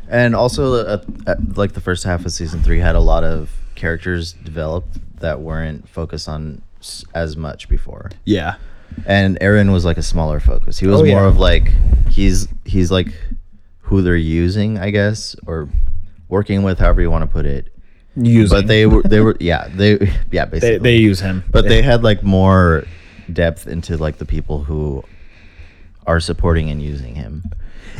and 0.08 0.34
also 0.34 0.74
uh, 0.74 1.02
uh, 1.26 1.34
like 1.54 1.72
the 1.72 1.80
first 1.80 2.04
half 2.04 2.24
of 2.24 2.32
season 2.32 2.62
three 2.62 2.78
had 2.80 2.94
a 2.94 3.00
lot 3.00 3.24
of 3.24 3.50
characters 3.74 4.32
developed 4.32 4.98
that 5.20 5.40
weren't 5.40 5.88
focused 5.88 6.28
on 6.28 6.62
as 7.14 7.36
much 7.36 7.68
before. 7.68 8.10
yeah, 8.24 8.54
and 9.06 9.38
Eren 9.40 9.72
was 9.72 9.84
like 9.84 9.96
a 9.98 10.02
smaller 10.02 10.38
focus. 10.40 10.78
He 10.78 10.86
was 10.86 11.00
Oh, 11.00 11.04
more 11.04 11.22
yeah. 11.22 11.26
of 11.26 11.38
like 11.38 11.72
he's 12.10 12.48
he's 12.64 12.90
like 12.90 13.08
who 13.80 14.00
they're 14.02 14.16
using, 14.16 14.78
I 14.78 14.90
guess, 14.90 15.34
or 15.46 15.68
working 16.28 16.62
with, 16.62 16.78
however 16.78 17.00
you 17.00 17.10
want 17.10 17.22
to 17.22 17.26
put 17.32 17.46
it. 17.46 17.72
using. 18.16 18.56
But 18.56 18.66
they 18.68 18.86
were 18.86 19.02
they 19.02 19.20
were 19.20 19.36
yeah 19.40 19.68
they 19.74 19.96
yeah 20.30 20.44
basically 20.44 20.78
they, 20.78 20.78
they 20.78 20.96
use 20.96 21.20
him, 21.20 21.42
but 21.50 21.66
they 21.68 21.82
had 21.82 22.02
like 22.04 22.22
more 22.22 22.84
depth 23.32 23.66
into 23.66 23.96
like 23.96 24.18
the 24.18 24.24
people 24.24 24.64
who 24.64 25.04
are 26.06 26.20
supporting 26.20 26.70
and 26.70 26.82
using 26.82 27.14
him. 27.14 27.44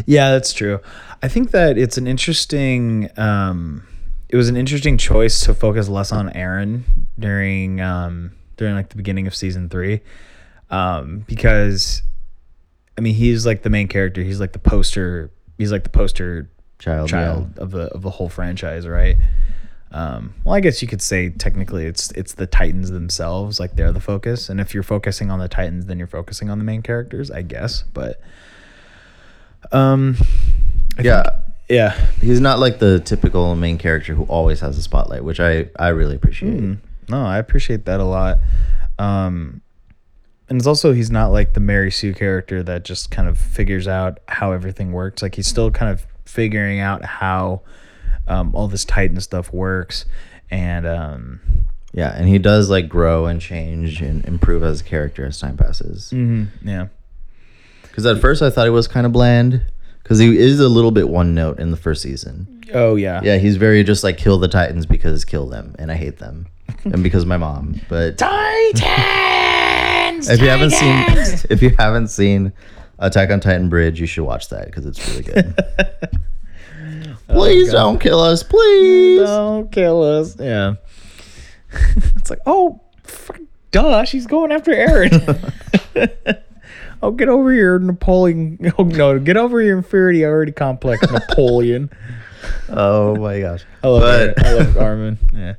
Yeah, 0.06 0.30
that's 0.30 0.52
true. 0.52 0.80
I 1.22 1.28
think 1.28 1.50
that 1.50 1.76
it's 1.76 1.98
an 1.98 2.06
interesting. 2.06 3.10
Um, 3.16 3.86
it 4.28 4.36
was 4.36 4.48
an 4.48 4.56
interesting 4.56 4.98
choice 4.98 5.40
to 5.42 5.54
focus 5.54 5.88
less 5.88 6.12
on 6.12 6.30
Eren 6.30 6.82
during 7.18 7.80
um, 7.80 8.32
during 8.56 8.74
like 8.74 8.90
the 8.90 8.96
beginning 8.96 9.26
of 9.26 9.34
season 9.34 9.68
three, 9.68 10.00
um, 10.70 11.24
because, 11.26 12.02
I 12.96 13.00
mean, 13.00 13.14
he's 13.14 13.46
like 13.46 13.62
the 13.62 13.70
main 13.70 13.88
character. 13.88 14.22
He's 14.22 14.40
like 14.40 14.52
the 14.52 14.58
poster. 14.58 15.30
He's 15.56 15.72
like 15.72 15.84
the 15.84 15.90
poster 15.90 16.50
Child, 16.78 17.08
child 17.08 17.58
of 17.58 17.72
the 17.72 17.92
of 17.92 18.02
the 18.02 18.10
whole 18.10 18.28
franchise, 18.28 18.86
right? 18.86 19.16
Um, 19.90 20.34
well, 20.44 20.54
I 20.54 20.60
guess 20.60 20.82
you 20.82 20.88
could 20.88 21.00
say 21.00 21.30
technically 21.30 21.86
it's 21.86 22.10
it's 22.12 22.34
the 22.34 22.46
Titans 22.46 22.90
themselves, 22.90 23.58
like 23.58 23.74
they're 23.76 23.92
the 23.92 24.00
focus. 24.00 24.48
And 24.48 24.60
if 24.60 24.74
you're 24.74 24.82
focusing 24.82 25.30
on 25.30 25.38
the 25.38 25.48
Titans, 25.48 25.86
then 25.86 25.98
you're 25.98 26.06
focusing 26.06 26.50
on 26.50 26.58
the 26.58 26.64
main 26.64 26.82
characters, 26.82 27.30
I 27.30 27.42
guess. 27.42 27.82
But 27.94 28.20
um, 29.72 30.16
I 30.98 31.02
yeah. 31.02 31.22
think- 31.22 31.34
yeah, 31.70 32.06
He's 32.22 32.40
not 32.40 32.58
like 32.58 32.78
the 32.78 32.98
typical 33.00 33.54
main 33.54 33.76
character 33.76 34.14
who 34.14 34.22
always 34.24 34.60
has 34.60 34.78
a 34.78 34.82
spotlight, 34.82 35.22
which 35.22 35.38
I 35.38 35.68
I 35.78 35.88
really 35.88 36.16
appreciate. 36.16 36.58
Mm. 36.60 36.78
No, 37.10 37.24
I 37.26 37.36
appreciate 37.38 37.84
that 37.84 38.00
a 38.00 38.04
lot. 38.04 38.38
Um, 38.98 39.60
and 40.48 40.58
it's 40.58 40.66
also 40.66 40.92
he's 40.94 41.10
not 41.10 41.28
like 41.28 41.52
the 41.52 41.60
Mary 41.60 41.90
Sue 41.90 42.14
character 42.14 42.62
that 42.62 42.84
just 42.84 43.10
kind 43.10 43.28
of 43.28 43.36
figures 43.38 43.86
out 43.86 44.18
how 44.28 44.52
everything 44.52 44.92
works. 44.92 45.20
Like 45.20 45.34
he's 45.34 45.46
still 45.46 45.70
kind 45.70 45.92
of 45.92 46.06
figuring 46.24 46.80
out 46.80 47.04
how 47.04 47.60
um, 48.28 48.54
all 48.54 48.68
this 48.68 48.84
Titan 48.84 49.20
stuff 49.20 49.52
works, 49.52 50.04
and 50.50 50.86
um, 50.86 51.40
Yeah, 51.92 52.14
and 52.16 52.28
he 52.28 52.38
does 52.38 52.70
like 52.70 52.88
grow 52.88 53.26
and 53.26 53.40
change 53.40 54.00
and 54.00 54.24
improve 54.24 54.62
as 54.62 54.80
a 54.80 54.84
character 54.84 55.26
as 55.26 55.38
time 55.40 55.56
passes. 55.56 56.12
yeah, 56.62 56.88
Because 57.82 58.06
at 58.06 58.20
first 58.20 58.42
I 58.42 58.50
thought 58.50 58.66
it 58.66 58.70
was 58.70 58.88
kind 58.88 59.06
of 59.06 59.12
bland. 59.12 59.66
Because 60.02 60.20
he 60.20 60.38
is 60.38 60.58
a 60.58 60.70
little 60.70 60.90
bit 60.90 61.10
one 61.10 61.34
note 61.34 61.58
in 61.58 61.70
the 61.70 61.76
first 61.76 62.00
season. 62.00 62.62
oh 62.72 62.94
yeah, 62.96 63.20
Yeah, 63.22 63.36
he's 63.36 63.56
very 63.56 63.84
just 63.84 64.02
like 64.02 64.16
kill 64.16 64.38
the 64.38 64.48
Titans 64.48 64.86
because 64.86 65.22
kill 65.26 65.46
them, 65.46 65.74
and 65.78 65.92
I 65.92 65.96
hate 65.96 66.16
them, 66.18 66.46
and 66.84 67.02
because 67.02 67.26
my 67.26 67.36
mom. 67.36 67.78
But 67.90 68.16
Titans. 68.16 68.78
if 70.30 70.40
you 70.40 70.48
haven't 70.48 70.70
seen, 70.70 71.44
if 71.50 71.60
you 71.62 71.74
haven't 71.78 72.08
seen 72.08 72.52
Attack 72.98 73.30
on 73.30 73.40
Titan 73.40 73.66
Abridged, 73.66 73.98
you 73.98 74.06
should 74.06 74.24
watch 74.24 74.48
that 74.48 74.64
because 74.66 74.86
it's 74.86 75.06
really 75.10 75.22
good. 75.24 75.54
Oh, 77.28 77.34
please 77.34 77.72
God. 77.72 77.78
don't 77.78 77.98
kill 78.00 78.20
us, 78.20 78.42
please. 78.42 79.20
don't 79.20 79.70
kill 79.70 80.02
us. 80.02 80.38
Yeah, 80.38 80.74
it's 82.16 82.30
like 82.30 82.40
oh, 82.46 82.80
frick, 83.02 83.42
duh, 83.70 84.04
she's 84.04 84.26
going 84.26 84.52
after 84.52 84.72
Eren. 84.72 85.52
Oh, 87.00 87.12
get 87.12 87.28
over 87.28 87.52
your 87.52 87.78
Napoleon. 87.78 88.58
Oh, 88.78 88.82
no, 88.82 89.20
get 89.20 89.36
over 89.36 89.62
your 89.62 89.76
inferiority 89.78 90.50
complex, 90.50 91.08
Napoleon. 91.08 91.90
Oh 92.68 93.14
my 93.14 93.38
gosh! 93.40 93.64
I 93.84 93.86
love 93.88 94.02
But- 94.02 94.36
Eren. 94.36 94.44
I 94.44 94.52
love 94.54 94.76
Armin. 94.78 95.18
Yeah. 95.32 95.54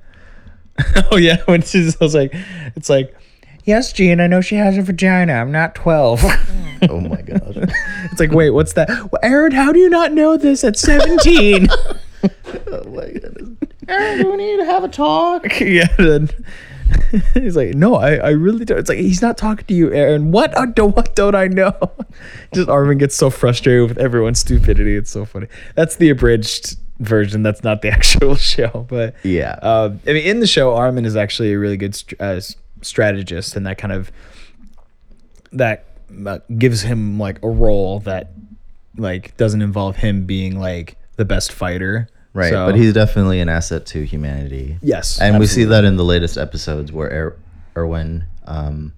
oh, 1.12 1.16
yeah. 1.18 1.38
When 1.46 1.62
she's 1.62 1.96
I 2.02 2.04
was 2.04 2.14
like, 2.14 2.34
it's 2.76 2.90
like, 2.90 3.16
yes, 3.70 3.94
Jean, 3.94 4.20
I 4.20 4.28
know 4.28 4.42
she 4.42 4.56
has 4.56 4.78
a 4.78 4.82
vagina. 4.82 5.34
I'm 5.34 5.52
not 5.52 5.76
12. 5.76 6.24
oh 6.90 7.00
my 7.00 7.22
gosh! 7.22 7.56
it's 8.12 8.20
like, 8.20 8.32
wait, 8.32 8.50
what's 8.50 8.74
that? 8.74 8.90
Well, 8.90 9.22
Eren, 9.24 9.54
how 9.54 9.72
do 9.72 9.80
you 9.80 9.90
not 9.90 10.12
know 10.12 10.36
this 10.38 10.64
at 10.64 10.76
17? 10.78 11.68
oh 12.24 12.84
my 12.90 13.10
goodness! 13.12 13.50
Eren, 13.86 14.22
do 14.22 14.32
we 14.32 14.38
need 14.38 14.58
to 14.58 14.66
have 14.66 14.84
a 14.84 14.88
talk? 14.90 15.60
yeah. 15.62 15.88
Then 15.98 16.30
he's 17.34 17.56
like, 17.56 17.76
no, 17.76 17.96
I, 17.96 18.16
I 18.16 18.30
really 18.32 18.66
don't. 18.66 18.80
It's 18.80 18.90
like, 18.90 18.98
he's 18.98 19.22
not 19.22 19.38
talking 19.38 19.66
to 19.68 19.74
you, 19.74 19.90
Eren. 19.90 20.32
What? 20.32 20.58
Uh, 20.58 20.66
do, 20.66 20.86
what 20.88 21.16
don't 21.16 21.36
I 21.36 21.48
know? 21.48 21.74
Just 22.54 22.68
Armin 22.70 22.98
gets 22.98 23.16
so 23.16 23.30
frustrated 23.30 23.88
with 23.90 23.98
everyone's 24.00 24.40
stupidity. 24.40 24.96
It's 24.96 25.12
so 25.12 25.26
funny. 25.26 25.48
That's 25.76 25.96
the 25.98 26.10
abridged 26.10 26.78
version. 27.00 27.44
That's 27.44 27.64
not 27.64 27.82
the 27.82 27.90
actual 27.92 28.36
show. 28.36 28.86
But 28.90 29.16
Yeah. 29.24 29.58
uh, 29.62 29.94
I 30.08 30.14
mean, 30.14 30.26
in 30.26 30.40
the 30.40 30.48
show, 30.48 30.74
Armin 30.76 31.06
is 31.06 31.16
actually 31.16 31.54
a 31.54 31.60
really 31.60 31.78
good 31.78 31.98
uh, 32.20 32.40
strategist, 32.82 33.56
and 33.56 33.66
that 33.66 33.78
kind 33.78 33.92
of 33.94 34.12
that 35.52 35.86
uh, 36.26 36.40
gives 36.58 36.82
him 36.84 37.20
like 37.20 37.42
a 37.44 37.50
role 37.50 38.00
that 38.02 38.32
like 38.98 39.36
doesn't 39.38 39.62
involve 39.62 39.96
him 39.98 40.26
being 40.26 40.60
like 40.60 40.98
the 41.16 41.26
best 41.26 41.52
fighter. 41.52 42.08
Right, 42.34 42.52
So- 42.52 42.68
but 42.68 42.76
he's 42.76 42.94
definitely 42.94 43.40
an 43.40 43.50
asset 43.50 43.86
to 43.88 44.04
humanity. 44.06 44.78
yes, 44.82 45.20
and 45.20 45.40
we 45.40 45.48
see 45.48 45.64
that 45.66 45.84
in 45.84 45.98
the 45.98 46.04
latest 46.06 46.38
episodes 46.38 46.92
where 46.92 47.08
er- 47.10 47.38
Erwin 47.76 48.26
um, 48.46 48.94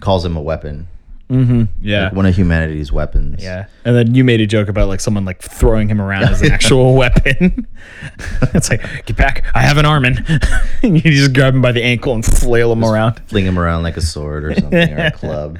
calls 0.00 0.24
him 0.24 0.36
a 0.36 0.42
weapon, 0.42 0.86
Mhm. 1.30 1.68
Yeah. 1.80 2.04
like 2.04 2.12
one 2.12 2.26
of 2.26 2.36
humanity's 2.36 2.92
weapons. 2.92 3.42
Yeah, 3.42 3.66
and 3.84 3.96
then 3.96 4.14
you 4.14 4.22
made 4.24 4.40
a 4.42 4.46
joke 4.46 4.68
about 4.68 4.88
like 4.88 5.00
someone 5.00 5.24
like 5.24 5.40
throwing 5.40 5.88
him 5.88 6.00
around 6.00 6.24
as 6.24 6.42
an 6.42 6.50
actual 6.52 6.94
weapon. 6.94 7.66
it's 8.54 8.68
like, 8.70 8.82
get 9.06 9.16
back! 9.16 9.44
I 9.54 9.62
have 9.62 9.78
an 9.78 9.86
Armin. 9.86 10.24
and 10.82 10.96
you 11.02 11.10
just 11.10 11.32
grab 11.32 11.54
him 11.54 11.62
by 11.62 11.72
the 11.72 11.82
ankle 11.82 12.12
and 12.14 12.24
flail 12.24 12.70
him 12.72 12.84
around. 12.84 13.20
fling 13.28 13.46
him 13.46 13.58
around 13.58 13.82
like 13.82 13.96
a 13.96 14.02
sword 14.02 14.44
or 14.44 14.54
something 14.54 14.92
or 14.92 15.06
a 15.06 15.10
club. 15.12 15.58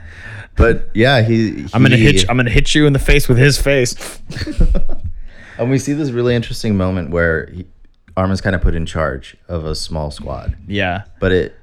But 0.57 0.91
yeah, 0.95 1.23
he, 1.23 1.65
I'm 1.73 1.83
gonna 1.83 1.97
hit. 1.97 2.17
You, 2.23 2.27
I'm 2.29 2.37
gonna 2.37 2.51
hit 2.51 2.75
you 2.75 2.87
in 2.87 2.93
the 2.93 2.99
face 2.99 3.27
with 3.27 3.39
his 3.39 3.59
face. 3.61 3.95
and 5.59 5.71
we 5.71 5.79
see 5.79 5.93
this 5.95 6.11
really 6.11 6.35
interesting 6.35 6.77
moment 6.77 7.11
where 7.11 7.47
he, 7.47 7.65
Armin's 8.17 8.41
kind 8.43 8.55
of 8.55 8.61
put 8.61 8.75
in 8.75 8.85
charge 8.85 9.37
of 9.49 9.65
a 9.65 9.75
small 9.75 10.11
squad. 10.11 10.55
yeah, 10.67 11.05
But 11.21 11.33
it, 11.33 11.57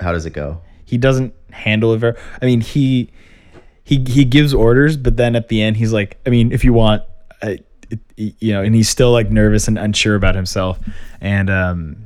how 0.00 0.10
does 0.12 0.26
it 0.26 0.32
go? 0.32 0.60
he 0.86 0.98
doesn't 0.98 1.32
handle 1.54 1.94
it 1.94 1.98
very 1.98 2.16
I 2.42 2.46
mean 2.46 2.60
he 2.60 3.10
he 3.84 4.04
he 4.08 4.24
gives 4.24 4.52
orders 4.52 4.96
but 4.96 5.16
then 5.16 5.36
at 5.36 5.48
the 5.48 5.62
end 5.62 5.76
he's 5.76 5.92
like 5.92 6.18
I 6.26 6.30
mean 6.30 6.52
if 6.52 6.64
you 6.64 6.72
want 6.72 7.02
uh, 7.42 7.56
it, 7.90 8.34
you 8.40 8.52
know 8.52 8.62
and 8.62 8.74
he's 8.74 8.88
still 8.88 9.12
like 9.12 9.30
nervous 9.30 9.68
and 9.68 9.78
unsure 9.78 10.14
about 10.14 10.34
himself. 10.34 10.78
And 11.20 11.50
um 11.50 11.96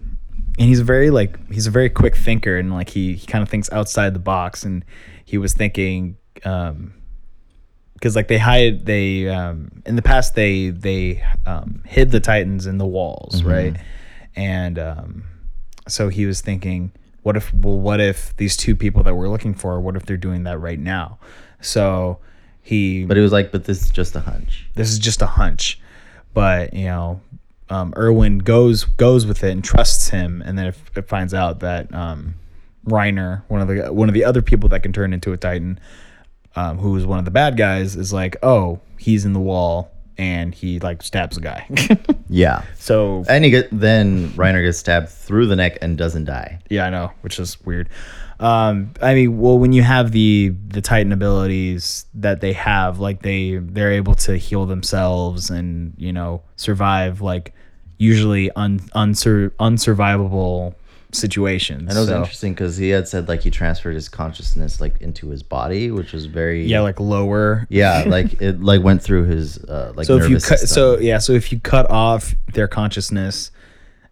and 0.58 0.68
he's 0.68 0.80
very 0.80 1.10
like 1.10 1.38
he's 1.52 1.66
a 1.66 1.70
very 1.70 1.88
quick 1.88 2.16
thinker 2.16 2.56
and 2.56 2.72
like 2.72 2.90
he, 2.90 3.14
he 3.14 3.26
kind 3.26 3.42
of 3.42 3.48
thinks 3.48 3.70
outside 3.70 4.14
the 4.14 4.18
box. 4.20 4.64
And 4.64 4.84
he 5.24 5.38
was 5.38 5.54
thinking 5.54 6.16
um 6.44 6.94
because 7.94 8.14
like 8.14 8.28
they 8.28 8.38
hide 8.38 8.86
they 8.86 9.28
um 9.28 9.82
in 9.86 9.96
the 9.96 10.02
past 10.02 10.34
they 10.34 10.70
they 10.70 11.24
um 11.46 11.82
hid 11.86 12.10
the 12.10 12.20
titans 12.20 12.66
in 12.66 12.78
the 12.78 12.86
walls 12.86 13.42
right? 13.42 13.76
And 14.36 14.78
um 14.78 15.24
so 15.86 16.08
he 16.08 16.26
was 16.26 16.40
thinking 16.40 16.92
what 17.22 17.36
if 17.36 17.52
well 17.54 17.78
what 17.78 18.00
if 18.00 18.36
these 18.36 18.56
two 18.56 18.74
people 18.76 19.02
that 19.02 19.14
we're 19.14 19.28
looking 19.28 19.54
for 19.54 19.80
what 19.80 19.96
if 19.96 20.06
they're 20.06 20.16
doing 20.16 20.44
that 20.44 20.58
right 20.58 20.78
now? 20.78 21.18
So 21.60 22.18
he 22.62 23.04
But 23.04 23.16
it 23.18 23.22
was 23.22 23.32
like, 23.32 23.52
but 23.52 23.64
this 23.64 23.82
is 23.82 23.90
just 23.90 24.14
a 24.14 24.20
hunch. 24.20 24.68
this 24.74 24.90
is 24.90 24.98
just 24.98 25.22
a 25.22 25.26
hunch. 25.26 25.80
But 26.34 26.74
you 26.74 26.86
know 26.86 27.20
um, 27.70 27.92
Erwin 27.96 28.38
goes 28.38 28.84
goes 28.84 29.26
with 29.26 29.44
it 29.44 29.50
and 29.50 29.62
trusts 29.62 30.08
him. 30.08 30.42
And 30.44 30.58
then 30.58 30.66
it, 30.66 30.76
it 30.96 31.08
finds 31.08 31.34
out 31.34 31.60
that 31.60 31.92
um, 31.94 32.34
Reiner 32.86 33.42
one 33.48 33.60
of 33.60 33.68
the 33.68 33.92
one 33.92 34.08
of 34.08 34.14
the 34.14 34.24
other 34.24 34.42
people 34.42 34.68
that 34.70 34.82
can 34.82 34.92
turn 34.92 35.12
into 35.12 35.32
a 35.32 35.36
titan 35.36 35.78
um, 36.56 36.78
who 36.78 36.96
is 36.96 37.06
one 37.06 37.18
of 37.18 37.24
the 37.24 37.30
bad 37.30 37.56
guys 37.56 37.96
is 37.96 38.12
like 38.12 38.36
oh 38.42 38.80
he's 38.98 39.24
in 39.24 39.32
the 39.32 39.40
wall 39.40 39.90
and 40.18 40.54
he 40.54 40.80
like 40.80 41.02
stabs 41.02 41.36
a 41.36 41.40
guy 41.40 41.66
Yeah. 42.28 42.64
so 42.74 43.24
And 43.28 43.44
he 43.44 43.50
get 43.50 43.68
then 43.70 44.30
Reiner 44.30 44.62
gets 44.64 44.78
stabbed 44.78 45.08
through 45.08 45.46
the 45.46 45.56
neck 45.56 45.78
and 45.80 45.96
doesn't 45.96 46.24
die. 46.24 46.58
Yeah, 46.68 46.86
I 46.86 46.90
know, 46.90 47.12
which 47.22 47.38
is 47.38 47.58
weird. 47.64 47.88
Um, 48.40 48.92
I 49.02 49.14
mean, 49.14 49.38
well, 49.38 49.58
when 49.58 49.72
you 49.72 49.82
have 49.82 50.12
the 50.12 50.54
the 50.68 50.80
Titan 50.80 51.12
abilities 51.12 52.06
that 52.14 52.40
they 52.40 52.52
have, 52.52 52.98
like 53.00 53.22
they 53.22 53.56
they're 53.56 53.92
able 53.92 54.14
to 54.16 54.36
heal 54.36 54.66
themselves 54.66 55.50
and 55.50 55.94
you 55.96 56.12
know 56.12 56.42
survive 56.56 57.20
like 57.20 57.52
usually 57.96 58.50
un 58.52 58.80
unsur- 58.94 59.50
unsurvivable 59.58 60.74
situations. 61.12 61.88
And 61.88 61.92
it 61.96 62.00
was 62.00 62.08
So, 62.08 62.18
interesting 62.18 62.52
because 62.54 62.76
he 62.76 62.90
had 62.90 63.08
said 63.08 63.28
like 63.28 63.40
he 63.42 63.50
transferred 63.50 63.94
his 63.94 64.08
consciousness 64.08 64.80
like 64.80 65.00
into 65.00 65.28
his 65.30 65.42
body, 65.42 65.90
which 65.90 66.12
was 66.12 66.26
very 66.26 66.66
Yeah, 66.66 66.80
like 66.80 67.00
lower. 67.00 67.66
yeah, 67.70 68.04
like 68.06 68.40
it 68.42 68.60
like 68.62 68.82
went 68.82 69.02
through 69.02 69.24
his 69.24 69.58
uh, 69.64 69.92
like 69.96 70.06
So 70.06 70.16
if 70.18 70.28
you 70.28 70.36
cut, 70.36 70.58
system. 70.60 70.68
so 70.68 70.98
yeah, 70.98 71.18
so 71.18 71.32
if 71.32 71.50
you 71.52 71.60
cut 71.60 71.90
off 71.90 72.34
their 72.52 72.68
consciousness, 72.68 73.50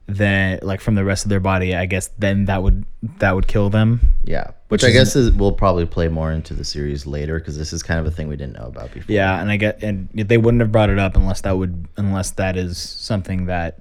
then 0.08 0.60
like 0.62 0.80
from 0.80 0.94
the 0.94 1.04
rest 1.04 1.24
of 1.24 1.28
their 1.30 1.40
body, 1.40 1.74
I 1.74 1.86
guess 1.86 2.08
then 2.18 2.44
that 2.46 2.62
would 2.62 2.86
that 3.18 3.34
would 3.34 3.46
kill 3.48 3.70
them. 3.70 4.12
yeah, 4.24 4.46
which, 4.68 4.82
which 4.82 4.84
I 4.84 4.90
guess 4.92 5.16
is 5.16 5.32
will 5.32 5.52
probably 5.52 5.84
play 5.84 6.06
more 6.08 6.30
into 6.32 6.54
the 6.54 6.64
series 6.64 7.06
later 7.06 7.38
because 7.40 7.58
this 7.58 7.72
is 7.72 7.82
kind 7.82 7.98
of 8.00 8.06
a 8.06 8.10
thing 8.10 8.28
we 8.28 8.36
didn't 8.36 8.54
know 8.54 8.66
about 8.66 8.92
before. 8.94 9.12
Yeah, 9.14 9.40
and 9.40 9.50
I 9.50 9.56
get 9.56 9.82
and 9.82 10.08
they 10.14 10.38
wouldn't 10.38 10.60
have 10.60 10.70
brought 10.72 10.90
it 10.90 10.98
up 11.00 11.16
unless 11.16 11.40
that 11.42 11.58
would 11.58 11.88
unless 11.96 12.30
that 12.32 12.56
is 12.56 12.78
something 12.78 13.46
that 13.46 13.80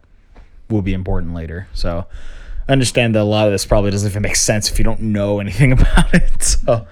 will 0.70 0.82
be 0.82 0.94
important 0.94 1.36
later. 1.36 1.68
So 1.76 2.08
I 2.68 2.72
understand 2.72 3.16
that 3.16 3.22
a 3.22 3.24
lot 3.24 3.48
of 3.48 3.52
this 3.54 3.66
probably 3.66 3.92
doesn't 3.92 4.10
even 4.10 4.24
make 4.24 4.36
sense 4.36 4.72
if 4.72 4.78
you 4.80 4.84
don't 4.84 5.02
know 5.02 5.40
anything 5.46 5.72
about 5.72 6.14
it. 6.14 6.44
So 6.44 6.88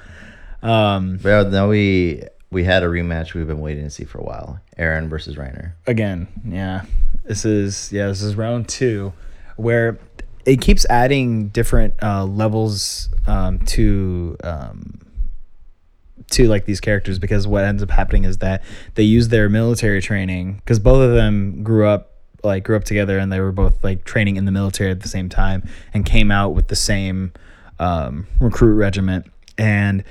um 0.62 1.20
yeah, 1.24 1.44
now 1.44 1.68
we 1.70 2.24
we 2.52 2.64
had 2.64 2.84
a 2.84 2.88
rematch 2.88 3.34
we've 3.34 3.48
been 3.48 3.60
waiting 3.62 3.84
to 3.84 3.90
see 3.90 4.04
for 4.06 4.20
a 4.20 4.24
while. 4.24 4.60
Eren 4.78 5.10
versus 5.10 5.36
Reiner. 5.36 5.74
again, 5.88 6.28
yeah. 6.48 6.86
This 7.24 7.46
is 7.46 7.92
yeah, 7.92 8.08
this 8.08 8.22
is 8.22 8.36
round 8.36 8.68
2 8.70 9.12
where 9.56 9.98
it 10.46 10.60
keeps 10.62 10.86
adding 10.90 11.48
different 11.50 11.94
uh 12.02 12.26
levels 12.26 13.10
um 13.28 13.60
to 13.60 14.36
um 14.44 15.00
to 16.32 16.48
like 16.48 16.66
these 16.66 16.80
characters 16.80 17.20
because 17.20 17.46
what 17.46 17.64
ends 17.64 17.84
up 17.84 17.92
happening 17.92 18.24
is 18.24 18.40
that 18.40 18.64
they 18.96 19.04
use 19.04 19.28
their 19.28 19.50
military 19.50 20.02
training 20.02 20.56
because 20.56 20.80
both 20.80 21.02
of 21.08 21.14
them 21.14 21.64
grew 21.64 21.88
up 21.88 22.13
like 22.44 22.64
grew 22.64 22.76
up 22.76 22.84
together 22.84 23.18
and 23.18 23.32
they 23.32 23.40
were 23.40 23.52
both 23.52 23.84
like 23.84 24.04
training 24.04 24.36
in 24.36 24.46
the 24.46 24.52
military 24.52 24.92
at 24.92 25.02
the 25.02 25.08
same 25.08 25.30
time 25.30 25.68
and 25.94 26.06
came 26.06 26.32
out 26.32 26.50
with 26.50 26.68
the 26.68 26.76
same 26.76 27.32
um, 27.80 28.28
recruit 28.40 28.76
regiment. 28.76 29.26
And 29.58 30.04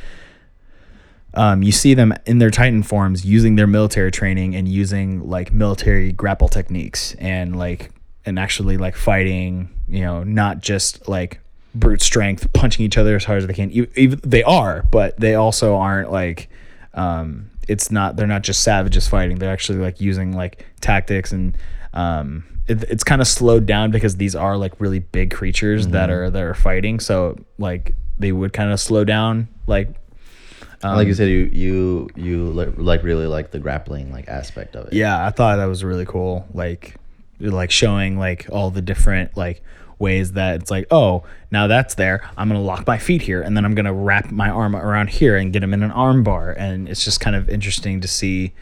um, 1.34 1.62
you 1.62 1.72
see 1.72 1.94
them 1.94 2.14
in 2.26 2.38
their 2.38 2.50
titan 2.50 2.82
forms 2.82 3.24
using 3.24 3.56
their 3.56 3.66
military 3.66 4.10
training 4.10 4.54
and 4.54 4.68
using 4.68 5.28
like 5.28 5.52
military 5.52 6.12
grapple 6.12 6.48
techniques 6.48 7.14
and 7.18 7.56
like 7.56 7.90
and 8.24 8.38
actually 8.38 8.76
like 8.76 8.94
fighting 8.94 9.70
you 9.88 10.02
know 10.02 10.22
not 10.22 10.60
just 10.60 11.08
like 11.08 11.40
brute 11.74 12.02
strength 12.02 12.52
punching 12.52 12.84
each 12.84 12.98
other 12.98 13.16
as 13.16 13.24
hard 13.24 13.38
as 13.38 13.46
they 13.46 13.54
can. 13.54 13.70
Even 13.70 14.20
they 14.22 14.42
are 14.42 14.82
but 14.90 15.18
they 15.18 15.34
also 15.34 15.76
aren't 15.76 16.12
like 16.12 16.50
um 16.94 17.50
it's 17.66 17.90
not 17.90 18.16
they're 18.16 18.26
not 18.26 18.42
just 18.42 18.62
savages 18.62 19.08
fighting. 19.08 19.38
They're 19.38 19.52
actually 19.52 19.78
like 19.78 20.00
using 20.00 20.32
like 20.32 20.66
tactics 20.80 21.32
and 21.32 21.56
um 21.94 22.44
it, 22.68 22.84
it's 22.84 23.04
kind 23.04 23.20
of 23.20 23.26
slowed 23.26 23.66
down 23.66 23.90
because 23.90 24.16
these 24.16 24.34
are 24.34 24.56
like 24.56 24.80
really 24.80 25.00
big 25.00 25.30
creatures 25.32 25.88
that 25.88 26.10
are 26.10 26.30
that 26.30 26.42
are 26.42 26.54
fighting. 26.54 27.00
So 27.00 27.38
like 27.58 27.94
they 28.18 28.32
would 28.32 28.52
kind 28.52 28.72
of 28.72 28.80
slow 28.80 29.04
down 29.04 29.48
like 29.66 29.88
um, 30.84 30.96
like 30.96 31.06
you 31.06 31.14
said, 31.14 31.28
you 31.28 31.48
you 31.52 32.10
you 32.16 32.44
like 32.76 33.02
really 33.02 33.26
like 33.26 33.50
the 33.52 33.58
grappling 33.58 34.12
like 34.12 34.28
aspect 34.28 34.74
of 34.74 34.88
it. 34.88 34.92
yeah 34.94 35.24
i 35.24 35.30
thought 35.30 35.56
that 35.56 35.66
was 35.66 35.84
really 35.84 36.04
cool 36.04 36.44
like 36.52 36.96
like 37.38 37.70
showing 37.70 38.18
like 38.18 38.46
all 38.50 38.70
the 38.70 38.82
different 38.82 39.36
like 39.36 39.62
ways 40.00 40.32
that 40.32 40.60
it's 40.60 40.70
like 40.70 40.86
oh 40.90 41.22
now 41.52 41.68
that's 41.68 41.94
there. 41.94 42.28
I'm 42.36 42.48
gonna 42.48 42.60
lock 42.60 42.86
my 42.86 42.98
feet 42.98 43.22
here 43.22 43.42
and 43.42 43.56
then 43.56 43.64
i'm 43.64 43.74
gonna 43.74 43.92
wrap 43.92 44.32
my 44.32 44.50
arm 44.50 44.74
around 44.74 45.10
here 45.10 45.36
and 45.36 45.52
get 45.52 45.62
him 45.62 45.72
in 45.72 45.82
an 45.82 45.92
arm 45.92 46.24
bar. 46.24 46.50
And 46.50 46.88
it's 46.88 47.04
just 47.04 47.20
kind 47.20 47.36
of 47.36 47.48
interesting 47.48 48.00
to 48.00 48.08
see 48.08 48.52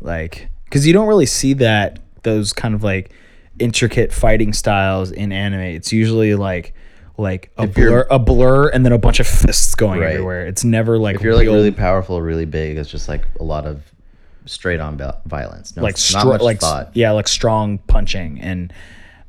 like 0.00 0.48
because 0.64 0.86
you 0.86 0.92
don't 0.92 1.08
really 1.08 1.26
see 1.26 1.52
that 1.54 1.98
those 2.22 2.52
kind 2.52 2.74
of 2.74 2.82
like 2.82 3.10
intricate 3.58 4.12
fighting 4.12 4.52
styles 4.52 5.10
in 5.10 5.32
anime 5.32 5.60
it's 5.60 5.92
usually 5.92 6.34
like 6.34 6.74
like 7.16 7.50
a 7.58 7.64
If 7.64 7.74
blur 7.74 8.06
a 8.10 8.18
blur 8.18 8.68
and 8.68 8.84
then 8.84 8.92
a 8.92 8.98
bunch 8.98 9.18
of 9.18 9.26
fists 9.26 9.74
going 9.74 10.00
Right. 10.00 10.12
everywhere 10.12 10.46
it's 10.46 10.62
never 10.64 10.98
like 10.98 11.16
If 11.16 11.22
you're 11.22 11.34
like 11.34 11.46
really 11.46 11.72
powerful, 11.72 12.22
really 12.22 12.44
big, 12.46 12.76
it's 12.78 12.88
just 12.90 13.08
like 13.08 13.24
a 13.40 13.42
lot 13.42 13.66
of 13.66 13.82
straight 14.46 14.78
on 14.80 14.96
violence. 15.26 15.76
No, 15.76 15.82
like 15.82 15.94
not 16.12 16.22
str- 16.22 16.44
like 16.44 16.60
thought. 16.60 16.90
yeah, 16.94 17.10
like 17.10 17.26
strong 17.26 17.78
punching 17.78 18.40
and 18.40 18.72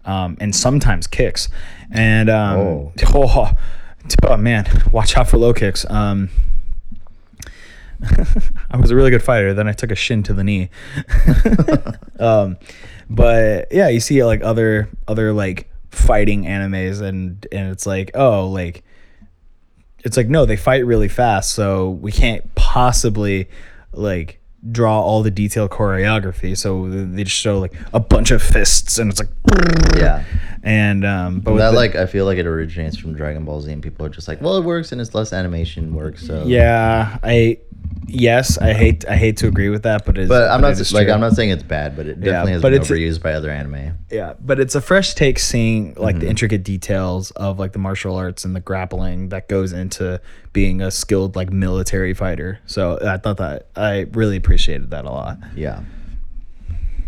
um 0.06 0.38
and 0.40 0.56
sometimes 0.56 1.08
kicks. 1.08 1.50
And 1.90 2.30
um 2.30 2.58
Oh. 2.60 2.94
oh, 3.16 3.54
oh, 4.24 4.38
man, 4.38 4.66
watch 4.92 5.18
out 5.18 5.28
for 5.28 5.38
low 5.40 5.54
kicks. 5.54 5.84
Um 5.90 6.30
I 8.72 8.78
was 8.78 8.92
a 8.92 8.96
really 8.96 9.12
good 9.12 9.24
fighter, 9.24 9.54
then 9.54 9.68
I 9.68 9.74
took 9.74 9.92
a 9.92 9.96
shin 9.96 10.24
to 10.24 10.34
the 10.34 10.44
knee. 10.44 10.70
um 12.20 12.58
but 13.10 13.68
yeah, 13.72 13.90
you 13.90 14.00
see 14.00 14.24
like 14.24 14.44
other 14.44 14.88
other 15.08 15.34
like 15.34 15.70
fighting 15.90 16.44
animes 16.44 17.02
and 17.02 17.46
and 17.52 17.72
it's 17.72 17.86
like, 17.86 18.12
oh, 18.16 18.48
like 18.48 18.84
it's 20.06 20.16
like 20.16 20.30
no 20.30 20.46
they 20.46 20.56
fight 20.56 20.86
really 20.86 21.10
fast 21.10 21.52
so 21.52 21.90
we 21.90 22.12
can't 22.12 22.56
possibly 22.56 23.50
like 23.92 24.40
draw 24.72 25.02
all 25.02 25.24
the 25.24 25.32
detailed 25.32 25.72
choreography 25.72 26.56
so 26.58 26.90
they 26.90 27.24
just 27.24 27.36
show 27.36 27.60
like 27.60 27.74
a 27.94 28.00
bunch 28.00 28.30
of 28.32 28.42
fists 28.42 28.98
and 28.98 29.10
it's 29.12 29.20
like 29.20 29.30
Yeah. 29.98 30.24
and 30.64 31.04
um 31.06 31.40
but 31.42 31.56
that 31.58 31.72
the- 31.72 31.76
like 31.76 31.96
I 31.96 32.06
feel 32.06 32.24
like 32.26 32.38
it 32.38 32.46
originates 32.46 32.96
from 32.98 33.14
Dragon 33.14 33.44
Ball 33.44 33.60
Z, 33.62 33.72
and 33.74 33.82
people 33.84 34.06
are 34.06 34.10
just 34.10 34.28
like, 34.28 34.42
well, 34.42 34.58
it 34.58 34.64
works 34.64 34.92
and 34.94 35.02
it's 35.02 35.14
less 35.16 35.34
animation 35.34 35.94
work. 35.94 36.18
So 36.18 36.44
yeah 36.46 37.18
i 37.24 37.58
yes 38.12 38.58
i 38.58 38.74
hate 38.74 39.08
i 39.08 39.16
hate 39.16 39.38
to 39.38 39.48
agree 39.48 39.70
with 39.70 39.84
that 39.84 40.04
but 40.04 40.18
it's 40.18 40.28
But 40.28 40.50
I'm 40.50 40.62
but 40.62 40.70
not 40.78 40.92
like 40.94 41.06
true. 41.06 41.14
I'm 41.14 41.20
not 41.20 41.34
saying 41.34 41.52
it's 41.52 41.62
bad, 41.62 41.96
but 41.96 42.08
it 42.08 42.18
Yeah, 42.18 42.24
definitely 42.32 42.52
has 42.54 42.62
but 42.64 42.72
been 42.72 42.82
overused 42.82 43.22
by 43.22 43.34
other 43.34 43.52
anime. 43.52 43.98
yeah 44.10 44.34
but 44.40 44.60
it's 44.60 44.74
a 44.74 44.82
fresh 44.82 45.14
take 45.14 45.38
seeing 45.38 45.94
like 45.96 46.16
Mm-hmm. 46.16 46.20
the 46.24 46.30
intricate 46.30 46.64
details 46.64 47.30
of 47.32 47.60
like 47.60 47.74
the 47.74 47.78
martial 47.80 48.16
arts 48.16 48.46
and 48.46 48.56
the 48.56 48.60
grappling 48.62 49.30
that 49.30 49.48
goes 49.48 49.74
into 49.74 50.20
being 50.54 50.82
a 50.82 50.90
skilled 50.90 51.36
like 51.36 51.52
military 51.52 52.16
fighter 52.16 52.60
so 52.66 52.98
i 53.08 53.18
thought 53.18 53.38
that 53.38 53.68
i 53.76 54.08
really 54.14 54.38
appreciated 54.38 54.90
that 54.90 55.06
a 55.06 55.12
lot 55.12 55.38
Yeah. 55.56 55.84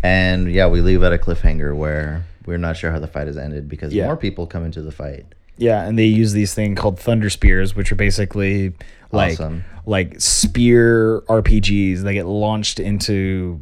And 0.04 0.50
yeah, 0.52 0.66
we 0.66 0.80
leave 0.80 1.02
at 1.04 1.12
a 1.12 1.18
cliffhanger 1.18 1.76
where 1.76 2.24
we're 2.44 2.58
not 2.58 2.76
sure 2.76 2.90
how 2.90 2.98
the 2.98 3.06
fight 3.06 3.28
has 3.28 3.36
ended 3.36 3.68
because 3.68 3.94
Yeah. 3.94 4.06
more 4.06 4.16
people 4.16 4.46
come 4.48 4.64
into 4.64 4.82
the 4.82 4.90
fight. 4.90 5.26
Yeah, 5.62 5.86
and 5.86 5.96
they 5.98 6.04
use 6.06 6.32
these 6.32 6.52
thing 6.54 6.74
called 6.74 6.98
thunder 6.98 7.30
spears, 7.30 7.76
which 7.76 7.92
are 7.92 7.94
basically 7.96 8.72
like 9.12 9.34
Awesome. 9.34 9.64
like 9.86 10.20
spear 10.20 11.20
RPGs. 11.22 12.00
They 12.02 12.14
get 12.14 12.26
launched 12.26 12.80
into 12.80 13.60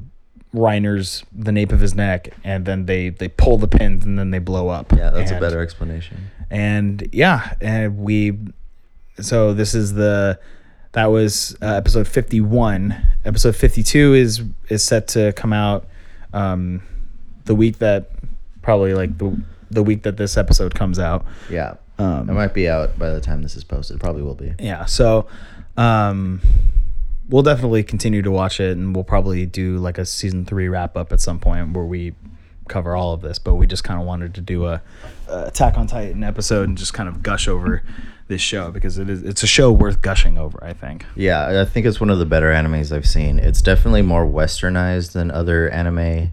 Reiner's 0.54 1.24
the 1.32 1.52
nape 1.52 1.72
of 1.72 1.80
his 1.80 1.94
neck, 1.94 2.30
and 2.42 2.64
then 2.64 2.86
they 2.86 3.10
they 3.10 3.28
pull 3.28 3.58
the 3.58 3.68
pins, 3.68 4.04
and 4.04 4.18
then 4.18 4.30
they 4.30 4.38
blow 4.38 4.68
up. 4.68 4.92
Yeah, 4.92 5.10
that's 5.10 5.30
a 5.30 5.38
better 5.38 5.60
explanation. 5.60 6.30
And 6.50 7.08
yeah, 7.12 7.54
and 7.60 7.98
we. 7.98 8.38
So 9.20 9.52
this 9.52 9.74
is 9.74 9.92
the. 9.94 10.40
That 10.92 11.06
was 11.06 11.56
uh, 11.62 11.66
episode 11.74 12.08
fifty 12.08 12.40
one. 12.40 12.96
Episode 13.24 13.54
fifty 13.54 13.82
two 13.82 14.14
is 14.14 14.42
is 14.68 14.82
set 14.82 15.06
to 15.08 15.32
come 15.34 15.52
out, 15.52 15.86
um, 16.32 16.82
the 17.44 17.54
week 17.54 17.78
that, 17.78 18.10
probably 18.62 18.94
like 18.94 19.16
the 19.18 19.40
the 19.70 19.84
week 19.84 20.02
that 20.02 20.16
this 20.16 20.36
episode 20.36 20.74
comes 20.74 20.98
out. 20.98 21.24
Yeah. 21.48 21.74
Um, 22.00 22.28
It 22.30 22.32
might 22.32 22.54
be 22.54 22.68
out 22.68 22.98
by 22.98 23.10
the 23.10 23.20
time 23.20 23.42
this 23.42 23.56
is 23.56 23.64
posted. 23.64 23.96
It 23.96 24.00
probably 24.00 24.22
will 24.22 24.34
be. 24.34 24.54
yeah 24.58 24.84
so 24.86 25.26
um 25.76 26.40
we'll 27.28 27.42
definitely 27.42 27.82
continue 27.82 28.22
to 28.22 28.30
watch 28.30 28.58
it 28.60 28.76
and 28.76 28.94
we'll 28.94 29.04
probably 29.04 29.46
do 29.46 29.78
like 29.78 29.98
a 29.98 30.04
season 30.04 30.44
three 30.44 30.68
wrap 30.68 30.96
up 30.96 31.12
at 31.12 31.20
some 31.20 31.38
point 31.38 31.72
where 31.72 31.84
we 31.84 32.12
cover 32.68 32.94
all 32.96 33.12
of 33.12 33.20
this 33.20 33.38
but 33.38 33.54
we 33.54 33.66
just 33.66 33.84
kind 33.84 34.00
of 34.00 34.06
wanted 34.06 34.34
to 34.34 34.40
do 34.40 34.66
a, 34.66 34.80
a 35.28 35.44
attack 35.44 35.76
on 35.78 35.86
titan 35.86 36.22
episode 36.24 36.68
and 36.68 36.76
just 36.78 36.92
kind 36.92 37.08
of 37.08 37.22
gush 37.22 37.46
over 37.48 37.82
this 38.28 38.40
show 38.40 38.70
because 38.70 38.96
it 38.98 39.08
is 39.10 39.22
it's 39.22 39.42
a 39.42 39.46
show 39.46 39.70
worth 39.72 40.00
gushing 40.02 40.38
over 40.38 40.58
i 40.62 40.72
think 40.72 41.04
Yeah, 41.16 41.60
I 41.60 41.64
think 41.64 41.86
it's 41.86 42.00
one 42.00 42.10
of 42.10 42.18
the 42.20 42.26
better 42.26 42.52
animes 42.52 42.94
I've 42.96 43.06
seen. 43.06 43.38
It's 43.40 43.60
definitely 43.60 44.02
more 44.02 44.24
westernized 44.24 45.12
than 45.12 45.30
other 45.32 45.68
anime 45.70 46.30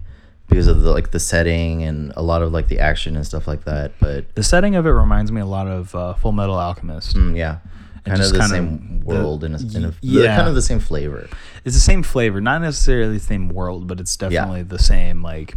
because 0.48 0.66
of 0.66 0.82
the 0.82 0.90
like 0.90 1.10
the 1.10 1.20
setting 1.20 1.82
and 1.82 2.12
a 2.16 2.22
lot 2.22 2.42
of 2.42 2.52
like 2.52 2.68
the 2.68 2.78
action 2.78 3.16
and 3.16 3.26
stuff 3.26 3.46
like 3.46 3.64
that. 3.64 3.92
But 4.00 4.34
the 4.34 4.42
setting 4.42 4.76
of 4.76 4.86
it 4.86 4.90
reminds 4.90 5.30
me 5.30 5.40
a 5.40 5.46
lot 5.46 5.66
of 5.66 5.94
uh, 5.94 6.14
full 6.14 6.32
metal 6.32 6.58
alchemist 6.58 7.16
mm, 7.16 7.36
yeah, 7.36 7.58
kind 8.04 8.20
of 8.20 8.32
the 8.32 8.38
kind 8.38 8.52
of 8.52 8.56
same 8.56 9.00
the- 9.00 9.06
world 9.06 9.44
and 9.44 9.74
in 9.74 9.84
a, 9.84 9.94
yeah. 10.00 10.36
kind 10.36 10.48
of 10.48 10.54
the 10.54 10.62
same 10.62 10.80
flavor. 10.80 11.28
it's 11.64 11.74
the 11.74 11.80
same 11.80 12.02
flavor, 12.02 12.40
not 12.40 12.62
necessarily 12.62 13.14
the 13.14 13.24
same 13.24 13.48
world, 13.48 13.86
but 13.86 14.00
it's 14.00 14.16
definitely 14.16 14.62
the 14.62 14.78
same 14.78 15.22
like 15.22 15.54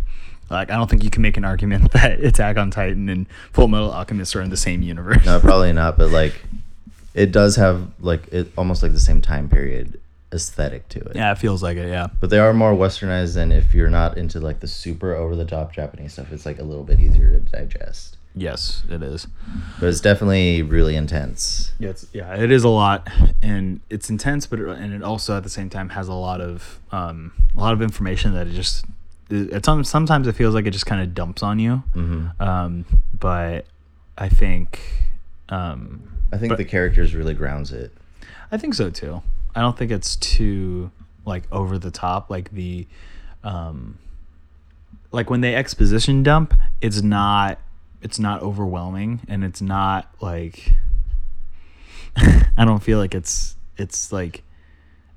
like 0.49 0.69
I 0.69 0.75
don't 0.75 0.89
think 0.89 1.03
you 1.03 1.09
can 1.09 1.21
make 1.21 1.37
an 1.37 1.45
argument 1.45 1.91
that 1.93 2.19
Attack 2.19 2.57
on 2.57 2.71
Titan 2.71 3.07
and 3.09 3.25
Full 3.53 3.69
Metal 3.69 3.91
Alchemist 3.91 4.35
are 4.35 4.41
in 4.41 4.49
the 4.49 4.57
same 4.57 4.81
universe. 4.81 5.25
No, 5.25 5.39
probably 5.39 5.71
not. 5.71 5.97
But 5.97 6.09
like, 6.09 6.35
it 7.13 7.31
does 7.31 7.55
have 7.55 7.87
like 8.01 8.27
it 8.33 8.51
almost 8.57 8.83
like 8.83 8.91
the 8.91 8.99
same 8.99 9.21
time 9.21 9.47
period 9.47 9.99
aesthetic 10.33 10.87
to 10.89 10.99
it. 10.99 11.15
yeah, 11.15 11.31
it 11.31 11.37
feels 11.37 11.61
like 11.61 11.77
it, 11.77 11.89
yeah. 11.89 12.07
But 12.19 12.29
they 12.29 12.39
are 12.39 12.53
more 12.53 12.73
westernized 12.73 13.33
than 13.35 13.51
if 13.51 13.73
you're 13.73 13.89
not 13.89 14.17
into 14.17 14.39
like 14.39 14.59
the 14.61 14.67
super 14.67 15.13
over 15.13 15.35
the 15.35 15.45
top 15.45 15.73
Japanese 15.73 16.13
stuff. 16.13 16.31
It's 16.31 16.45
like 16.45 16.59
a 16.59 16.63
little 16.63 16.83
bit 16.83 16.99
easier 16.99 17.29
to 17.31 17.39
digest. 17.39 18.17
Yes, 18.33 18.83
it 18.89 19.03
is. 19.03 19.27
But 19.79 19.89
it's 19.89 19.99
definitely 19.99 20.61
really 20.61 20.95
intense. 20.95 21.73
Yeah, 21.79 21.89
it's, 21.89 22.05
yeah, 22.13 22.33
it 22.41 22.49
is 22.49 22.63
a 22.63 22.69
lot, 22.69 23.09
and 23.41 23.81
it's 23.89 24.09
intense, 24.09 24.47
but 24.47 24.59
it, 24.59 24.69
and 24.69 24.93
it 24.93 25.03
also 25.03 25.35
at 25.35 25.43
the 25.43 25.49
same 25.49 25.69
time 25.69 25.89
has 25.89 26.07
a 26.07 26.13
lot 26.13 26.39
of 26.39 26.79
um, 26.93 27.33
a 27.55 27.59
lot 27.59 27.73
of 27.73 27.81
information 27.81 28.33
that 28.35 28.47
it 28.47 28.53
just 28.53 28.85
it, 29.29 29.51
it 29.51 29.65
sometimes 29.85 30.27
it 30.27 30.35
feels 30.35 30.55
like 30.55 30.65
it 30.65 30.71
just 30.71 30.85
kind 30.85 31.01
of 31.01 31.13
dumps 31.13 31.43
on 31.43 31.59
you. 31.59 31.83
hmm 31.93 32.27
Um, 32.39 32.85
but 33.19 33.65
I 34.17 34.29
think 34.29 34.79
um, 35.49 36.01
I 36.31 36.37
think 36.37 36.51
But- 36.51 36.57
the 36.57 36.63
characters 36.65 37.13
really 37.13 37.33
grounds 37.33 37.73
it. 37.73 37.91
I 38.49 38.57
think 38.57 38.73
so 38.75 38.89
too. 38.89 39.21
I 39.55 39.61
don't 39.61 39.77
think 39.77 39.91
it's 39.91 40.15
too 40.15 40.91
like 41.25 41.43
over 41.51 41.77
the 41.77 41.91
top 41.91 42.29
like 42.29 42.51
the 42.51 42.87
um 43.43 43.97
like 45.11 45.29
when 45.29 45.41
they 45.41 45.55
exposition 45.55 46.23
dump, 46.23 46.53
it's 46.79 47.01
not 47.01 47.59
it's 48.01 48.17
not 48.19 48.41
overwhelming 48.41 49.21
and 49.27 49.43
it's 49.43 49.61
not 49.61 50.09
like 50.21 50.73
I 52.15 52.65
don't 52.65 52.81
feel 52.81 52.97
like 52.97 53.13
it's 53.13 53.55
it's 53.77 54.11
like 54.11 54.43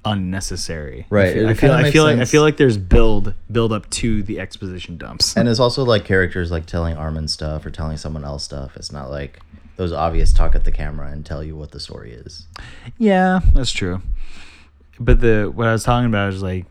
unnecessary. 0.04 1.02
I 1.10 1.14
Right, 1.14 1.32
feel, 1.34 1.48
I 1.48 1.54
feel, 1.54 1.72
I 1.72 1.90
feel 1.90 2.04
like 2.04 2.18
I 2.18 2.24
feel 2.24 2.42
like 2.42 2.56
there's 2.56 2.76
build 2.76 3.34
build 3.50 3.72
up 3.72 3.88
to 3.90 4.22
the 4.22 4.38
exposition 4.40 4.96
dumps. 4.98 5.36
And 5.36 5.48
it's 5.48 5.60
also 5.60 5.84
like 5.84 6.04
characters 6.04 6.50
like 6.50 6.66
telling 6.66 6.96
Armin 6.96 7.28
stuff 7.28 7.64
or 7.64 7.70
telling 7.70 7.96
someone 7.96 8.24
else 8.24 8.44
stuff. 8.44 8.76
It's 8.76 8.92
not 8.92 9.10
like 9.10 9.40
those 9.76 9.92
obvious 9.92 10.32
talk 10.32 10.54
at 10.54 10.64
the 10.64 10.72
camera 10.72 11.10
and 11.10 11.24
tell 11.24 11.42
you 11.42 11.56
what 11.56 11.72
the 11.72 11.80
story 11.80 12.12
is. 12.12 12.46
Yeah, 12.98 13.40
that's 13.52 13.72
true. 13.72 14.02
But 15.00 15.20
the 15.20 15.50
what 15.52 15.66
I 15.66 15.72
was 15.72 15.84
talking 15.84 16.06
about 16.06 16.32
is 16.32 16.42
like 16.42 16.66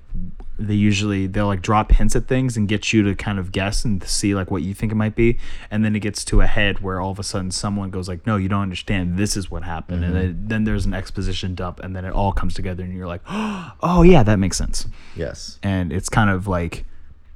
they 0.58 0.76
usually 0.76 1.28
they'll 1.28 1.47
like 1.47 1.62
drop 1.62 1.91
hints 1.91 2.16
at 2.16 2.28
things 2.28 2.56
and 2.56 2.68
get 2.68 2.93
you 2.93 3.04
to 3.04 3.16
kind 3.16 3.39
of 3.39 3.51
guess 3.51 3.84
and 3.84 4.04
see 4.04 4.36
like 4.36 4.51
what 4.51 4.62
you 4.62 4.74
think 4.74 4.91
it 4.91 4.95
might 4.95 5.16
be, 5.16 5.38
and 5.70 5.84
then 5.84 5.95
it 5.95 5.99
gets 5.99 6.24
to 6.26 6.41
a 6.41 6.47
head 6.47 6.80
where 6.80 7.01
all 7.01 7.12
of 7.12 7.20
a 7.20 7.24
sudden 7.24 7.51
someone 7.51 7.89
goes 7.89 8.08
like, 8.08 8.26
"No, 8.26 8.38
you 8.38 8.47
don't 8.47 8.62
understand. 8.62 9.18
This 9.18 9.36
is 9.36 9.51
what 9.51 9.64
happened," 9.64 10.06
and 10.06 10.14
mm-hmm. 10.14 10.24
then, 10.24 10.47
then 10.47 10.64
there's 10.64 10.86
an 10.86 10.93
exposition 10.93 11.56
dump, 11.56 11.80
and 11.82 11.95
then 11.95 12.06
it 12.06 12.14
all 12.14 12.32
comes 12.32 12.54
together, 12.54 12.84
and 12.84 12.93
you're 12.93 13.08
like, 13.08 13.22
"Oh 13.28 14.04
yeah, 14.06 14.24
that 14.24 14.38
makes 14.38 14.58
sense." 14.58 14.88
Yes. 15.16 15.60
and 15.62 15.91
it's 15.91 16.10
kind 16.10 16.30
of 16.30 16.47
like 16.47 16.86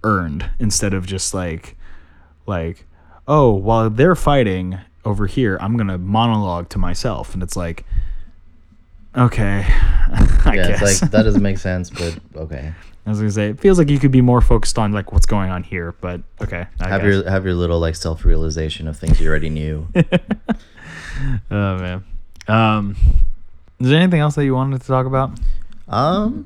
earned 0.04 0.50
instead 0.60 0.94
of 0.94 1.06
just 1.06 1.34
like 1.34 1.76
like 2.46 2.86
oh 3.28 3.52
while 3.52 3.90
they're 3.90 4.16
fighting 4.16 4.80
over 5.08 5.26
here 5.26 5.58
i'm 5.62 5.78
gonna 5.78 5.98
monologue 5.98 6.68
to 6.70 6.78
myself 6.78 7.34
and 7.34 7.42
it's 7.42 7.56
like 7.56 7.86
okay 9.16 9.66
i 9.70 10.52
yeah, 10.54 10.68
guess 10.68 10.82
it's 10.82 11.02
like 11.02 11.12
that 11.12 11.24
doesn't 11.24 11.42
make 11.42 11.58
sense, 11.70 11.90
but 11.90 12.20
okay. 12.36 12.74
i 13.06 13.10
was 13.10 13.20
gonna 13.20 13.32
say 13.32 13.50
it 13.50 13.60
feels 13.60 13.80
like 13.80 13.90
you 13.90 13.98
could 14.00 14.12
be 14.12 14.22
more 14.22 14.42
focused 14.42 14.78
on 14.78 14.92
like 14.92 15.14
what's 15.14 15.26
going 15.26 15.50
on 15.50 15.64
here 15.64 15.94
but 16.02 16.22
okay 16.42 16.66
I 16.82 16.90
have 16.90 17.02
guess. 17.02 17.14
your 17.14 17.30
have 17.30 17.46
your 17.46 17.54
little 17.54 17.80
like 17.80 17.96
self 17.96 18.26
realization 18.26 18.88
of 18.88 18.98
things 18.98 19.20
you 19.22 19.30
already 19.30 19.50
knew. 19.50 19.88
oh 21.52 21.78
man 21.80 22.04
um 22.50 22.96
is 23.80 23.90
there 23.90 24.00
anything 24.00 24.20
else 24.20 24.36
that 24.36 24.44
you 24.44 24.54
wanted 24.54 24.82
to 24.82 24.88
talk 24.88 25.06
about 25.06 25.32
um, 25.90 26.46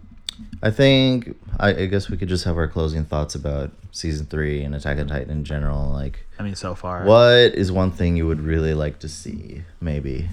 I 0.62 0.70
think 0.70 1.36
I, 1.60 1.70
I 1.70 1.86
guess 1.86 2.10
we 2.10 2.18
could 2.18 2.30
just 2.30 2.46
have 2.46 2.58
our 2.58 2.68
closing 2.68 3.06
thoughts 3.06 3.36
about 3.36 3.72
season 3.92 4.26
three 4.26 4.64
and 4.64 4.74
Attack 4.74 5.00
on 5.00 5.08
Titan 5.08 5.30
in 5.30 5.44
general. 5.44 5.90
Like, 5.90 6.26
i 6.40 6.44
mean 6.44 6.56
so 6.56 6.74
far 6.74 7.06
what 7.06 7.54
is 7.54 7.72
one 7.72 7.92
thing 7.92 8.18
you 8.18 8.28
would 8.28 8.42
really 8.42 8.74
like 8.74 9.00
to 9.00 9.10
see? 9.10 9.64
Maybe. 9.80 10.30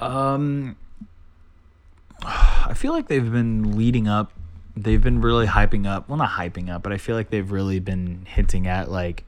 Um, 0.00 0.76
I 2.22 2.74
feel 2.74 2.92
like 2.92 3.08
they've 3.08 3.30
been 3.30 3.76
leading 3.76 4.08
up. 4.08 4.32
They've 4.76 5.02
been 5.02 5.20
really 5.20 5.46
hyping 5.46 5.86
up. 5.86 6.08
Well, 6.08 6.16
not 6.16 6.30
hyping 6.30 6.70
up, 6.70 6.82
but 6.82 6.92
I 6.92 6.98
feel 6.98 7.14
like 7.14 7.30
they've 7.30 7.50
really 7.50 7.78
been 7.78 8.24
hinting 8.26 8.66
at 8.66 8.90
like, 8.90 9.24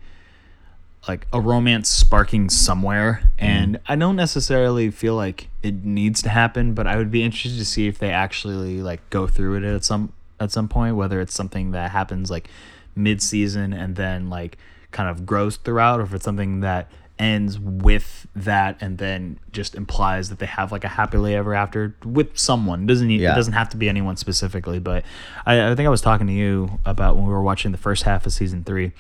like 1.07 1.26
a 1.34 1.40
romance 1.40 1.90
sparking 1.90 2.49
somewhere. 2.49 3.30
And 3.38 3.78
I 3.86 3.97
don't 3.97 4.16
necessarily 4.16 4.90
feel 4.90 5.16
like 5.16 5.49
it 5.62 5.84
needs 5.84 6.22
to 6.22 6.30
happen, 6.30 6.72
but 6.72 6.86
I 6.86 6.97
would 6.97 7.11
be 7.11 7.22
interested 7.22 7.59
to 7.59 7.64
see 7.66 7.88
if 7.88 7.99
they 7.99 8.11
actually 8.11 8.80
like 8.80 9.09
go 9.11 9.26
through 9.26 9.57
it 9.57 9.64
at 9.64 9.84
some 9.84 10.13
at 10.41 10.51
some 10.53 10.68
point. 10.68 10.97
Whether 10.97 11.20
it's 11.20 11.35
something 11.35 11.70
that 11.72 11.91
happens 11.91 12.30
like 12.30 12.49
mid 12.97 13.20
season 13.22 13.72
and 13.72 13.97
then 13.97 14.30
like 14.30 14.59
kind 14.91 15.09
of 15.09 15.26
grows 15.26 15.57
throughout, 15.57 16.01
or 16.01 16.05
if 16.05 16.14
it's 16.14 16.24
something 16.24 16.61
that 16.61 16.91
ends 17.16 17.61
with 17.61 18.26
that 18.35 18.76
and 18.80 18.99
then 18.99 19.39
just 19.53 19.76
implies 19.76 20.30
that 20.30 20.41
they 20.41 20.47
have 20.47 20.72
like 20.72 20.82
a 20.82 20.89
happily 20.89 21.32
ever 21.37 21.55
after 21.55 21.95
with 22.05 22.37
someone 22.37 22.82
it 22.82 22.87
doesn't 22.89 23.07
need, 23.07 23.20
Yeah. 23.20 23.30
it 23.32 23.37
doesn't 23.37 23.53
have 23.53 23.68
to 23.68 23.76
be 23.76 23.89
anyone 23.89 24.16
specifically 24.16 24.80
but 24.80 25.05
I, 25.47 25.70
I 25.70 25.74
think 25.76 25.87
i 25.87 25.91
was 25.91 26.01
talking 26.01 26.26
to 26.26 26.32
you 26.32 26.80
about 26.85 27.14
when 27.14 27.24
we 27.24 27.30
were 27.32 27.41
watching 27.41 27.70
the 27.70 27.78
first 27.78 28.03
half 28.03 28.26
of 28.26 28.32
season 28.32 28.64
three 28.64 28.91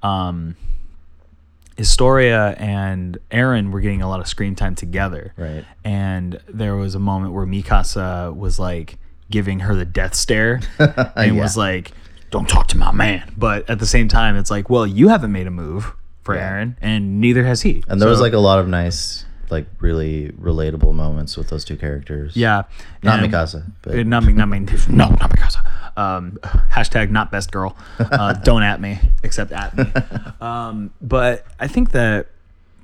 um 0.00 0.54
historia 1.76 2.54
and 2.58 3.18
eren 3.30 3.72
were 3.72 3.80
getting 3.80 4.02
a 4.02 4.08
lot 4.08 4.20
of 4.20 4.28
screen 4.28 4.54
time 4.54 4.74
together 4.76 5.32
Right. 5.36 5.64
and 5.82 6.40
there 6.48 6.76
was 6.76 6.94
a 6.94 7.00
moment 7.00 7.32
where 7.32 7.46
mikasa 7.46 8.32
was 8.36 8.60
like 8.60 8.96
giving 9.30 9.60
her 9.60 9.74
the 9.74 9.84
death 9.84 10.14
stare 10.14 10.60
and 10.78 11.36
Yeah. 11.36 11.42
was 11.42 11.56
like 11.56 11.92
don't 12.30 12.48
talk 12.48 12.66
to 12.68 12.78
my 12.78 12.92
man 12.92 13.32
but 13.36 13.68
at 13.70 13.78
the 13.78 13.86
same 13.86 14.08
time 14.08 14.36
it's 14.36 14.50
like 14.50 14.68
well 14.70 14.86
you 14.86 15.08
haven't 15.08 15.32
made 15.32 15.46
a 15.46 15.50
move 15.50 15.92
for 16.22 16.34
Yeah. 16.34 16.50
eren 16.50 16.76
and 16.80 17.20
neither 17.20 17.44
has 17.44 17.62
he 17.62 17.82
And 17.88 18.00
there 18.00 18.08
was 18.08 18.20
like 18.20 18.32
a 18.34 18.38
lot 18.38 18.58
of 18.58 18.68
nice, 18.68 19.24
like 19.50 19.66
really 19.80 20.30
relatable 20.40 20.94
moments 20.94 21.36
with 21.36 21.48
those 21.48 21.64
two 21.64 21.76
characters. 21.76 22.36
yeah 22.36 22.62
Not 23.02 23.22
and- 23.22 23.32
Mikasa, 23.32 23.64
but 23.82 23.94
Uh, 23.98 24.02
not 24.04 24.24
not 24.26 24.48
me. 24.48 24.58
No, 24.88 25.08
not 25.08 25.30
Mikasa. 25.30 25.62
Um, 25.96 26.38
hashtag 26.72 27.10
not 27.10 27.32
best 27.32 27.50
girl. 27.50 27.76
Uh, 27.98 28.32
don't 28.44 28.62
at 28.62 28.80
me, 28.80 29.00
except 29.22 29.50
at 29.52 29.76
me. 29.76 29.84
Um, 30.40 30.90
but 31.02 31.44
I 31.58 31.66
think 31.66 31.90
that 31.92 32.28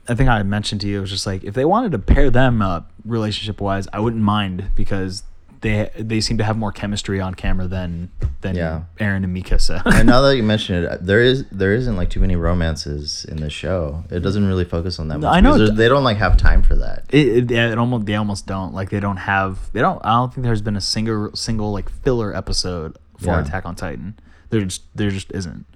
I 0.09 0.15
think 0.15 0.29
I 0.29 0.43
mentioned 0.43 0.81
to 0.83 0.89
you 0.89 0.99
it 0.99 1.01
was 1.03 1.11
just 1.11 1.27
like 1.27 1.43
if 1.45 1.55
they 1.55 1.65
wanted 1.65 1.93
to 1.93 1.99
pair 1.99 2.31
them 2.31 2.61
up 2.63 2.91
relationship 3.05 3.61
wise, 3.61 3.87
I 3.93 4.01
wouldn't 4.01 4.23
mind 4.23 4.71
because 4.75 5.23
they 5.61 5.91
they 5.99 6.21
seem 6.21 6.39
to 6.39 6.45
have 6.45 6.57
more 6.57 6.73
chemistry 6.73 7.21
on 7.21 7.35
camera 7.35 7.67
than 7.67 8.11
than 8.41 8.57
Yeah. 8.57 8.83
Eren 8.99 9.25
and 9.25 9.37
Mikasa. 9.37 9.83
and 9.87 10.07
now 10.07 10.21
that 10.23 10.37
you 10.39 10.43
mention 10.43 10.85
it, 10.85 11.05
there 11.05 11.21
is 11.23 11.45
there 11.51 11.73
isn't 11.75 11.97
like 11.97 12.11
too 12.11 12.21
many 12.21 12.37
romances 12.37 13.25
in 13.27 13.39
the 13.39 13.51
show. 13.51 14.05
It 14.11 14.21
doesn't 14.21 14.47
really 14.47 14.65
focus 14.65 14.99
on 14.99 15.09
that 15.09 15.19
much. 15.21 15.33
I 15.35 15.41
know 15.41 15.57
they 15.69 15.89
don't 15.89 16.05
like 16.05 16.17
have 16.19 16.37
time 16.37 16.63
for 16.63 16.75
that. 16.77 17.05
It, 17.11 17.51
it, 17.51 17.51
it 17.51 17.79
almost 17.79 18.07
they 18.07 18.15
almost 18.17 18.47
don't 18.47 18.75
like 18.75 18.91
they 18.91 19.01
don't 19.01 19.17
have 19.19 19.71
they 19.73 19.81
don't 19.81 20.01
I 20.05 20.13
don't 20.15 20.33
think 20.35 20.45
there's 20.45 20.63
been 20.63 20.77
a 20.77 20.81
single 20.81 21.35
single 21.35 21.73
like 21.73 21.89
filler 21.89 22.35
episode 22.37 22.97
for 23.19 23.27
Yeah. 23.29 23.41
Attack 23.43 23.65
on 23.67 23.75
Titan. 23.75 24.19
There 24.51 24.61
just 24.63 24.83
there 24.95 25.11
just 25.11 25.31
isn't. 25.33 25.67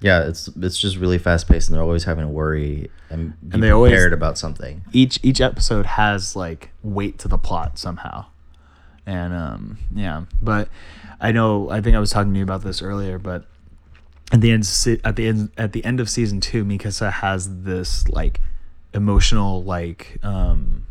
Yeah, 0.00 0.24
it's 0.26 0.48
it's 0.60 0.78
just 0.80 0.96
really 0.96 1.18
fast 1.18 1.46
paced, 1.46 1.68
and 1.68 1.76
they're 1.76 1.82
always 1.84 2.04
having 2.04 2.24
to 2.24 2.28
worry 2.28 2.90
and 3.08 3.34
be 3.48 3.54
And 3.54 3.62
they 3.62 3.70
always- 3.70 3.92
prepared 3.92 4.12
about 4.12 4.36
something. 4.36 4.82
each 4.92 5.20
each 5.22 5.40
episode 5.40 5.86
has 5.86 6.34
like 6.34 6.70
weight 6.82 7.18
to 7.20 7.28
the 7.28 7.38
plot 7.38 7.78
somehow 7.78 8.26
and 9.06 9.34
um 9.34 9.78
yeah 9.94 10.24
but 10.40 10.68
i 11.20 11.32
know 11.32 11.70
i 11.70 11.80
think 11.80 11.96
i 11.96 11.98
was 11.98 12.10
talking 12.10 12.32
to 12.32 12.38
you 12.38 12.44
about 12.44 12.62
this 12.62 12.82
earlier 12.82 13.18
but 13.18 13.44
at 14.32 14.40
the 14.40 14.50
end 14.50 14.66
at 15.04 15.16
the 15.16 15.26
end 15.26 15.50
at 15.56 15.72
the 15.72 15.84
end 15.84 16.00
of 16.00 16.08
season 16.08 16.40
two 16.40 16.64
mikasa 16.64 17.10
has 17.10 17.64
this 17.64 18.08
like 18.08 18.40
emotional 18.94 19.62
like 19.64 20.18
um 20.22 20.86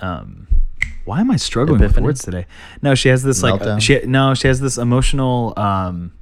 um 0.00 0.46
why 1.04 1.20
am 1.20 1.30
i 1.30 1.36
struggling 1.36 1.80
with 1.80 1.98
words 1.98 2.22
today 2.22 2.46
no 2.82 2.94
she 2.94 3.08
has 3.08 3.22
this 3.22 3.42
like 3.42 3.60
Meltdown? 3.60 3.80
she 3.80 4.00
no 4.06 4.34
she 4.34 4.48
has 4.48 4.60
this 4.60 4.76
emotional 4.76 5.54
um 5.56 6.12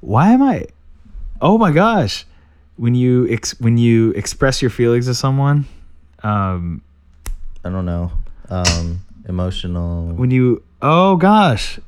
why 0.00 0.32
am 0.32 0.42
i 0.42 0.66
oh 1.40 1.56
my 1.56 1.72
gosh 1.72 2.26
when 2.78 2.94
you 2.94 3.28
ex- 3.28 3.58
when 3.60 3.76
you 3.76 4.12
express 4.12 4.62
your 4.62 4.70
feelings 4.70 5.06
to 5.06 5.14
someone, 5.14 5.66
um, 6.22 6.80
I 7.64 7.70
don't 7.70 7.84
know. 7.84 8.12
Um, 8.50 9.00
emotional. 9.28 10.12
when 10.14 10.30
you 10.30 10.62
oh 10.82 11.16
gosh, 11.16 11.78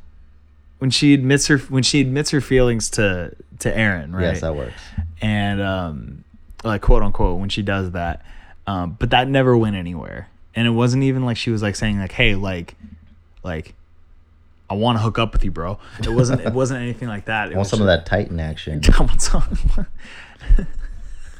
when 0.78 0.90
she 0.90 1.14
admits 1.14 1.46
her 1.46 1.58
when 1.58 1.82
she 1.82 2.00
admits 2.00 2.30
her 2.30 2.40
feelings 2.40 2.90
to 2.90 3.34
to 3.60 3.74
Eren, 3.74 4.12
right? 4.12 4.22
Yes, 4.22 4.40
that 4.40 4.54
works. 4.54 4.80
and 5.20 5.60
um, 5.60 6.24
like 6.64 6.82
quote 6.82 7.02
unquote 7.02 7.38
when 7.40 7.48
she 7.48 7.62
does 7.62 7.92
that, 7.92 8.24
um, 8.66 8.96
but 8.98 9.10
that 9.10 9.28
never 9.28 9.56
went 9.56 9.76
anywhere, 9.76 10.28
and 10.54 10.66
it 10.66 10.72
wasn't 10.72 11.02
even 11.02 11.24
like 11.24 11.36
she 11.36 11.50
was 11.50 11.62
like 11.62 11.76
saying 11.76 11.98
like, 11.98 12.12
hey, 12.12 12.34
like, 12.34 12.74
like. 13.42 13.74
I 14.68 14.74
want 14.74 14.98
to 14.98 15.02
hook 15.02 15.18
up 15.18 15.32
with 15.32 15.44
you, 15.44 15.50
bro. 15.50 15.80
It 15.98 16.10
wasn't. 16.10 16.42
It 16.42 16.52
wasn't 16.52 16.82
anything 16.82 17.08
like 17.08 17.24
that. 17.24 17.46
It 17.50 17.54
I 17.54 17.56
want 17.56 17.58
was 17.58 17.70
some 17.70 17.80
of 17.80 17.88
that 17.88 18.06
Titan 18.06 18.38
action. 18.38 18.80
Come 18.82 19.10
on. 19.10 19.86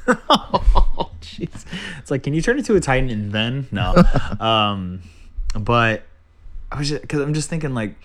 oh, 0.29 1.11
jeez. 1.21 1.65
It's 1.99 2.11
like, 2.11 2.23
can 2.23 2.33
you 2.33 2.41
turn 2.41 2.57
into 2.57 2.75
a 2.75 2.79
Titan 2.79 3.09
and 3.09 3.31
then? 3.31 3.67
No. 3.71 3.95
um, 4.39 5.01
but 5.53 6.03
I 6.71 6.79
was 6.79 6.89
just, 6.89 7.01
because 7.01 7.21
I'm 7.21 7.33
just 7.33 7.49
thinking, 7.49 7.73
like, 7.73 7.95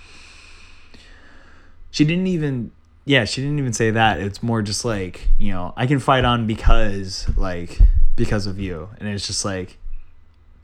she 1.90 2.04
didn't 2.04 2.26
even, 2.26 2.72
yeah, 3.04 3.24
she 3.24 3.40
didn't 3.40 3.58
even 3.58 3.72
say 3.72 3.90
that. 3.90 4.20
It's 4.20 4.42
more 4.42 4.62
just 4.62 4.84
like, 4.84 5.28
you 5.38 5.52
know, 5.52 5.72
I 5.76 5.86
can 5.86 5.98
fight 5.98 6.24
on 6.24 6.46
because, 6.46 7.26
like, 7.36 7.78
because 8.16 8.46
of 8.46 8.58
you. 8.58 8.90
And 8.98 9.08
it's 9.08 9.26
just 9.26 9.44
like, 9.44 9.78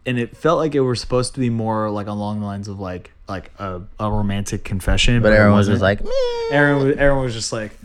and 0.04 0.18
it 0.18 0.36
felt 0.36 0.58
like 0.58 0.74
it 0.74 0.80
was 0.80 1.00
supposed 1.00 1.34
to 1.34 1.40
be 1.40 1.50
more 1.50 1.90
like 1.90 2.06
along 2.06 2.40
the 2.40 2.46
lines 2.46 2.68
of 2.68 2.80
like 2.80 3.12
like 3.28 3.52
a, 3.58 3.82
a 4.00 4.10
romantic 4.10 4.64
confession 4.64 5.22
But 5.22 5.32
it 5.32 5.36
Eren 5.36 5.54
was 5.54 5.68
just 5.68 5.82
like, 5.82 6.02
"Meh." 6.02 6.10
Eren 6.50 6.84
was 6.84 6.96
Eren 6.96 7.22
was 7.22 7.34
just 7.34 7.52
like, 7.52 7.78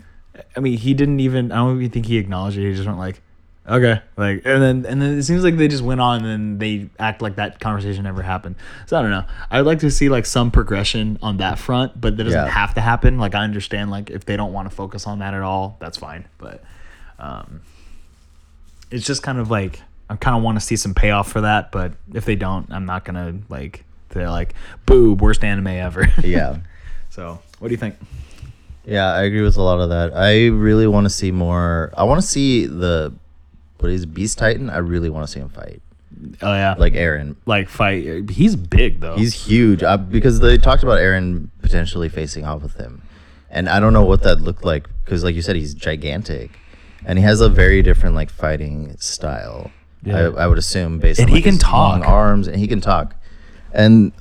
I 0.56 0.60
mean, 0.60 0.76
he 0.76 0.94
didn't 0.94 1.20
even. 1.20 1.52
I 1.52 1.56
don't 1.56 1.76
even 1.76 1.90
think 1.90 2.06
he 2.06 2.18
acknowledged 2.18 2.58
it. 2.58 2.68
He 2.68 2.74
just 2.74 2.86
went 2.86 2.98
like, 2.98 3.20
okay, 3.68 4.00
like, 4.16 4.42
and 4.44 4.62
then 4.62 4.86
and 4.86 5.00
then 5.02 5.18
it 5.18 5.22
seems 5.24 5.44
like 5.44 5.56
they 5.56 5.68
just 5.68 5.82
went 5.82 6.00
on 6.00 6.24
and 6.24 6.26
then 6.26 6.58
they 6.58 6.88
act 6.98 7.22
like 7.22 7.36
that 7.36 7.60
conversation 7.60 8.04
never 8.04 8.22
happened. 8.22 8.56
So 8.86 8.98
I 8.98 9.02
don't 9.02 9.10
know. 9.10 9.24
I 9.50 9.58
would 9.58 9.66
like 9.66 9.80
to 9.80 9.90
see 9.90 10.08
like 10.08 10.26
some 10.26 10.50
progression 10.50 11.18
on 11.22 11.36
that 11.38 11.58
front, 11.58 12.00
but 12.00 12.16
that 12.16 12.24
doesn't 12.24 12.46
Yeah. 12.46 12.50
have 12.50 12.74
to 12.74 12.80
happen. 12.80 13.18
Like 13.18 13.34
I 13.34 13.44
understand, 13.44 13.90
like 13.90 14.10
if 14.10 14.24
they 14.24 14.36
don't 14.36 14.52
want 14.52 14.68
to 14.68 14.74
focus 14.74 15.06
on 15.06 15.18
that 15.20 15.34
at 15.34 15.42
all, 15.42 15.76
that's 15.80 15.98
fine. 15.98 16.26
But 16.38 16.64
um, 17.18 17.60
it's 18.90 19.06
just 19.06 19.22
kind 19.22 19.38
of 19.38 19.50
like 19.50 19.82
I 20.10 20.16
kind 20.16 20.36
of 20.36 20.42
want 20.42 20.58
to 20.58 20.64
see 20.64 20.76
some 20.76 20.94
payoff 20.94 21.30
for 21.30 21.42
that. 21.42 21.70
But 21.70 21.92
if 22.14 22.24
they 22.24 22.36
don't, 22.36 22.70
I'm 22.72 22.86
not 22.86 23.04
gonna 23.04 23.34
like. 23.48 23.84
They're 24.10 24.30
like, 24.30 24.54
boo, 24.86 25.12
worst 25.12 25.44
anime 25.44 25.66
ever. 25.66 26.08
yeah. 26.24 26.56
so, 27.10 27.40
what 27.58 27.68
do 27.68 27.72
you 27.72 27.76
think? 27.78 27.94
Yeah, 28.86 29.12
I 29.12 29.24
agree 29.24 29.42
with 29.42 29.58
a 29.58 29.62
lot 29.62 29.80
of 29.80 29.90
that. 29.90 30.16
I 30.16 30.46
really 30.46 30.86
want 30.86 31.04
to 31.04 31.10
see 31.10 31.30
more. 31.30 31.92
I 31.94 32.04
want 32.04 32.18
to 32.22 32.26
see 32.26 32.64
the 32.64 33.12
what 33.80 33.90
is 33.92 34.06
Beast 34.06 34.38
Titan. 34.38 34.70
I 34.70 34.78
really 34.78 35.10
want 35.10 35.26
to 35.26 35.32
see 35.32 35.40
him 35.40 35.48
fight, 35.48 35.80
Oh 36.42 36.52
yeah, 36.52 36.74
like 36.78 36.94
Eren. 36.94 37.36
like 37.46 37.68
fight. 37.68 38.30
He's 38.30 38.56
big 38.56 39.00
though. 39.00 39.16
He's 39.16 39.34
huge 39.46 39.82
uh, 39.82 39.96
because 39.96 40.40
they 40.40 40.58
talked 40.58 40.82
about 40.82 40.98
Eren 40.98 41.48
potentially 41.62 42.08
facing 42.08 42.44
off 42.44 42.62
with 42.62 42.74
him, 42.76 43.02
and 43.50 43.68
I 43.68 43.78
don't 43.80 43.92
know 43.92 44.04
what 44.04 44.22
that 44.22 44.40
looked 44.40 44.64
like 44.64 44.88
because, 45.04 45.22
like 45.24 45.34
you 45.34 45.42
said, 45.42 45.56
he's 45.56 45.74
gigantic, 45.74 46.50
and 47.04 47.18
he 47.18 47.24
has 47.24 47.40
a 47.40 47.48
very 47.48 47.82
different 47.82 48.14
like 48.14 48.30
fighting 48.30 48.96
style. 48.98 49.70
Yeah. 50.02 50.16
I, 50.36 50.44
I 50.44 50.46
would 50.46 50.58
assume 50.58 50.98
based 51.00 51.18
And 51.18 51.28
on 51.28 51.30
he 51.30 51.34
like, 51.36 51.44
can 51.44 51.54
his 51.54 51.62
long 51.64 52.00
talk. 52.00 52.08
arms, 52.08 52.46
and 52.48 52.56
he 52.56 52.66
can 52.68 52.80
talk, 52.80 53.14
and 53.72 54.12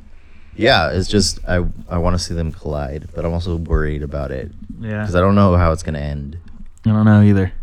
yeah, 0.55 0.89
it's 0.91 1.07
just 1.07 1.39
I 1.47 1.63
I 1.89 1.97
want 1.99 2.15
to 2.17 2.23
see 2.23 2.33
them 2.33 2.51
collide, 2.51 3.07
but 3.15 3.25
I'm 3.25 3.33
also 3.33 3.55
worried 3.55 4.01
about 4.03 4.31
it 4.31 4.51
yeah. 4.81 5.01
because 5.01 5.15
I 5.15 5.19
don't 5.21 5.35
know 5.35 5.55
how 5.55 5.71
it's 5.71 5.83
gonna 5.83 5.99
end. 5.99 6.37
I 6.85 6.89
don't 6.89 7.05
know 7.05 7.21
either, 7.21 7.53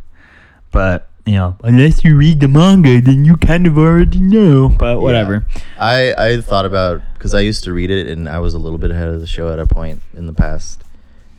but 0.70 1.09
you 1.26 1.34
know, 1.34 1.56
unless 1.64 2.04
you 2.04 2.16
read 2.16 2.40
the 2.40 2.48
manga, 2.48 3.00
then 3.00 3.24
you 3.24 3.36
kind 3.36 3.66
of 3.66 3.78
already 3.78 4.20
know. 4.20 4.68
But 4.68 5.00
whatever. 5.00 5.46
I 5.78 6.14
I 6.16 6.40
thought 6.40 6.66
about 6.66 7.02
because 7.14 7.34
I 7.34 7.40
used 7.40 7.64
to 7.64 7.72
read 7.72 7.90
it 7.90 8.08
and 8.08 8.28
I 8.28 8.38
was 8.40 8.54
a 8.54 8.58
little 8.58 8.78
bit 8.78 8.90
ahead 8.90 9.08
of 9.08 9.20
the 9.20 9.26
show 9.26 9.52
at 9.52 9.58
a 9.58 9.66
point 9.66 10.02
in 10.14 10.26
the 10.26 10.34
past, 10.34 10.82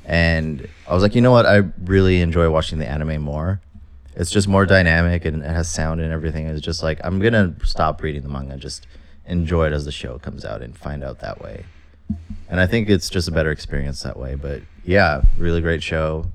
and 0.03 0.67
I 0.87 0.93
was 0.93 1.03
like, 1.03 1.13
you 1.13 1.21
know 1.21 1.31
what? 1.31 1.45
I 1.45 1.63
really 1.83 2.21
enjoy 2.21 2.49
watching 2.49 2.79
the 2.79 2.89
anime 2.89 3.21
more. 3.21 3.61
It's 4.15 4.31
just 4.31 4.47
more 4.47 4.65
dynamic 4.65 5.25
and 5.25 5.43
it 5.43 5.49
has 5.49 5.69
sound 5.69 5.99
and 5.99 6.11
everything. 6.11 6.47
It's 6.47 6.61
just 6.61 6.81
like 6.81 6.99
I'm 7.03 7.19
gonna 7.19 7.53
stop 7.63 8.01
reading 8.01 8.23
the 8.23 8.29
manga, 8.29 8.57
just 8.57 8.87
enjoy 9.27 9.67
it 9.67 9.73
as 9.73 9.85
the 9.85 9.91
show 9.91 10.17
comes 10.17 10.45
out 10.45 10.61
and 10.61 10.75
find 10.75 11.03
out 11.03 11.19
that 11.19 11.41
way. 11.41 11.65
And 12.49 12.59
I 12.59 12.67
think 12.67 12.89
it's 12.89 13.09
just 13.09 13.27
a 13.27 13.31
better 13.31 13.51
experience 13.51 14.03
that 14.03 14.17
way. 14.17 14.35
But 14.35 14.61
yeah, 14.83 15.23
really 15.37 15.61
great 15.61 15.83
show. 15.83 16.27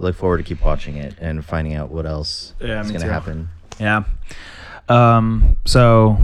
Look 0.00 0.16
forward 0.16 0.38
to 0.38 0.42
keep 0.42 0.64
watching 0.64 0.96
it 0.96 1.14
and 1.20 1.44
finding 1.44 1.74
out 1.74 1.90
what 1.90 2.06
else 2.06 2.54
Yeah, 2.60 2.80
is 2.80 2.90
gonna 2.90 3.04
happen. 3.06 3.50
Yeah. 3.78 4.04
Um. 4.88 5.56
So, 5.66 6.16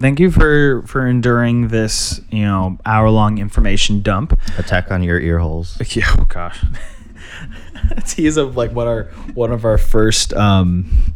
thank 0.00 0.18
you 0.20 0.30
for 0.30 0.82
for 0.86 1.06
enduring 1.06 1.68
this, 1.68 2.20
you 2.30 2.42
know, 2.42 2.78
hour 2.84 3.08
long 3.10 3.38
information 3.38 4.02
dump. 4.02 4.38
Attack 4.58 4.90
on 4.90 5.02
your 5.02 5.18
ear 5.20 5.38
holes. 5.38 5.80
Yeah. 5.94 6.12
Oh 6.18 6.26
gosh. 6.28 6.62
Tease 8.06 8.36
of 8.36 8.56
like 8.56 8.72
what 8.72 8.86
our 8.86 9.04
one 9.34 9.52
of 9.52 9.64
our 9.64 9.78
first 9.78 10.32
um 10.34 11.14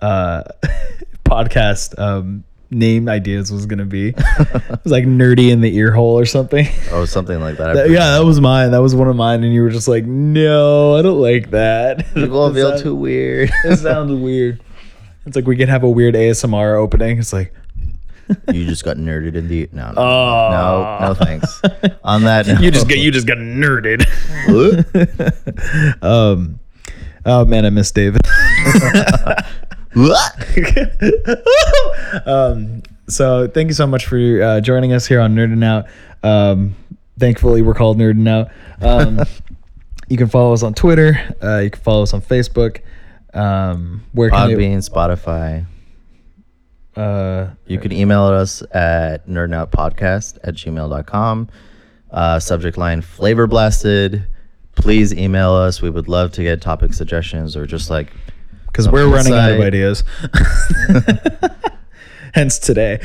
uh 0.00 0.42
podcast 1.24 1.98
um 1.98 2.44
name 2.70 3.08
ideas 3.08 3.50
was 3.52 3.66
gonna 3.66 3.84
be. 3.84 4.08
it 4.16 4.82
was 4.84 4.92
like 4.92 5.04
nerdy 5.04 5.50
in 5.50 5.60
the 5.60 5.74
ear 5.76 5.90
hole 5.92 6.18
or 6.18 6.24
something. 6.26 6.66
Oh, 6.90 7.04
something 7.04 7.40
like 7.40 7.56
that. 7.58 7.74
That- 7.74 7.90
yeah, 7.90 8.12
that 8.18 8.24
was 8.24 8.40
mine. 8.40 8.70
That 8.70 8.82
was 8.82 8.94
one 8.94 9.08
of 9.08 9.16
mine, 9.16 9.42
and 9.44 9.52
you 9.52 9.62
were 9.62 9.70
just 9.70 9.88
like, 9.88 10.04
"No, 10.04 10.96
I 10.96 11.02
don't 11.02 11.20
like 11.20 11.50
that." 11.50 12.06
People 12.14 12.52
feel 12.54 12.78
too 12.78 12.94
weird. 12.94 13.50
It 13.64 13.78
sounds 13.78 14.12
weird. 14.12 14.62
It's 15.26 15.36
like 15.36 15.46
we 15.46 15.56
could 15.56 15.68
have 15.68 15.82
a 15.84 15.90
weird 15.90 16.14
ASMR 16.14 16.76
opening. 16.76 17.18
It's 17.18 17.32
like, 17.32 17.52
you 18.52 18.64
just 18.64 18.84
got 18.84 18.96
nerded 18.96 19.34
in 19.34 19.48
the 19.48 19.68
no 19.72 19.92
no 19.92 20.00
Oh. 20.00 20.50
no, 21.00 21.08
no 21.08 21.14
thanks. 21.14 21.60
On 22.04 22.22
that, 22.24 22.46
you 22.60 22.70
just 22.70 22.88
get 22.88 22.98
you 22.98 23.10
just 23.10 23.26
got 23.26 23.36
nerded. 23.38 24.06
um, 26.02 26.58
oh 27.26 27.44
man, 27.44 27.66
I 27.66 27.70
miss 27.70 27.90
David. 27.92 28.22
um, 32.26 32.82
so 33.08 33.48
thank 33.48 33.68
you 33.68 33.74
so 33.74 33.86
much 33.86 34.06
for 34.06 34.16
uh, 34.42 34.60
joining 34.60 34.92
us 34.92 35.06
here 35.06 35.20
on 35.20 35.34
Nerding 35.34 35.64
Out. 35.64 35.86
Um, 36.22 36.74
thankfully, 37.18 37.62
we're 37.62 37.74
called 37.74 37.98
Nerding 37.98 38.28
Out. 38.28 38.50
Um, 38.80 39.20
you 40.08 40.16
can 40.16 40.28
follow 40.28 40.52
us 40.52 40.62
on 40.62 40.74
Twitter. 40.74 41.18
Uh, 41.42 41.58
you 41.58 41.70
can 41.70 41.82
follow 41.82 42.02
us 42.02 42.14
on 42.14 42.22
Facebook. 42.22 42.80
Um, 43.34 44.04
where 44.12 44.30
can 44.30 44.50
Podbean, 44.50 44.88
Spotify. 44.88 45.66
uh, 46.96 47.50
You 47.66 47.78
can 47.78 47.92
email 47.92 48.22
us 48.24 48.62
at 48.72 49.26
nerdnoutpodcast 49.28 50.38
at 50.42 50.54
gmail.com. 50.54 51.48
Uh, 52.10 52.38
subject 52.40 52.76
line 52.76 53.02
flavor 53.02 53.46
blasted. 53.46 54.24
Please 54.74 55.12
email 55.14 55.52
us. 55.52 55.80
We 55.82 55.90
would 55.90 56.08
love 56.08 56.32
to 56.32 56.42
get 56.42 56.60
topic 56.60 56.92
suggestions 56.92 57.56
or 57.56 57.66
just 57.66 57.88
like 57.90 58.12
because 58.72 58.88
we're 58.88 59.08
running 59.08 59.34
out 59.34 59.52
of 59.52 59.60
ideas. 59.60 60.04
Hence 62.32 62.60
today. 62.60 62.98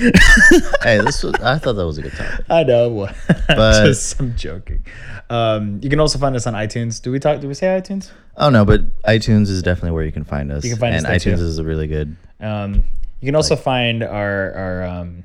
Hey, 0.84 1.00
this 1.02 1.24
was 1.24 1.34
I 1.36 1.58
thought 1.58 1.74
that 1.74 1.86
was 1.86 1.98
a 1.98 2.04
good 2.04 2.14
topic. 2.14 2.46
I 2.50 2.64
know. 2.64 3.10
But- 3.48 3.86
Just 3.86 4.20
I'm 4.20 4.36
joking. 4.36 4.86
Um, 5.30 5.80
you 5.82 5.90
can 5.90 6.00
also 6.00 6.20
find 6.20 6.36
us 6.36 6.46
on 6.46 6.54
iTunes. 6.54 7.02
Do 7.02 7.12
we 7.12 7.20
talk? 7.20 7.42
Do 7.42 7.48
we 7.48 7.56
say 7.56 7.68
iTunes? 7.68 8.12
Oh 8.38 8.50
no, 8.50 8.64
but 8.66 8.82
iTunes 9.04 9.50
is 9.50 9.64
definitely 9.64 9.92
where 9.92 10.04
you 10.04 10.12
can 10.12 10.24
find 10.24 10.52
us. 10.52 10.64
You 10.64 10.70
can 10.72 10.80
find 10.80 10.94
us 10.96 11.04
and 11.04 11.12
there, 11.12 11.18
iTunes 11.20 11.40
too. 11.40 11.46
is 11.46 11.58
a 11.58 11.64
really 11.64 11.88
good. 11.88 12.16
Um, 12.40 12.84
you 13.22 13.26
can 13.26 13.36
also 13.36 13.56
find 13.56 14.04
our 14.04 14.52
our 14.54 14.84
um, 14.84 15.24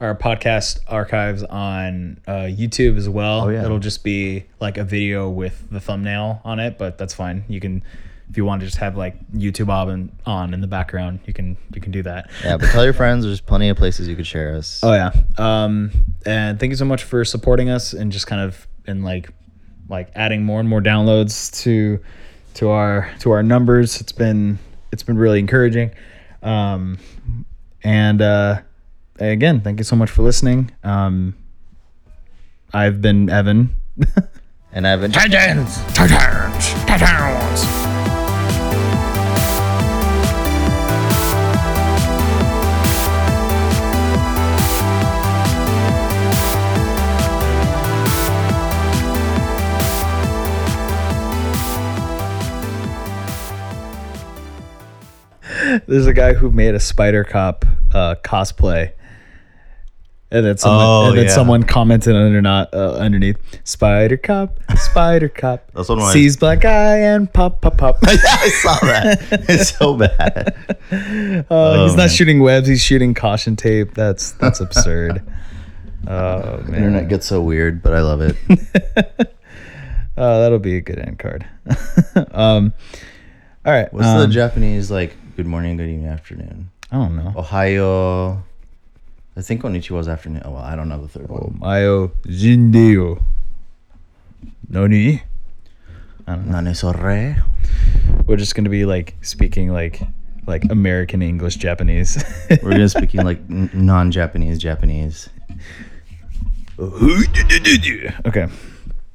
our 0.00 0.14
podcast 0.14 0.78
archives 0.86 1.42
on 1.42 2.20
uh, 2.28 2.42
YouTube 2.48 2.96
as 2.96 3.08
well. 3.08 3.42
Oh, 3.42 3.48
yeah. 3.48 3.64
It'll 3.64 3.80
just 3.80 4.04
be 4.04 4.44
like 4.60 4.78
a 4.78 4.84
video 4.84 5.28
with 5.28 5.68
the 5.70 5.80
thumbnail 5.80 6.40
on 6.44 6.60
it, 6.60 6.78
but 6.78 6.96
that's 6.96 7.14
fine. 7.14 7.44
You 7.48 7.58
can 7.60 7.82
if 8.30 8.36
you 8.36 8.44
want 8.44 8.60
to 8.60 8.66
just 8.66 8.78
have 8.78 8.96
like 8.96 9.16
YouTube 9.32 9.68
on 9.68 10.12
on 10.24 10.54
in 10.54 10.60
the 10.60 10.66
background, 10.66 11.20
you 11.26 11.32
can 11.32 11.56
you 11.74 11.80
can 11.80 11.90
do 11.90 12.02
that. 12.04 12.30
Yeah, 12.44 12.56
but 12.56 12.70
tell 12.70 12.84
your 12.84 12.92
friends. 12.92 13.24
There's 13.24 13.40
plenty 13.40 13.68
of 13.68 13.76
places 13.76 14.06
you 14.06 14.16
could 14.16 14.26
share 14.26 14.54
us. 14.54 14.80
Oh 14.82 14.92
yeah. 14.92 15.12
Um, 15.36 15.90
and 16.24 16.60
thank 16.60 16.70
you 16.70 16.76
so 16.76 16.84
much 16.84 17.02
for 17.02 17.24
supporting 17.24 17.68
us 17.68 17.92
and 17.92 18.12
just 18.12 18.26
kind 18.26 18.40
of 18.40 18.66
and 18.86 19.04
like 19.04 19.30
like 19.88 20.10
adding 20.14 20.44
more 20.44 20.60
and 20.60 20.68
more 20.68 20.80
downloads 20.80 21.52
to 21.62 21.98
to 22.54 22.68
our 22.70 23.10
to 23.20 23.32
our 23.32 23.42
numbers. 23.42 24.00
It's 24.00 24.12
been 24.12 24.58
it's 24.92 25.02
been 25.02 25.18
really 25.18 25.40
encouraging. 25.40 25.90
Um, 26.42 26.98
and 27.82 28.22
uh, 28.22 28.60
again, 29.18 29.60
thank 29.60 29.78
you 29.78 29.84
so 29.84 29.96
much 29.96 30.10
for 30.10 30.22
listening. 30.22 30.70
Um, 30.84 31.34
I've 32.72 33.02
been 33.02 33.28
Evan. 33.28 33.74
And 34.72 34.86
I've 34.86 35.00
been 35.00 35.10
Titans, 35.10 35.82
Titans, 35.94 36.72
Titans. 36.86 37.99
There's 55.90 56.06
a 56.06 56.12
guy 56.14 56.34
who 56.34 56.50
made 56.50 56.74
a 56.74 56.80
Spider 56.80 57.24
Cop 57.24 57.64
uh, 57.92 58.14
cosplay. 58.22 58.92
And 60.32 60.46
then 60.46 60.56
someone, 60.58 60.80
Oh, 60.86 61.08
and 61.08 61.18
then 61.18 61.24
yeah. 61.24 61.32
someone 61.32 61.62
commented 61.64 62.14
under 62.14 62.40
not 62.40 62.72
uh, 62.72 62.92
underneath 62.92 63.36
Spider 63.64 64.16
Cop, 64.16 64.60
Spider 64.76 65.28
Cop 65.28 65.68
That's 65.74 65.88
one 65.88 65.98
my- 65.98 66.12
sees 66.12 66.36
black 66.36 66.60
guy 66.60 66.98
and 66.98 67.32
pop 67.32 67.60
pop 67.60 67.76
pop. 67.76 67.98
I 68.04 68.16
saw 68.62 68.78
that. 68.86 69.18
It's 69.48 69.76
so 69.76 69.96
bad. 69.96 70.56
Uh, 70.92 71.42
Oh, 71.50 71.82
he's 71.84 71.92
man. 71.96 72.04
not 72.06 72.10
shooting 72.10 72.40
webs; 72.40 72.66
he's 72.68 72.82
shooting 72.82 73.14
caution 73.14 73.54
tape. 73.56 73.94
That's 73.94 74.30
that's 74.32 74.60
absurd. 74.60 75.22
Oh 76.08 76.62
man, 76.66 76.74
internet 76.76 77.08
gets 77.08 77.26
so 77.26 77.42
weird, 77.42 77.82
but 77.82 77.92
I 77.92 78.00
love 78.00 78.20
it. 78.22 78.34
oh, 80.16 80.40
that'll 80.40 80.58
be 80.58 80.76
a 80.76 80.80
good 80.80 80.98
end 80.98 81.18
card. 81.18 81.46
um, 82.32 82.72
all 83.66 83.72
right. 83.72 83.92
What's 83.92 84.06
the 84.06 84.24
um, 84.24 84.30
Japanese 84.30 84.90
like? 84.90 85.14
Good 85.40 85.46
morning, 85.46 85.78
good 85.78 85.88
evening, 85.88 86.06
afternoon. 86.06 86.70
I 86.92 86.96
don't 86.96 87.16
know. 87.16 87.32
Ohayo. 87.34 88.42
I 89.38 89.40
think 89.40 89.62
Konnichiwa 89.62 90.00
is 90.00 90.06
afternoon. 90.06 90.42
Oh 90.44 90.50
well, 90.50 90.62
I 90.62 90.76
don't 90.76 90.90
know 90.90 91.00
the 91.00 91.08
third 91.08 91.30
one. 91.30 91.58
Omayo 91.58 92.10
Jindeo. 92.26 93.24
Noni? 94.68 95.22
I 96.26 96.34
don't 96.34 96.46
know. 96.46 96.60
Nane 96.60 96.74
sore. 96.74 97.36
We're 98.26 98.36
just 98.36 98.54
gonna 98.54 98.68
be 98.68 98.84
like 98.84 99.16
speaking 99.22 99.72
like 99.72 100.02
like 100.46 100.70
American 100.70 101.22
English 101.22 101.56
Japanese. 101.56 102.22
We're 102.62 102.72
gonna 102.72 102.90
speaking 102.90 103.24
like 103.24 103.38
n- 103.48 103.70
non-Japanese 103.72 104.58
Japanese. 104.58 105.30
okay. 108.26 108.46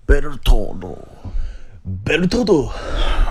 Better 0.08 0.36
todo. 0.44 1.08
Better 1.86 2.26
todo. 2.28 2.72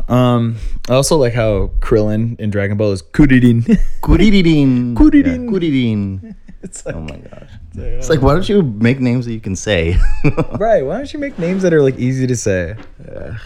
Um, 0.09 0.57
I 0.89 0.95
also 0.95 1.17
like 1.17 1.33
how 1.35 1.69
Krillin 1.81 2.39
in 2.39 2.51
Dragon 2.51 2.77
Ball 2.77 2.93
is 2.93 3.03
Kuririn. 3.03 3.63
Kuririn. 4.01 4.95
Kuririn. 4.95 5.49
Kuririn. 5.51 6.35
it's 6.63 6.87
like, 6.87 6.95
Oh 6.95 7.01
my 7.01 7.17
gosh. 7.17 7.51
It's 7.77 8.09
like, 8.09 8.23
why 8.23 8.33
don't 8.35 8.49
you 8.49 8.63
make 8.63 9.01
names 9.01 9.27
that 9.27 9.33
you 9.33 9.41
can 9.41 9.57
say? 9.57 9.99
right. 10.59 10.83
Why 10.87 10.99
don't 10.99 11.13
you 11.13 11.19
make 11.19 11.39
names 11.39 11.63
that 11.63 11.73
are 11.75 11.83
like 11.83 11.99
easy 11.99 12.27
to 12.29 12.37
say? 12.37 12.77
Yeah. 13.05 13.39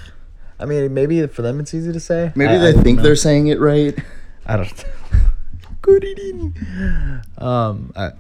I 0.61 0.67
mean, 0.67 0.93
maybe 0.93 1.27
for 1.29 1.41
them 1.43 1.61
it's 1.61 1.73
easy 1.73 1.93
to 1.93 2.01
say. 2.01 2.33
Maybe 2.35 2.55
I- 2.55 2.59
they 2.59 2.79
I 2.79 2.83
think 2.83 2.99
know. 2.99 3.05
they're 3.05 3.17
saying 3.17 3.47
it 3.47 3.61
right. 3.61 3.97
I 4.45 4.57
don't. 4.57 4.69
Kuririn. 5.83 6.53
Um, 7.41 7.93
I 7.97 8.11